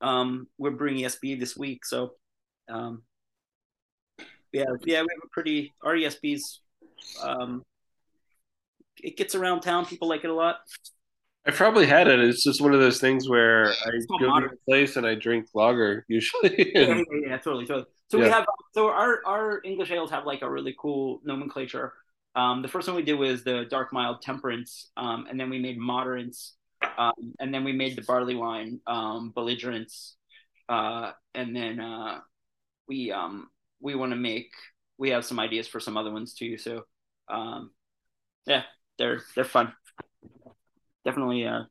um 0.00 0.46
we're 0.58 0.70
bringing 0.70 1.04
ESB 1.04 1.40
this 1.40 1.56
week, 1.56 1.84
so 1.84 2.12
um 2.68 3.02
yeah 4.60 4.64
yeah 4.84 5.02
we 5.02 5.08
have 5.08 5.24
a 5.24 5.28
pretty 5.32 5.74
our 5.82 5.94
ESB's 5.94 6.60
um 7.22 7.62
it 9.02 9.16
gets 9.16 9.34
around 9.34 9.60
town. 9.60 9.86
People 9.86 10.08
like 10.08 10.24
it 10.24 10.30
a 10.30 10.34
lot. 10.34 10.56
I 11.46 11.52
probably 11.52 11.86
had 11.86 12.08
it. 12.08 12.18
It's 12.18 12.42
just 12.42 12.60
one 12.60 12.74
of 12.74 12.80
those 12.80 13.00
things 13.00 13.28
where 13.28 13.68
I 13.68 13.90
go 14.18 14.40
to 14.40 14.46
a 14.46 14.50
place 14.68 14.96
and 14.96 15.06
I 15.06 15.14
drink 15.14 15.46
lager 15.54 16.04
usually. 16.08 16.72
yeah, 16.74 16.82
And- 16.82 17.06
yeah, 17.12 17.28
yeah, 17.28 17.36
totally, 17.38 17.66
totally. 17.66 17.86
So 18.10 18.18
we 18.18 18.28
have 18.28 18.44
so 18.72 18.88
our 18.88 19.20
our 19.26 19.60
English 19.64 19.90
ales 19.90 20.10
have 20.10 20.26
like 20.26 20.42
a 20.42 20.50
really 20.50 20.74
cool 20.78 21.20
nomenclature. 21.24 21.92
Um, 22.34 22.62
the 22.62 22.68
first 22.68 22.86
one 22.86 22.96
we 22.96 23.02
did 23.02 23.14
was 23.14 23.44
the 23.44 23.64
dark 23.70 23.92
mild 23.92 24.22
temperance, 24.22 24.90
um, 24.96 25.26
and 25.28 25.40
then 25.40 25.48
we 25.48 25.58
made 25.58 25.78
moderates, 25.78 26.54
um, 26.98 27.34
and 27.40 27.52
then 27.52 27.64
we 27.64 27.72
made 27.72 27.96
the 27.96 28.02
barley 28.02 28.34
wine 28.34 28.80
um, 28.86 29.32
belligerents, 29.34 30.16
uh, 30.68 31.12
and 31.34 31.56
then 31.56 31.80
uh, 31.80 32.20
we 32.88 33.10
um, 33.10 33.48
we 33.80 33.94
want 33.94 34.12
to 34.12 34.16
make 34.16 34.50
we 34.98 35.10
have 35.10 35.24
some 35.24 35.38
ideas 35.38 35.68
for 35.68 35.80
some 35.80 35.96
other 35.96 36.10
ones 36.12 36.34
too. 36.34 36.56
So 36.58 36.82
um, 37.28 37.70
yeah, 38.46 38.62
they're 38.98 39.20
they're 39.34 39.44
fun. 39.44 39.72
Definitely, 41.04 41.46
uh, 41.46 41.62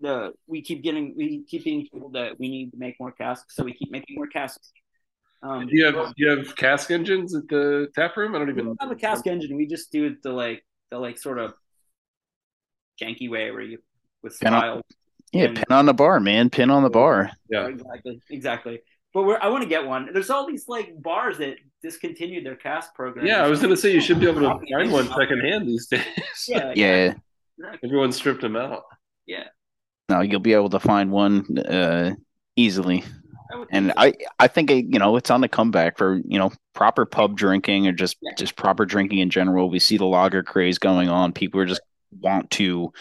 the 0.00 0.32
we 0.46 0.62
keep 0.62 0.82
getting 0.82 1.14
we 1.16 1.44
keep 1.44 1.64
being 1.64 1.86
told 1.92 2.14
that 2.14 2.38
we 2.38 2.48
need 2.48 2.70
to 2.70 2.78
make 2.78 2.96
more 3.00 3.12
casks, 3.12 3.54
so 3.54 3.64
we 3.64 3.74
keep 3.74 3.90
making 3.90 4.16
more 4.16 4.26
casks. 4.28 4.72
Um, 5.42 5.66
do 5.66 5.76
you 5.76 5.84
have 5.86 5.94
do 5.94 6.12
you 6.16 6.30
have 6.30 6.56
cask 6.56 6.90
engines 6.90 7.34
at 7.34 7.46
the 7.48 7.88
tap 7.94 8.16
room? 8.16 8.34
I 8.34 8.38
don't 8.38 8.48
even 8.50 8.64
don't 8.66 8.80
have 8.80 8.90
a 8.90 8.96
cask 8.96 9.26
engine. 9.26 9.56
We 9.56 9.66
just 9.66 9.92
do 9.92 10.06
it 10.06 10.22
the 10.22 10.32
like 10.32 10.64
the 10.90 10.98
like 10.98 11.18
sort 11.18 11.38
of 11.38 11.52
janky 13.00 13.28
way 13.30 13.50
where 13.50 13.60
you 13.62 13.78
with 14.22 14.38
Pin 14.40 14.54
on- 14.54 14.60
style. 14.60 14.82
Yeah, 15.32 15.44
And- 15.44 15.56
pin 15.56 15.66
on 15.70 15.84
the 15.86 15.92
bar, 15.94 16.20
man. 16.20 16.48
Pin 16.48 16.70
on 16.70 16.82
the 16.82 16.90
bar. 16.90 17.30
Yeah. 17.50 17.66
exactly, 17.68 18.20
exactly. 18.30 18.80
But 19.18 19.24
we're 19.26 19.38
I 19.42 19.48
want 19.48 19.64
to 19.64 19.68
get 19.68 19.84
one. 19.84 20.08
There's 20.12 20.30
all 20.30 20.46
these 20.46 20.68
like 20.68 21.02
bars 21.02 21.38
that 21.38 21.56
discontinued 21.82 22.46
their 22.46 22.54
cask 22.54 22.94
program. 22.94 23.26
Yeah, 23.26 23.42
I 23.44 23.48
was 23.48 23.60
gonna 23.60 23.76
say 23.76 23.92
you 23.92 24.00
should 24.00 24.20
be 24.20 24.28
able 24.28 24.42
to 24.42 24.64
find 24.72 24.92
one 24.92 25.08
secondhand 25.08 25.66
these 25.66 25.88
days. 25.88 26.04
Yeah, 26.48 26.72
Yeah. 26.76 27.14
exactly. 27.58 27.88
Everyone 27.88 28.12
stripped 28.12 28.42
them 28.42 28.54
out. 28.54 28.84
Yeah. 29.26 29.48
No, 30.08 30.20
you'll 30.20 30.38
be 30.38 30.52
able 30.52 30.70
to 30.70 30.78
find 30.78 31.10
one 31.10 31.58
uh, 31.58 32.14
easily. 32.54 33.02
I 33.52 33.64
And 33.72 33.88
so. 33.88 33.94
I, 33.96 34.12
I 34.38 34.46
think 34.46 34.70
it, 34.70 34.84
you 34.84 35.00
know 35.00 35.16
it's 35.16 35.32
on 35.32 35.40
the 35.40 35.48
comeback 35.48 35.98
for 35.98 36.20
you 36.24 36.38
know 36.38 36.52
proper 36.76 37.04
pub 37.04 37.36
drinking 37.36 37.88
or 37.88 37.92
just 37.92 38.18
Yeah. 38.22 38.34
just 38.38 38.54
proper 38.54 38.86
drinking 38.86 39.18
in 39.18 39.30
general. 39.30 39.68
We 39.68 39.80
see 39.80 39.96
the 39.96 40.04
lager 40.04 40.44
craze 40.44 40.78
going 40.78 41.08
on. 41.08 41.32
People 41.32 41.60
are 41.60 41.66
just 41.66 41.80
want 42.20 42.52
to 42.52 42.92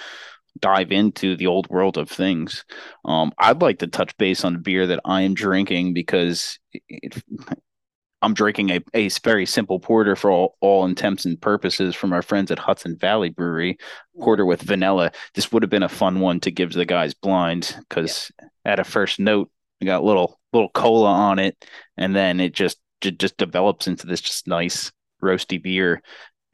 dive 0.59 0.91
into 0.91 1.35
the 1.35 1.47
old 1.47 1.69
world 1.69 1.97
of 1.97 2.09
things. 2.09 2.65
Um, 3.05 3.31
I'd 3.37 3.61
like 3.61 3.79
to 3.79 3.87
touch 3.87 4.17
base 4.17 4.43
on 4.43 4.53
the 4.53 4.59
beer 4.59 4.87
that 4.87 4.99
I 5.05 5.21
am 5.21 5.33
drinking 5.33 5.93
because 5.93 6.59
it, 6.89 7.21
I'm 8.21 8.33
drinking 8.33 8.71
a, 8.71 8.79
a 8.95 9.09
very 9.23 9.45
simple 9.45 9.79
porter 9.79 10.15
for 10.15 10.31
all, 10.31 10.57
all 10.59 10.85
intents 10.85 11.25
and 11.25 11.39
purposes 11.39 11.93
from 11.95 12.13
our 12.13 12.23
friends 12.23 12.49
at 12.49 12.57
Hudson 12.57 12.97
Valley 12.97 13.29
Brewery. 13.29 13.77
Porter 14.19 14.45
with 14.45 14.63
vanilla. 14.63 15.11
This 15.35 15.51
would 15.51 15.61
have 15.61 15.69
been 15.69 15.83
a 15.83 15.89
fun 15.89 16.19
one 16.19 16.39
to 16.39 16.51
give 16.51 16.71
to 16.71 16.79
the 16.79 16.85
guys 16.85 17.13
blind 17.13 17.75
because 17.87 18.31
at 18.65 18.79
a 18.79 18.83
first 18.83 19.19
note, 19.19 19.51
we 19.79 19.85
got 19.85 20.03
little 20.03 20.39
little 20.53 20.69
cola 20.69 21.09
on 21.09 21.37
it, 21.37 21.63
and 21.97 22.15
then 22.15 22.39
it 22.39 22.53
just 22.53 22.79
ju- 23.01 23.11
just 23.11 23.37
develops 23.37 23.87
into 23.87 24.07
this 24.07 24.21
just 24.21 24.47
nice 24.47 24.91
roasty 25.21 25.61
beer. 25.61 26.01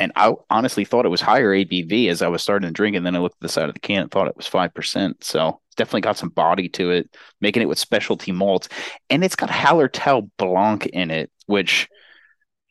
And 0.04 0.12
I 0.18 0.34
honestly 0.50 0.84
thought 0.84 1.06
it 1.06 1.10
was 1.10 1.22
higher 1.22 1.56
ABV 1.56 2.10
as 2.10 2.22
I 2.22 2.28
was 2.28 2.44
starting 2.44 2.68
to 2.68 2.74
drink, 2.74 2.98
and 2.98 3.06
then 3.06 3.16
I 3.16 3.20
looked 3.20 3.38
at 3.38 3.40
the 3.40 3.48
side 3.48 3.70
of 3.70 3.74
the 3.74 3.80
can 3.80 4.02
and 4.02 4.12
thought 4.12 4.28
it 4.28 4.36
was 4.36 4.48
five 4.48 4.74
percent. 4.74 5.24
So 5.24 5.62
it's 5.68 5.76
definitely 5.76 6.02
got 6.02 6.18
some 6.18 6.28
body 6.28 6.68
to 6.70 6.92
it, 6.92 7.16
making 7.40 7.64
it 7.64 7.70
with 7.70 7.80
specialty 7.80 8.34
malts, 8.34 8.68
and 9.10 9.24
it's 9.24 9.38
got 9.38 9.50
Hallertau 9.50 10.30
Blanc 10.38 10.88
in 10.88 11.10
it, 11.10 11.32
which 11.46 11.88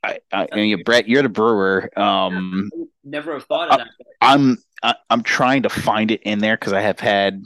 I, 0.03 0.19
I, 0.31 0.47
I 0.53 0.57
mean, 0.57 0.83
Brett, 0.85 1.09
you're 1.09 1.23
the 1.23 1.31
brewer. 1.31 1.89
Um, 1.99 2.71
never 3.03 3.33
have 3.33 3.45
thought 3.45 3.71
of 3.71 3.79
that. 3.79 3.89
I'm 4.21 4.59
I, 4.83 4.95
I'm 5.09 5.23
trying 5.23 5.63
to 5.63 5.71
find 5.71 6.11
it 6.11 6.23
in 6.25 6.41
there 6.41 6.57
because 6.57 6.75
I 6.75 6.83
have 6.83 7.01
had, 7.01 7.43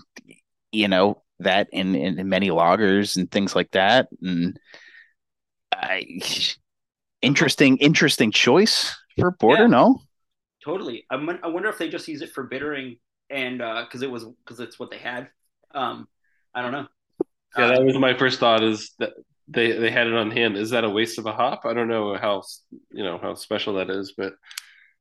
you 0.72 0.88
know, 0.88 1.22
that 1.38 1.68
in, 1.70 1.94
in 1.94 2.28
many 2.28 2.48
lagers 2.48 3.16
and 3.16 3.30
things 3.30 3.54
like 3.54 3.70
that, 3.70 4.08
and 4.20 4.58
I 5.72 6.18
interesting 7.22 7.76
interesting 7.76 8.32
choice 8.32 8.96
for 9.18 9.32
porter 9.32 9.62
Yeah. 9.62 9.68
No, 9.68 10.00
Totally. 10.64 11.04
I, 11.10 11.16
won- 11.16 11.40
I 11.42 11.48
wonder 11.48 11.68
if 11.68 11.78
they 11.78 11.88
just 11.88 12.08
use 12.08 12.22
it 12.22 12.32
for 12.32 12.44
bittering 12.44 12.98
and 13.30 13.58
because 13.58 14.02
it 14.02 14.10
was 14.10 14.24
because 14.24 14.60
it's 14.60 14.78
what 14.78 14.90
they 14.90 14.98
had. 14.98 15.28
Um, 15.74 16.08
I 16.54 16.62
don't 16.62 16.72
know. 16.72 16.86
Yeah, 17.56 17.64
Uh, 17.64 17.68
that 17.68 17.84
was 17.84 17.98
my 17.98 18.16
first 18.16 18.40
thought. 18.40 18.62
Is 18.62 18.92
that 18.98 19.12
they 19.48 19.72
they 19.72 19.90
had 19.90 20.06
it 20.06 20.14
on 20.14 20.30
hand? 20.30 20.56
Is 20.56 20.70
that 20.70 20.84
a 20.84 20.90
waste 20.90 21.18
of 21.18 21.26
a 21.26 21.32
hop? 21.32 21.64
I 21.64 21.74
don't 21.74 21.88
know 21.88 22.16
how 22.16 22.42
you 22.90 23.04
know 23.04 23.18
how 23.18 23.34
special 23.34 23.74
that 23.74 23.90
is, 23.90 24.12
but 24.16 24.34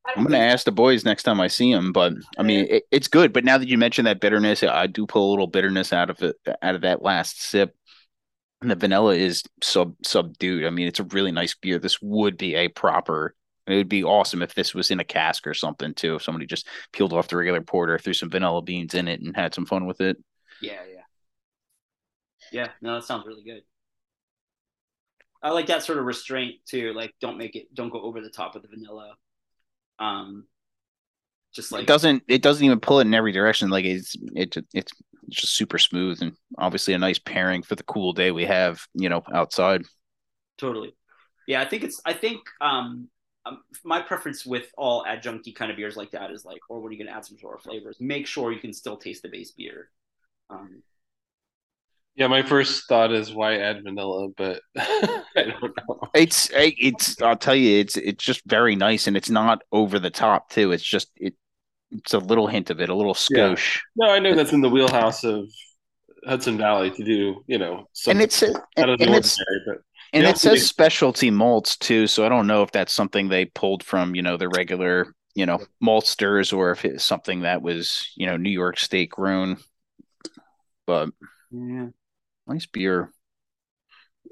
I 0.05 0.13
don't 0.13 0.26
I'm 0.26 0.32
gonna 0.32 0.43
ask 0.43 0.66
the 0.66 0.72
boys 0.72 1.03
next 1.05 1.24
time 1.24 1.41
I 1.41 1.47
see 1.47 1.74
them. 1.74 1.91
But 1.91 2.13
I 2.38 2.43
mean, 2.43 2.68
it, 2.70 2.84
it's 2.91 3.07
good. 3.07 3.34
But 3.34 3.43
now 3.45 3.57
that 3.57 3.68
you 3.68 3.78
mentioned 3.78 4.07
that 4.07 4.20
bitterness, 4.22 4.61
I 4.63 4.88
do 4.88 5.07
pull 5.07 5.30
a 5.30 5.32
little 5.32 5.47
bitterness 5.47 5.93
out 5.93 6.09
of 6.09 6.22
it 6.22 6.36
out 6.61 6.76
of 6.76 6.82
that 6.82 7.01
last 7.01 7.41
sip. 7.41 7.76
And 8.61 8.72
the 8.72 8.76
vanilla 8.76 9.16
is 9.16 9.43
sub 9.63 9.95
subdued. 10.03 10.66
I 10.66 10.70
mean, 10.70 10.88
it's 10.88 10.99
a 10.99 11.03
really 11.05 11.32
nice 11.32 11.55
beer. 11.55 11.80
This 11.80 12.01
would 12.01 12.38
be 12.38 12.55
a 12.55 12.68
proper. 12.70 13.36
It 13.68 13.76
would 13.76 13.89
be 13.89 14.03
awesome 14.03 14.41
if 14.41 14.53
this 14.53 14.76
was 14.76 14.91
in 14.91 14.99
a 14.99 15.03
cask 15.03 15.47
or 15.47 15.53
something 15.53 15.93
too. 15.93 16.16
If 16.16 16.24
somebody 16.24 16.45
just 16.45 16.68
peeled 16.91 17.13
off 17.13 17.28
the 17.28 17.38
regular 17.38 17.61
porter, 17.61 17.97
threw 17.97 18.13
some 18.13 18.30
vanilla 18.30 18.61
beans 18.61 18.93
in 18.93 19.07
it, 19.07 19.22
and 19.22 19.36
had 19.36 19.53
some 19.53 19.66
fun 19.66 19.86
with 19.86 20.01
it. 20.01 20.18
Yeah, 20.61 20.82
yeah, 20.91 21.01
yeah. 22.51 22.68
No, 22.82 22.95
that 22.95 23.03
sounds 23.03 23.26
really 23.26 23.43
good. 23.43 23.63
I 25.41 25.49
like 25.51 25.68
that 25.68 25.84
sort 25.84 25.99
of 25.99 26.05
restraint 26.05 26.55
too. 26.66 26.93
Like, 26.93 27.13
don't 27.22 27.38
make 27.38 27.55
it, 27.55 27.74
don't 27.74 27.91
go 27.91 28.01
over 28.01 28.22
the 28.22 28.30
top 28.30 28.53
with 28.53 28.63
the 28.63 28.70
vanilla. 28.70 29.16
Um, 29.99 30.45
just 31.53 31.72
like 31.72 31.84
it 31.84 31.88
doesn't. 31.88 32.24
It 32.28 32.41
doesn't 32.41 32.66
even 32.66 32.80
pull 32.80 32.99
it 32.99 33.07
in 33.07 33.13
every 33.13 33.32
direction. 33.32 33.70
Like 33.70 33.86
it's 33.86 34.16
it 34.36 34.57
it's 34.74 34.91
just 35.30 35.55
super 35.55 35.78
smooth 35.78 36.22
and 36.22 36.34
obviously 36.57 36.93
a 36.93 36.97
nice 36.97 37.18
pairing 37.18 37.63
for 37.63 37.76
the 37.76 37.84
cool 37.84 38.13
day 38.13 38.32
we 38.32 38.45
have. 38.45 38.82
You 38.93 39.09
know, 39.09 39.24
outside. 39.34 39.84
totally. 40.57 40.95
Yeah, 41.47 41.61
I 41.61 41.66
think 41.66 41.84
it's. 41.84 42.01
I 42.05 42.13
think 42.13 42.41
um, 42.59 43.07
um, 43.46 43.62
my 43.84 44.02
preference 44.02 44.46
with 44.46 44.72
all 44.78 45.04
adjuncty 45.06 45.54
kind 45.54 45.72
of 45.72 45.78
beers 45.78 45.96
like 45.96 46.12
that 46.12 46.32
is 46.32 46.46
like, 46.46 46.62
or 46.70 46.80
when 46.80 46.91
you're 46.91 47.06
gonna 47.06 47.16
add 47.16 47.26
some 47.26 47.38
sort 47.38 47.58
of 47.58 47.64
flavors, 47.64 47.98
make 48.00 48.28
sure 48.28 48.52
you 48.52 48.60
can 48.60 48.74
still 48.74 48.98
taste 48.98 49.22
the 49.22 49.30
base 49.30 49.52
beer. 49.52 49.89
Um, 50.50 50.82
yeah, 52.16 52.28
my 52.28 52.43
first 52.43 52.88
thought 52.88 53.12
is 53.12 53.34
why 53.34 53.58
add 53.58 53.84
vanilla, 53.84 54.30
but 54.30 54.62
I 54.78 55.24
don't 55.36 55.62
know. 55.62 56.00
It's 56.14 56.50
it's 56.54 57.22
I'll 57.22 57.36
tell 57.36 57.56
you 57.56 57.80
it's 57.80 57.98
it's 57.98 58.24
just 58.24 58.41
very 58.46 58.76
nice 58.76 59.08
and 59.08 59.18
it's 59.18 59.30
not 59.30 59.62
over 59.72 60.00
the 60.00 60.10
top 60.10 60.50
too. 60.50 60.72
It's 60.72 60.84
just 60.84 61.10
it 61.18 61.36
it's 61.91 62.14
a 62.14 62.20
little 62.20 62.48
hint 62.48 62.70
of 62.70 62.80
it, 62.80 62.89
a 62.89 62.96
little 62.96 63.18
Yeah. 63.30 63.56
No, 63.96 64.10
I 64.10 64.20
know 64.20 64.34
that's 64.34 64.54
in 64.54 64.62
the 64.62 64.70
wheelhouse 64.70 65.24
of 65.24 65.48
Hudson 66.26 66.58
Valley 66.58 66.91
to 66.91 67.04
do, 67.04 67.43
you 67.48 67.58
know, 67.58 67.78
And 67.78 67.88
something 67.93 68.22
it's 68.22 68.43
out 68.43 68.64
and, 68.78 68.91
of 68.91 69.00
the 69.00 69.14
it's 69.14 69.38
ordinary. 69.38 69.62
But 69.68 69.78
and 70.16 70.24
Yeah, 70.24 70.30
it 70.30 70.38
says 70.38 70.53
they- 70.53 70.59
specialty 70.59 71.30
malts 71.30 71.76
too, 71.76 72.07
so 72.07 72.26
I 72.26 72.30
don't 72.30 72.47
know 72.47 72.63
if 72.63 72.72
that's 72.72 72.93
something 72.93 73.28
they 73.28 73.45
pulled 73.45 73.84
from, 73.84 74.16
you 74.16 74.22
know, 74.22 74.38
the 74.38 74.47
regular, 74.47 75.13
you 75.36 75.45
know, 75.45 75.59
maltsters 75.84 76.55
or 76.55 76.72
if 76.72 76.86
it's 76.86 77.03
something 77.03 77.41
that 77.41 77.61
was, 77.61 78.09
you 78.16 78.26
know, 78.26 78.38
New 78.38 78.49
York 78.49 78.80
State 78.80 79.09
grown. 79.09 79.57
But 80.88 81.09
yeah. 81.51 81.88
nice 82.47 82.66
beer. 82.66 83.11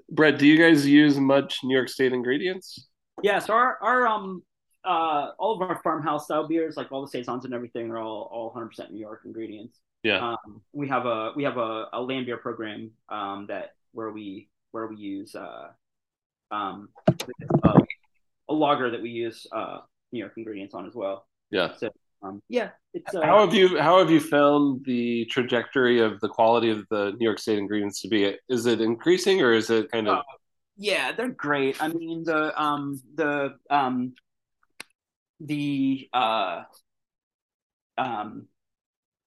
Brett, 0.10 0.40
do 0.40 0.48
you 0.48 0.58
guys 0.58 0.88
use 0.88 1.20
much 1.20 1.60
New 1.64 1.76
York 1.76 1.90
State 1.90 2.14
ingredients? 2.14 2.88
Yeah, 3.22 3.40
so 3.40 3.54
our 3.54 3.78
our 3.82 4.08
um 4.08 4.42
uh 4.86 5.32
all 5.38 5.56
of 5.56 5.70
our 5.70 5.82
farmhouse 5.84 6.26
style 6.26 6.48
beers, 6.48 6.78
like 6.78 6.92
all 6.92 7.02
the 7.02 7.08
saisons 7.08 7.44
and 7.46 7.54
everything, 7.54 7.92
are 7.92 7.98
all 7.98 8.30
all 8.32 8.46
100 8.48 8.68
percent 8.68 8.92
New 8.92 9.00
York 9.00 9.22
ingredients. 9.26 9.80
Yeah. 10.04 10.32
Um, 10.32 10.62
we 10.72 10.88
have 10.88 11.06
a 11.06 11.32
we 11.36 11.44
have 11.44 11.58
a, 11.58 11.88
a 11.92 12.02
land 12.02 12.26
beer 12.26 12.38
program 12.38 12.92
um 13.10 13.48
that 13.50 13.72
where 13.92 14.12
we 14.12 14.50
where 14.74 14.88
we 14.88 14.98
use 14.98 15.36
uh 15.36 15.68
um 16.52 16.90
uh, 17.64 17.80
a 18.50 18.54
lager 18.54 18.92
that 18.92 19.02
we 19.02 19.10
use 19.10 19.48
uh 19.52 19.80
New 20.12 20.20
York 20.20 20.34
ingredients 20.38 20.74
on 20.76 20.86
as 20.86 20.94
well. 20.94 21.26
Yeah. 21.50 21.74
Um, 22.22 22.42
yeah, 22.48 22.70
it's 22.94 23.14
uh, 23.14 23.22
How 23.22 23.46
have 23.46 23.54
you 23.54 23.80
how 23.80 24.00
have 24.00 24.10
you 24.10 24.20
found 24.20 24.86
the 24.86 25.26
trajectory 25.26 26.00
of 26.00 26.20
the 26.22 26.30
quality 26.30 26.70
of 26.70 26.86
the 26.90 27.12
New 27.18 27.26
York 27.26 27.40
State 27.40 27.58
ingredients 27.58 28.02
to 28.02 28.08
be? 28.08 28.38
Is 28.48 28.66
it 28.66 28.80
increasing 28.80 29.42
or 29.42 29.52
is 29.54 29.70
it 29.70 29.92
kind 29.92 30.08
of 30.08 30.20
Uh, 30.20 30.24
yeah, 30.78 31.12
they're 31.12 31.30
great. 31.30 31.82
I 31.82 31.88
mean 31.90 32.24
the 32.24 32.60
um 32.62 33.02
the 33.16 33.56
um 33.70 34.14
the 35.40 36.08
uh 36.14 36.64
um 37.98 38.48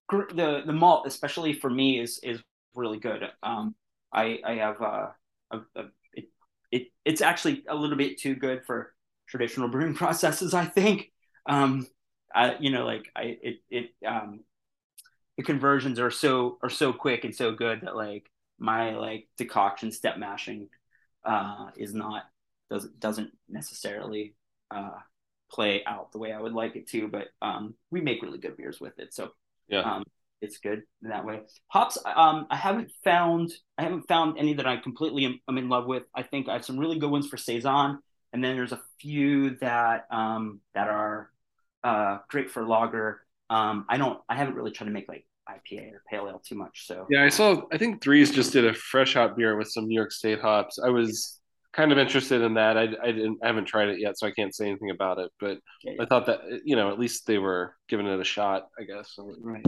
gr- 0.09 0.33
the 0.35 0.63
the 0.67 0.73
malt 0.73 1.07
especially 1.07 1.53
for 1.53 1.71
me 1.71 2.01
is 2.01 2.19
is 2.23 2.41
really 2.75 2.99
good. 2.99 3.23
Um 3.43 3.75
I 4.13 4.41
I 4.45 4.55
have 4.55 4.81
uh 4.81 5.09
it 6.15 6.29
it 6.71 6.89
it's 7.05 7.21
actually 7.21 7.65
a 7.69 7.75
little 7.75 7.97
bit 7.97 8.19
too 8.21 8.35
good 8.35 8.65
for 8.67 8.95
traditional 9.29 9.69
brewing 9.71 9.95
processes. 9.95 10.55
I 10.55 10.65
think. 10.67 11.13
Um, 11.47 11.87
I 12.35 12.57
you 12.59 12.71
know 12.71 12.85
like 12.85 13.11
I 13.17 13.39
it 13.43 13.57
it 13.71 13.91
um 14.07 14.41
the 15.37 15.43
conversions 15.43 15.99
are 15.99 16.11
so 16.11 16.59
are 16.63 16.71
so 16.71 16.93
quick 16.93 17.25
and 17.25 17.35
so 17.35 17.53
good 17.53 17.83
that 17.83 17.97
like 17.97 18.31
my 18.59 18.97
like 18.97 19.29
decoction 19.37 19.93
step 19.93 20.19
mashing 20.19 20.69
uh 21.25 21.69
is 21.77 21.95
not 21.95 22.25
doesn't 22.71 22.99
doesn't 22.99 23.31
necessarily 23.49 24.35
uh 24.71 24.99
play 25.51 25.85
out 25.87 26.11
the 26.13 26.19
way 26.19 26.33
I 26.33 26.41
would 26.41 26.53
like 26.55 26.75
it 26.77 26.89
to, 26.89 27.09
but 27.09 27.29
um 27.43 27.75
we 27.91 28.01
make 28.01 28.23
really 28.23 28.39
good 28.39 28.57
beers 28.57 28.81
with 28.81 28.99
it. 28.99 29.15
So 29.15 29.31
Yeah. 29.69 29.85
um 29.85 30.05
it's 30.41 30.59
good 30.59 30.83
in 31.03 31.11
that 31.11 31.25
way. 31.25 31.41
Hops 31.69 31.99
um 32.05 32.47
I 32.51 32.57
haven't 32.57 32.91
found 33.05 33.53
I 33.79 33.83
haven't 33.83 34.07
found 34.09 34.39
any 34.39 34.55
that 34.55 34.67
I 34.67 34.77
completely 34.77 35.25
am, 35.25 35.41
am 35.49 35.59
in 35.59 35.69
love 35.69 35.87
with. 35.87 36.05
I 36.15 36.23
think 36.23 36.49
I 36.49 36.55
have 36.55 36.65
some 36.65 36.79
really 36.79 36.99
good 36.99 37.11
ones 37.11 37.27
for 37.27 37.37
Saison 37.37 37.99
and 38.33 38.45
then 38.45 38.57
there's 38.57 38.73
a 38.73 38.81
few 39.01 39.57
that 39.59 40.07
um 40.11 40.61
that 40.75 40.89
are 40.89 41.31
uh 41.85 42.19
great 42.29 42.51
for 42.51 42.65
lager. 42.65 43.23
Um 43.51 43.87
I 43.89 43.97
don't 43.97 44.21
I 44.29 44.37
haven't 44.37 44.55
really 44.55 44.73
tried 44.73 44.87
to 44.87 44.93
make 44.93 45.09
like 45.09 45.27
IPA 45.49 45.93
or 45.93 46.03
pale 46.11 46.29
ale 46.29 46.43
too 46.47 46.57
much. 46.57 46.87
So 46.87 47.07
Yeah, 47.09 47.25
I 47.25 47.29
saw. 47.29 47.63
I 47.73 47.79
think 47.79 48.03
Threes 48.03 48.31
just 48.31 48.53
did 48.53 48.65
a 48.65 48.75
fresh 48.75 49.15
hop 49.15 49.37
beer 49.37 49.57
with 49.57 49.69
some 49.69 49.87
New 49.87 49.95
York 49.95 50.13
State 50.13 50.41
hops. 50.41 50.79
I 50.85 50.89
was 50.89 51.41
kind 51.73 51.93
of 51.93 51.99
interested 51.99 52.41
in 52.43 52.55
that. 52.55 52.77
I, 52.77 52.89
I 53.03 53.13
didn't. 53.13 53.39
I 53.43 53.47
haven't 53.47 53.67
tried 53.67 53.89
it 53.89 54.01
yet, 54.01 54.19
so 54.19 54.27
I 54.27 54.33
can't 54.33 54.55
say 54.55 54.67
anything 54.69 54.91
about 54.91 55.19
it. 55.19 55.31
But 55.39 55.59
Yeah, 55.85 55.93
I 56.01 56.07
thought 56.07 56.27
that 56.27 56.41
you 56.65 56.75
know 56.75 56.91
at 56.91 56.99
least 56.99 57.27
they 57.27 57.39
were 57.39 57.75
giving 57.89 58.07
it 58.07 58.19
a 58.19 58.25
shot. 58.25 58.69
I 58.79 58.85
guess. 58.85 59.15
right. 59.41 59.65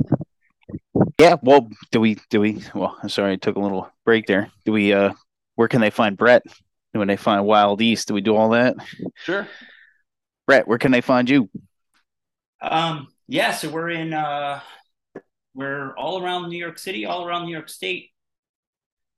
Yeah, 1.19 1.37
well, 1.43 1.69
do 1.91 2.01
we 2.01 2.19
do 2.31 2.41
we 2.41 2.63
well 2.75 2.97
I'm 3.03 3.09
sorry, 3.09 3.33
I 3.33 3.37
took 3.37 3.57
a 3.57 3.61
little 3.61 3.91
break 4.05 4.27
there. 4.27 4.51
Do 4.65 4.73
we 4.73 4.93
uh 4.93 5.15
where 5.57 5.69
can 5.69 5.81
they 5.81 5.91
find 5.91 6.17
Brett? 6.17 6.43
When 6.93 7.09
they 7.09 7.17
find 7.17 7.45
Wild 7.45 7.83
East, 7.83 8.09
do 8.09 8.15
we 8.15 8.21
do 8.21 8.35
all 8.35 8.51
that? 8.51 8.77
Sure. 9.17 9.47
Brett, 10.47 10.67
where 10.67 10.79
can 10.79 10.91
they 10.91 11.01
find 11.01 11.29
you? 11.29 11.51
Um, 12.61 13.09
yeah, 13.29 13.53
so 13.53 13.69
we're 13.69 13.91
in 13.91 14.15
uh 14.15 14.61
we're 15.55 15.93
all 15.97 16.23
around 16.23 16.49
New 16.49 16.59
York 16.59 16.79
City, 16.79 17.05
all 17.05 17.27
around 17.27 17.47
New 17.47 17.53
York 17.53 17.69
State. 17.69 18.11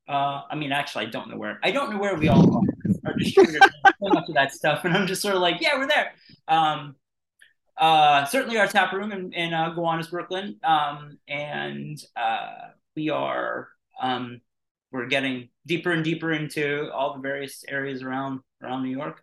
Uh, 0.09 0.43
I 0.51 0.57
mean, 0.57 0.73
actually, 0.73 1.07
I 1.07 1.11
don't 1.11 1.29
know 1.29 1.37
where. 1.37 1.61
I 1.63 1.71
don't 1.71 1.93
know 1.93 1.99
where 1.99 2.17
we 2.17 2.29
all 2.29 2.57
are. 2.57 2.63
Our 3.07 3.17
distributors 3.17 3.61
so 4.03 4.09
much 4.09 4.29
of 4.29 4.35
that 4.35 4.53
stuff, 4.53 4.85
and 4.85 4.97
I'm 4.97 5.07
just 5.07 5.23
sort 5.23 5.35
of 5.35 5.43
like, 5.43 5.61
yeah, 5.61 5.77
we're 5.77 5.87
there. 5.87 6.13
Um, 6.49 6.97
uh, 7.79 8.25
certainly 8.27 8.59
our 8.59 8.67
tap 8.67 8.93
room 8.93 9.13
in, 9.13 9.33
in 9.33 9.55
uh, 9.55 9.71
Gowanus, 9.71 10.09
Brooklyn, 10.09 10.57
um, 10.63 11.19
and 11.29 12.03
uh, 12.17 12.69
we 12.97 13.11
are 13.11 13.69
um, 14.01 14.41
we're 14.93 15.07
getting 15.07 15.49
deeper 15.67 15.93
and 15.93 16.05
deeper 16.05 16.33
into 16.33 16.91
all 16.93 17.15
the 17.15 17.21
various 17.21 17.65
areas 17.69 18.03
around 18.03 18.41
around 18.63 18.83
New 18.83 18.97
York. 18.97 19.23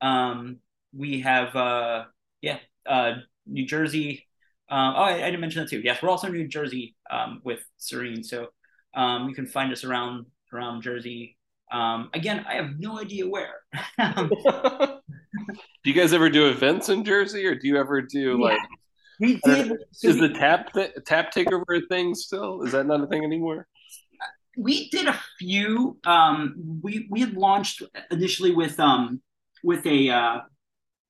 Um, 0.00 0.58
we 0.96 1.20
have 1.20 1.54
uh, 1.54 2.04
yeah, 2.40 2.58
uh, 2.86 3.14
New 3.46 3.66
Jersey. 3.66 4.26
Um, 4.68 4.94
oh, 4.96 5.02
I, 5.02 5.14
I 5.14 5.30
didn't 5.30 5.40
mention 5.40 5.62
that 5.62 5.70
too. 5.70 5.80
Yes, 5.80 6.02
we're 6.02 6.10
also 6.10 6.28
in 6.28 6.32
New 6.32 6.48
Jersey 6.48 6.94
um, 7.10 7.40
with 7.44 7.60
Sarene, 7.78 8.24
so 8.24 8.48
um, 8.94 9.28
you 9.28 9.34
can 9.34 9.46
find 9.46 9.72
us 9.72 9.84
around 9.84 10.26
around 10.52 10.82
Jersey. 10.82 11.36
Um, 11.72 12.10
again, 12.14 12.44
I 12.48 12.54
have 12.54 12.78
no 12.78 12.98
idea 12.98 13.28
where. 13.28 13.54
Um, 13.98 14.30
do 15.52 15.90
you 15.90 15.94
guys 15.94 16.12
ever 16.12 16.28
do 16.30 16.48
events 16.48 16.88
in 16.88 17.04
Jersey, 17.04 17.46
or 17.46 17.54
do 17.54 17.66
you 17.68 17.76
ever 17.78 18.00
do 18.02 18.38
Yeah. 18.38 18.44
like? 18.44 18.58
we 19.20 19.40
did. 19.44 19.72
so 19.92 20.08
Is 20.08 20.14
we- 20.16 20.28
the 20.28 20.34
tap 20.34 20.72
th- 20.72 20.92
tap 21.06 21.32
takeover 21.34 21.82
a 21.82 21.86
thing 21.88 22.14
still? 22.14 22.62
Is 22.62 22.72
that 22.72 22.86
not 22.86 23.02
a 23.02 23.06
thing 23.06 23.24
anymore? 23.24 23.66
we 24.56 24.90
did 24.90 25.06
a 25.06 25.18
few. 25.38 25.98
Um, 26.04 26.54
we 26.82 27.06
we 27.10 27.20
had 27.20 27.34
launched 27.34 27.82
initially 28.10 28.52
with 28.52 28.78
um 28.80 29.22
with 29.62 29.86
a 29.86 30.10
uh, 30.10 30.40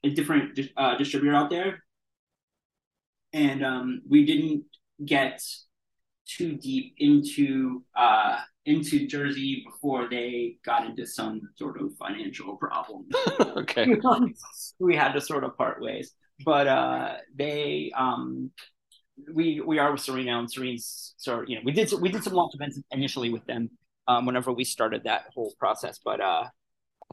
a 0.04 0.10
different 0.10 0.58
uh, 0.76 0.96
distributor 0.96 1.34
out 1.34 1.50
there, 1.50 1.82
and 3.32 3.64
um, 3.64 4.02
we 4.08 4.24
didn't 4.24 4.64
get 5.04 5.42
too 6.26 6.56
deep 6.56 6.94
into 6.98 7.82
uh, 7.96 8.38
into 8.70 9.06
Jersey 9.06 9.64
before 9.66 10.08
they 10.08 10.56
got 10.64 10.86
into 10.86 11.06
some 11.06 11.40
sort 11.56 11.80
of 11.80 11.94
financial 11.96 12.56
problem. 12.56 13.06
okay. 13.40 13.96
we 14.78 14.96
had 14.96 15.12
to 15.12 15.20
sort 15.20 15.44
of 15.44 15.56
part 15.56 15.82
ways, 15.82 16.12
but 16.44 16.66
uh, 16.66 17.16
they 17.34 17.92
um, 17.96 18.50
we 19.32 19.60
we 19.60 19.78
are 19.78 19.92
with 19.92 20.00
Serena 20.00 20.38
and 20.38 20.50
Sarene's 20.50 21.14
sort 21.18 21.48
you 21.48 21.56
know 21.56 21.62
we 21.64 21.72
did 21.72 21.92
we 22.00 22.08
did 22.08 22.24
some 22.24 22.32
launch 22.32 22.54
events 22.54 22.80
initially 22.90 23.30
with 23.30 23.44
them 23.46 23.70
um, 24.08 24.26
whenever 24.26 24.52
we 24.52 24.64
started 24.64 25.04
that 25.04 25.24
whole 25.34 25.52
process, 25.58 26.00
but 26.04 26.20
uh, 26.20 26.44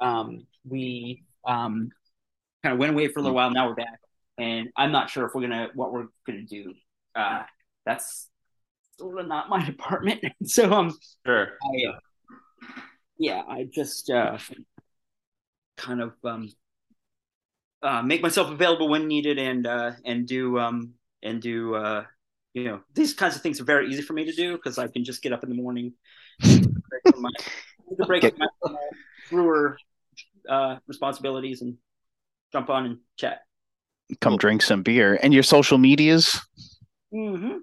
um, 0.01 0.45
we 0.63 1.23
um, 1.45 1.89
kind 2.63 2.73
of 2.73 2.79
went 2.79 2.93
away 2.93 3.07
for 3.07 3.19
a 3.19 3.23
little 3.23 3.35
while. 3.35 3.51
Now 3.51 3.67
we're 3.67 3.75
back, 3.75 3.99
and 4.37 4.69
I'm 4.77 4.91
not 4.91 5.09
sure 5.09 5.25
if 5.25 5.33
we're 5.33 5.41
gonna 5.41 5.69
what 5.73 5.91
we're 5.91 6.07
gonna 6.25 6.43
do. 6.43 6.73
Uh, 7.15 7.43
that's 7.85 8.29
sort 8.99 9.19
of 9.19 9.27
not 9.27 9.49
my 9.49 9.63
department, 9.65 10.23
so 10.43 10.71
um, 10.71 10.93
Sure. 11.25 11.49
I, 11.61 11.89
uh, 11.89 11.99
yeah, 13.17 13.41
I 13.47 13.67
just 13.71 14.09
uh, 14.09 14.37
kind 15.77 16.01
of 16.01 16.13
um, 16.23 16.49
uh, 17.81 18.01
make 18.01 18.21
myself 18.21 18.51
available 18.51 18.89
when 18.89 19.07
needed 19.07 19.37
and 19.37 19.65
uh, 19.65 19.91
and 20.05 20.27
do 20.27 20.59
um, 20.59 20.93
and 21.23 21.41
do 21.41 21.75
uh, 21.75 22.03
you 22.53 22.65
know 22.65 22.81
these 22.93 23.13
kinds 23.13 23.35
of 23.35 23.41
things 23.41 23.59
are 23.59 23.65
very 23.65 23.89
easy 23.89 24.01
for 24.01 24.13
me 24.13 24.25
to 24.25 24.33
do 24.33 24.55
because 24.55 24.77
I 24.77 24.87
can 24.87 25.03
just 25.03 25.21
get 25.21 25.33
up 25.33 25.43
in 25.43 25.49
the 25.49 25.55
morning, 25.55 25.93
break 26.41 27.17
my, 27.17 27.29
break 28.05 28.23
from 28.23 28.37
my, 28.37 28.71
my 28.71 28.77
brewer 29.29 29.77
uh, 30.49 30.77
responsibilities 30.87 31.61
and 31.61 31.77
jump 32.51 32.69
on 32.69 32.85
and 32.85 32.97
chat. 33.17 33.41
Come 34.21 34.37
drink 34.37 34.61
some 34.61 34.83
beer. 34.83 35.19
And 35.21 35.33
your 35.33 35.43
social 35.43 35.77
medias? 35.77 36.39
Mm-hmm. 37.13 37.57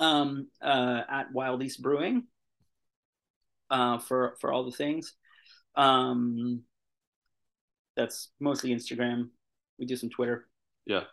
Um, 0.00 0.48
uh, 0.60 1.02
at 1.08 1.32
Wild 1.32 1.62
East 1.62 1.80
Brewing. 1.80 2.24
Uh, 3.70 3.98
for 3.98 4.36
for 4.40 4.52
all 4.52 4.64
the 4.64 4.72
things. 4.72 5.14
Um, 5.76 6.64
that's 7.96 8.30
mostly 8.40 8.74
Instagram. 8.74 9.28
We 9.78 9.86
do 9.86 9.96
some 9.96 10.10
Twitter. 10.10 10.48
Yeah. 10.86 11.04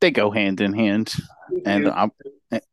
They 0.00 0.10
go 0.10 0.30
hand 0.30 0.60
in 0.60 0.72
hand. 0.72 1.12
And 1.64 1.88
I'm 1.88 2.10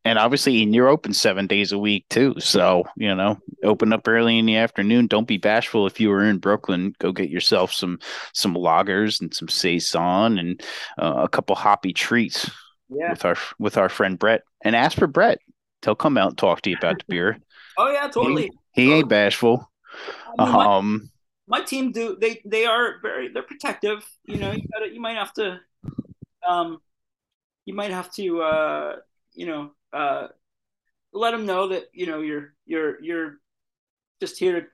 and 0.04 0.18
obviously 0.18 0.62
and 0.62 0.74
you're 0.74 0.88
open 0.88 1.12
seven 1.12 1.46
days 1.46 1.72
a 1.72 1.78
week 1.78 2.06
too. 2.08 2.34
So, 2.38 2.84
you 2.96 3.14
know, 3.14 3.38
open 3.62 3.92
up 3.92 4.06
early 4.08 4.38
in 4.38 4.46
the 4.46 4.56
afternoon. 4.56 5.06
Don't 5.06 5.28
be 5.28 5.36
bashful 5.36 5.86
if 5.86 6.00
you 6.00 6.08
were 6.08 6.24
in 6.24 6.38
Brooklyn. 6.38 6.94
Go 6.98 7.12
get 7.12 7.28
yourself 7.28 7.72
some 7.72 7.98
some 8.32 8.54
lagers 8.54 9.20
and 9.20 9.32
some 9.34 9.48
saison 9.48 10.38
and 10.38 10.62
uh, 10.98 11.14
a 11.18 11.28
couple 11.28 11.54
hoppy 11.54 11.92
treats 11.92 12.50
yeah. 12.88 13.10
with 13.10 13.24
our 13.24 13.36
with 13.58 13.76
our 13.76 13.88
friend 13.88 14.18
Brett. 14.18 14.42
And 14.62 14.74
ask 14.74 14.98
for 14.98 15.06
Brett. 15.06 15.38
He'll 15.84 15.94
come 15.94 16.18
out 16.18 16.30
and 16.30 16.38
talk 16.38 16.62
to 16.62 16.70
you 16.70 16.76
about 16.76 16.98
the 16.98 17.04
beer. 17.08 17.38
Oh 17.76 17.90
yeah, 17.90 18.08
totally. 18.08 18.50
He 18.72 18.92
ain't 18.92 19.08
bashful. 19.08 19.70
I 20.38 20.44
mean, 20.44 20.52
my, 20.52 20.76
Um 20.76 21.10
my 21.48 21.62
team 21.62 21.92
do 21.92 22.16
they 22.20 22.40
they 22.44 22.66
are 22.66 22.96
very 23.00 23.28
they're 23.32 23.42
protective. 23.42 24.04
You 24.24 24.36
know, 24.36 24.52
you 24.52 24.62
gotta 24.72 24.92
you 24.92 25.00
might 25.00 25.16
have 25.16 25.32
to, 25.34 25.60
um, 26.46 26.78
you 27.64 27.74
might 27.74 27.90
have 27.90 28.12
to 28.14 28.42
uh 28.42 28.96
you 29.32 29.46
know 29.46 29.70
uh 29.92 30.28
let 31.12 31.30
them 31.30 31.46
know 31.46 31.68
that 31.68 31.84
you 31.92 32.06
know 32.06 32.20
you're 32.20 32.54
you're 32.66 33.02
you're 33.02 33.38
just 34.20 34.38
here 34.38 34.60
to 34.60 34.66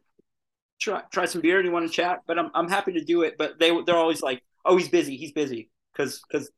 try 0.80 1.02
try 1.12 1.26
some 1.26 1.40
beer 1.40 1.58
and 1.58 1.66
you 1.66 1.72
want 1.72 1.86
to 1.86 1.92
chat. 1.92 2.22
But 2.26 2.38
I'm 2.38 2.50
I'm 2.54 2.68
happy 2.68 2.92
to 2.92 3.04
do 3.04 3.22
it. 3.22 3.36
But 3.38 3.58
they 3.60 3.70
they're 3.84 3.96
always 3.96 4.22
like, 4.22 4.42
oh, 4.64 4.76
he's 4.76 4.88
busy, 4.88 5.16
he's 5.16 5.32
busy, 5.32 5.70
because 5.92 6.20
because 6.28 6.50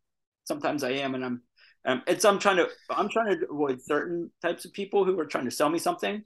sometimes 0.47 0.83
I 0.83 0.91
am, 0.93 1.15
and 1.15 1.25
I'm 1.25 1.43
um, 1.85 2.03
it's 2.07 2.25
I'm 2.25 2.39
trying 2.39 2.57
to 2.57 2.69
I'm 2.91 3.09
trying 3.09 3.39
to 3.39 3.47
avoid 3.51 3.81
certain 3.83 4.31
types 4.43 4.65
of 4.65 4.73
people 4.73 5.05
who 5.05 5.19
are 5.21 5.27
trying 5.27 5.45
to 5.45 5.51
sell 5.51 5.69
me 5.69 5.79
something. 5.79 6.23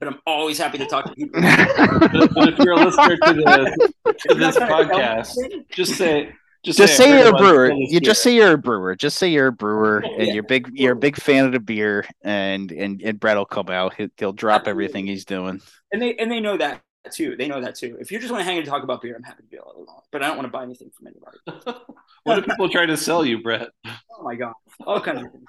But 0.00 0.08
I'm 0.08 0.18
always 0.26 0.58
happy 0.58 0.78
to 0.78 0.86
talk 0.86 1.04
to 1.06 1.14
people. 1.14 1.40
But 2.34 2.48
if 2.48 2.58
you're 2.58 2.72
a 2.72 2.84
listener 2.84 3.16
to 3.16 3.34
this 3.34 4.14
to 4.28 4.34
this 4.34 4.56
They're 4.56 4.68
not 4.68 4.88
trying 4.88 4.88
to 4.88 4.94
podcast, 4.94 5.66
just 5.70 5.94
say 5.94 6.32
just, 6.64 6.78
just 6.78 6.96
say, 6.96 7.04
say 7.04 7.18
you're 7.18 7.28
a 7.34 7.38
brewer. 7.38 7.66
Still 7.66 7.78
the 7.78 7.86
You 7.90 8.00
just 8.00 8.22
say 8.22 8.34
you're 8.34 8.52
a 8.52 8.58
brewer. 8.58 8.96
Just 8.96 9.18
say 9.18 9.28
you're 9.28 9.48
a 9.48 9.52
brewer, 9.52 10.02
Oh, 10.04 10.14
and 10.14 10.28
yeah. 10.28 10.32
you're 10.32 10.42
big. 10.42 10.70
You're 10.72 10.94
a 10.94 10.96
big 10.96 11.16
fan 11.16 11.44
of 11.44 11.52
the 11.52 11.60
beer, 11.60 12.06
and 12.22 12.72
and 12.72 13.02
and 13.02 13.20
Brett 13.20 13.36
will 13.36 13.44
come 13.44 13.68
out. 13.68 13.94
He'll, 13.94 14.08
he'll 14.16 14.32
drop 14.32 14.60
Absolutely. 14.62 14.70
everything 14.84 15.06
he's 15.06 15.26
doing. 15.26 15.60
and 15.92 16.00
they 16.00 16.14
and 16.16 16.30
they 16.32 16.40
know 16.40 16.56
that 16.56 16.80
too. 17.12 17.36
They 17.36 17.48
know 17.48 17.60
that 17.60 17.74
too. 17.74 17.96
If 18.00 18.10
you 18.10 18.18
just 18.18 18.30
want 18.32 18.40
to 18.40 18.44
hang 18.44 18.58
and 18.58 18.66
talk 18.66 18.82
about 18.82 19.02
beer, 19.02 19.14
I'm 19.16 19.22
happy 19.22 19.42
to 19.42 19.48
be 19.48 19.56
a 19.56 19.64
little 19.66 19.84
long, 19.84 20.00
but 20.12 20.22
I 20.22 20.28
don't 20.28 20.36
want 20.36 20.46
to 20.46 20.52
buy 20.52 20.62
anything 20.62 20.90
from 20.96 21.08
anybody. 21.08 21.80
what 22.24 22.36
do 22.36 22.42
people 22.42 22.68
try 22.68 22.86
to 22.86 22.96
sell 22.96 23.24
you, 23.24 23.42
Brett? 23.42 23.68
Oh 23.86 24.22
my 24.22 24.34
god, 24.34 24.52
all 24.86 25.00
kinds 25.00 25.24
of 25.24 25.32
things. 25.32 25.44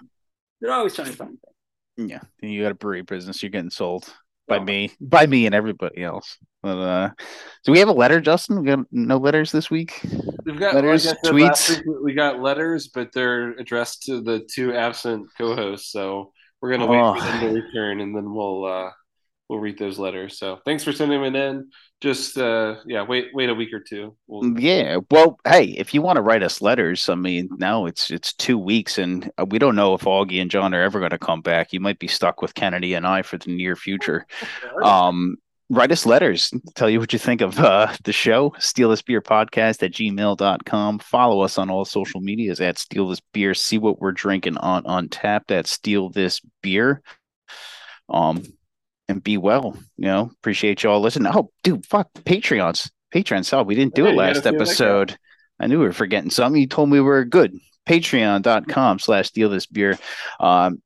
They're 0.62 0.72
always 0.74 0.95
trying 0.95 1.12
to 1.12 1.14
find 1.18 1.38
things. 1.97 2.10
Yeah, 2.12 2.20
you 2.41 2.62
got 2.64 2.72
a 2.72 2.76
brewery 2.76 3.03
business. 3.03 3.41
You're 3.41 3.49
getting 3.51 3.70
sold 3.70 4.12
by 4.47 4.58
Oh. 4.58 4.64
me, 4.64 4.91
by 4.99 5.26
me, 5.26 5.45
and 5.45 5.56
everybody 5.56 6.03
else. 6.03 6.38
But 6.62 6.78
uh, 6.78 7.10
do 7.64 7.72
we 7.72 7.80
have 7.80 7.88
a 7.89 7.93
letter, 7.93 8.20
Justin? 8.20 8.60
We 8.62 8.68
got 8.68 8.80
no 8.91 9.18
letters 9.18 9.51
this 9.51 9.70
week. 9.70 10.01
We've 10.45 10.60
got 10.60 10.74
Letters, 10.76 11.06
like 11.06 11.18
said 11.24 11.32
tweets. 11.34 11.70
week, 11.70 11.86
we 12.03 12.14
got 12.14 12.41
letters, 12.41 12.88
but 12.88 13.12
they're 13.14 13.51
addressed 13.51 14.03
to 14.03 14.22
the 14.22 14.39
two 14.51 14.74
absent 14.74 15.28
co-hosts. 15.38 15.91
So 15.91 16.32
we're 16.62 16.72
gonna 16.72 16.88
wait 16.88 16.99
Oh. 16.99 17.14
for 17.16 17.22
them 17.22 17.39
to 17.41 17.62
return, 17.62 18.01
and 18.01 18.16
then 18.16 18.34
we'll 18.34 18.66
uh, 18.66 18.89
we'll 19.50 19.60
read 19.60 19.78
those 19.78 20.00
letters. 20.00 20.38
So 20.38 20.60
thanks 20.66 20.84
for 20.84 20.91
sending 20.91 21.22
them 21.22 21.36
in. 21.36 21.70
Just 22.02 22.38
uh, 22.38 22.76
yeah, 22.86 23.04
wait 23.04 23.30
wait 23.34 23.50
a 23.50 23.54
week 23.54 23.74
or 23.74 23.80
two. 23.80 24.16
We'll... 24.28 24.60
Yeah. 24.60 24.98
Well, 25.10 25.39
hey, 25.48 25.66
if 25.66 25.93
you 25.93 26.02
want 26.02 26.18
to 26.18 26.22
write 26.22 26.43
us 26.43 26.62
letters, 26.62 27.08
I 27.10 27.16
mean, 27.16 27.50
now 27.58 27.86
it's 27.86 28.12
it's 28.12 28.34
two 28.34 28.58
weeks, 28.58 28.98
and 28.98 29.30
uh, 29.38 29.46
we 29.50 29.60
don't 29.60 29.76
know 29.76 29.93
if 29.93 30.02
Augie 30.02 30.41
and 30.41 30.52
John 30.52 30.74
are 30.74 30.84
ever 30.84 31.00
going 31.00 31.12
to 31.12 31.18
come 31.18 31.41
back. 31.41 31.74
You 31.74 31.80
might 31.80 32.00
be 32.00 32.08
stuck 32.08 32.41
with 32.41 32.54
Kennedy 32.54 32.93
and 32.93 33.08
I 33.08 33.22
for 33.22 33.38
the 33.38 33.56
near 33.56 33.76
future. 33.76 34.26
Um, 34.84 35.38
write 35.70 35.91
us 35.91 36.06
letters 36.06 36.54
tell 36.76 36.89
you 36.89 37.00
what 37.00 37.12
you 37.12 37.18
think 37.18 37.41
of 37.41 37.58
uh, 37.60 37.91
the 38.04 38.14
show 38.14 38.54
steal 38.60 38.89
this 38.89 39.02
beer 39.02 39.22
podcast 39.22 39.82
at 39.82 39.91
gmail.com 39.91 41.00
follow 41.00 41.41
us 41.41 41.58
on 41.58 41.72
all 41.72 41.86
social 41.86 42.22
medias 42.22 42.62
at 42.62 42.78
steal 42.78 43.10
this 43.10 43.22
beer 43.34 43.54
see 43.54 43.78
what 43.78 44.00
we're 44.00 44.12
drinking 44.12 44.58
on 44.58 44.84
Untappd 44.84 45.50
at 45.50 45.66
steal 45.66 46.10
this 46.10 46.39
beer 46.62 47.02
um 48.10 48.43
and 49.08 49.24
be 49.24 49.38
well 49.38 49.78
you 49.97 50.06
know 50.06 50.32
appreciate 50.39 50.84
y'all 50.84 50.99
listening. 50.99 51.32
Oh 51.34 51.51
dude 51.64 51.86
fuck 51.86 52.12
patreons. 52.14 52.89
Patreon 53.14 53.45
saw 53.45 53.64
we 53.64 53.76
didn't 53.76 53.95
do 53.95 54.03
yeah, 54.03 54.10
it 54.10 54.16
last 54.16 54.45
episode. 54.45 55.18
I 55.60 55.68
knew 55.68 55.80
we 55.80 55.86
were 55.86 55.93
forgetting 55.93 56.32
something. 56.32 56.60
You 56.60 56.68
told 56.68 56.89
me 56.89 56.99
we 56.99 57.01
were 57.01 57.24
good. 57.24 57.58
Patreon.com 57.88 58.99
slash 58.99 59.28
steal 59.28 59.49
this 59.49 59.68
beer. 59.68 59.97
Um 60.39 60.82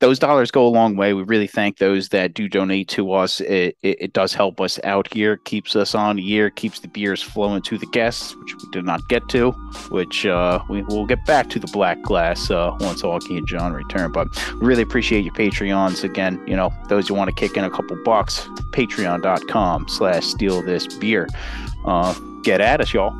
those 0.00 0.18
dollars 0.18 0.50
go 0.50 0.66
a 0.66 0.68
long 0.68 0.96
way. 0.96 1.12
We 1.12 1.22
really 1.22 1.46
thank 1.46 1.78
those 1.78 2.10
that 2.10 2.34
do 2.34 2.48
donate 2.48 2.88
to 2.90 3.12
us. 3.12 3.40
It, 3.40 3.76
it, 3.82 4.00
it, 4.00 4.12
does 4.12 4.32
help 4.32 4.60
us 4.60 4.78
out 4.84 5.12
here, 5.12 5.36
keeps 5.38 5.74
us 5.74 5.94
on 5.94 6.18
year, 6.18 6.50
keeps 6.50 6.80
the 6.80 6.88
beers 6.88 7.22
flowing 7.22 7.62
to 7.62 7.78
the 7.78 7.86
guests, 7.86 8.36
which 8.36 8.54
we 8.54 8.68
did 8.70 8.84
not 8.84 9.06
get 9.08 9.28
to, 9.30 9.50
which 9.90 10.24
uh, 10.24 10.62
we 10.68 10.82
will 10.82 11.06
get 11.06 11.24
back 11.26 11.50
to 11.50 11.58
the 11.58 11.66
black 11.68 12.00
glass 12.02 12.50
uh, 12.50 12.76
once 12.80 13.02
Augie 13.02 13.38
and 13.38 13.48
John 13.48 13.72
return. 13.72 14.12
But 14.12 14.28
we 14.60 14.66
really 14.66 14.82
appreciate 14.82 15.24
your 15.24 15.34
Patreons. 15.34 16.04
Again, 16.04 16.42
you 16.46 16.54
know, 16.54 16.72
those 16.88 17.08
who 17.08 17.14
want 17.14 17.28
to 17.28 17.34
kick 17.34 17.56
in 17.56 17.64
a 17.64 17.70
couple 17.70 17.96
bucks, 18.04 18.46
patreon.com 18.72 19.88
slash 19.88 20.26
steal 20.26 20.62
this 20.62 20.86
beer. 20.98 21.28
Uh, 21.84 22.14
get 22.42 22.60
at 22.60 22.80
us, 22.80 22.92
y'all. 22.92 23.16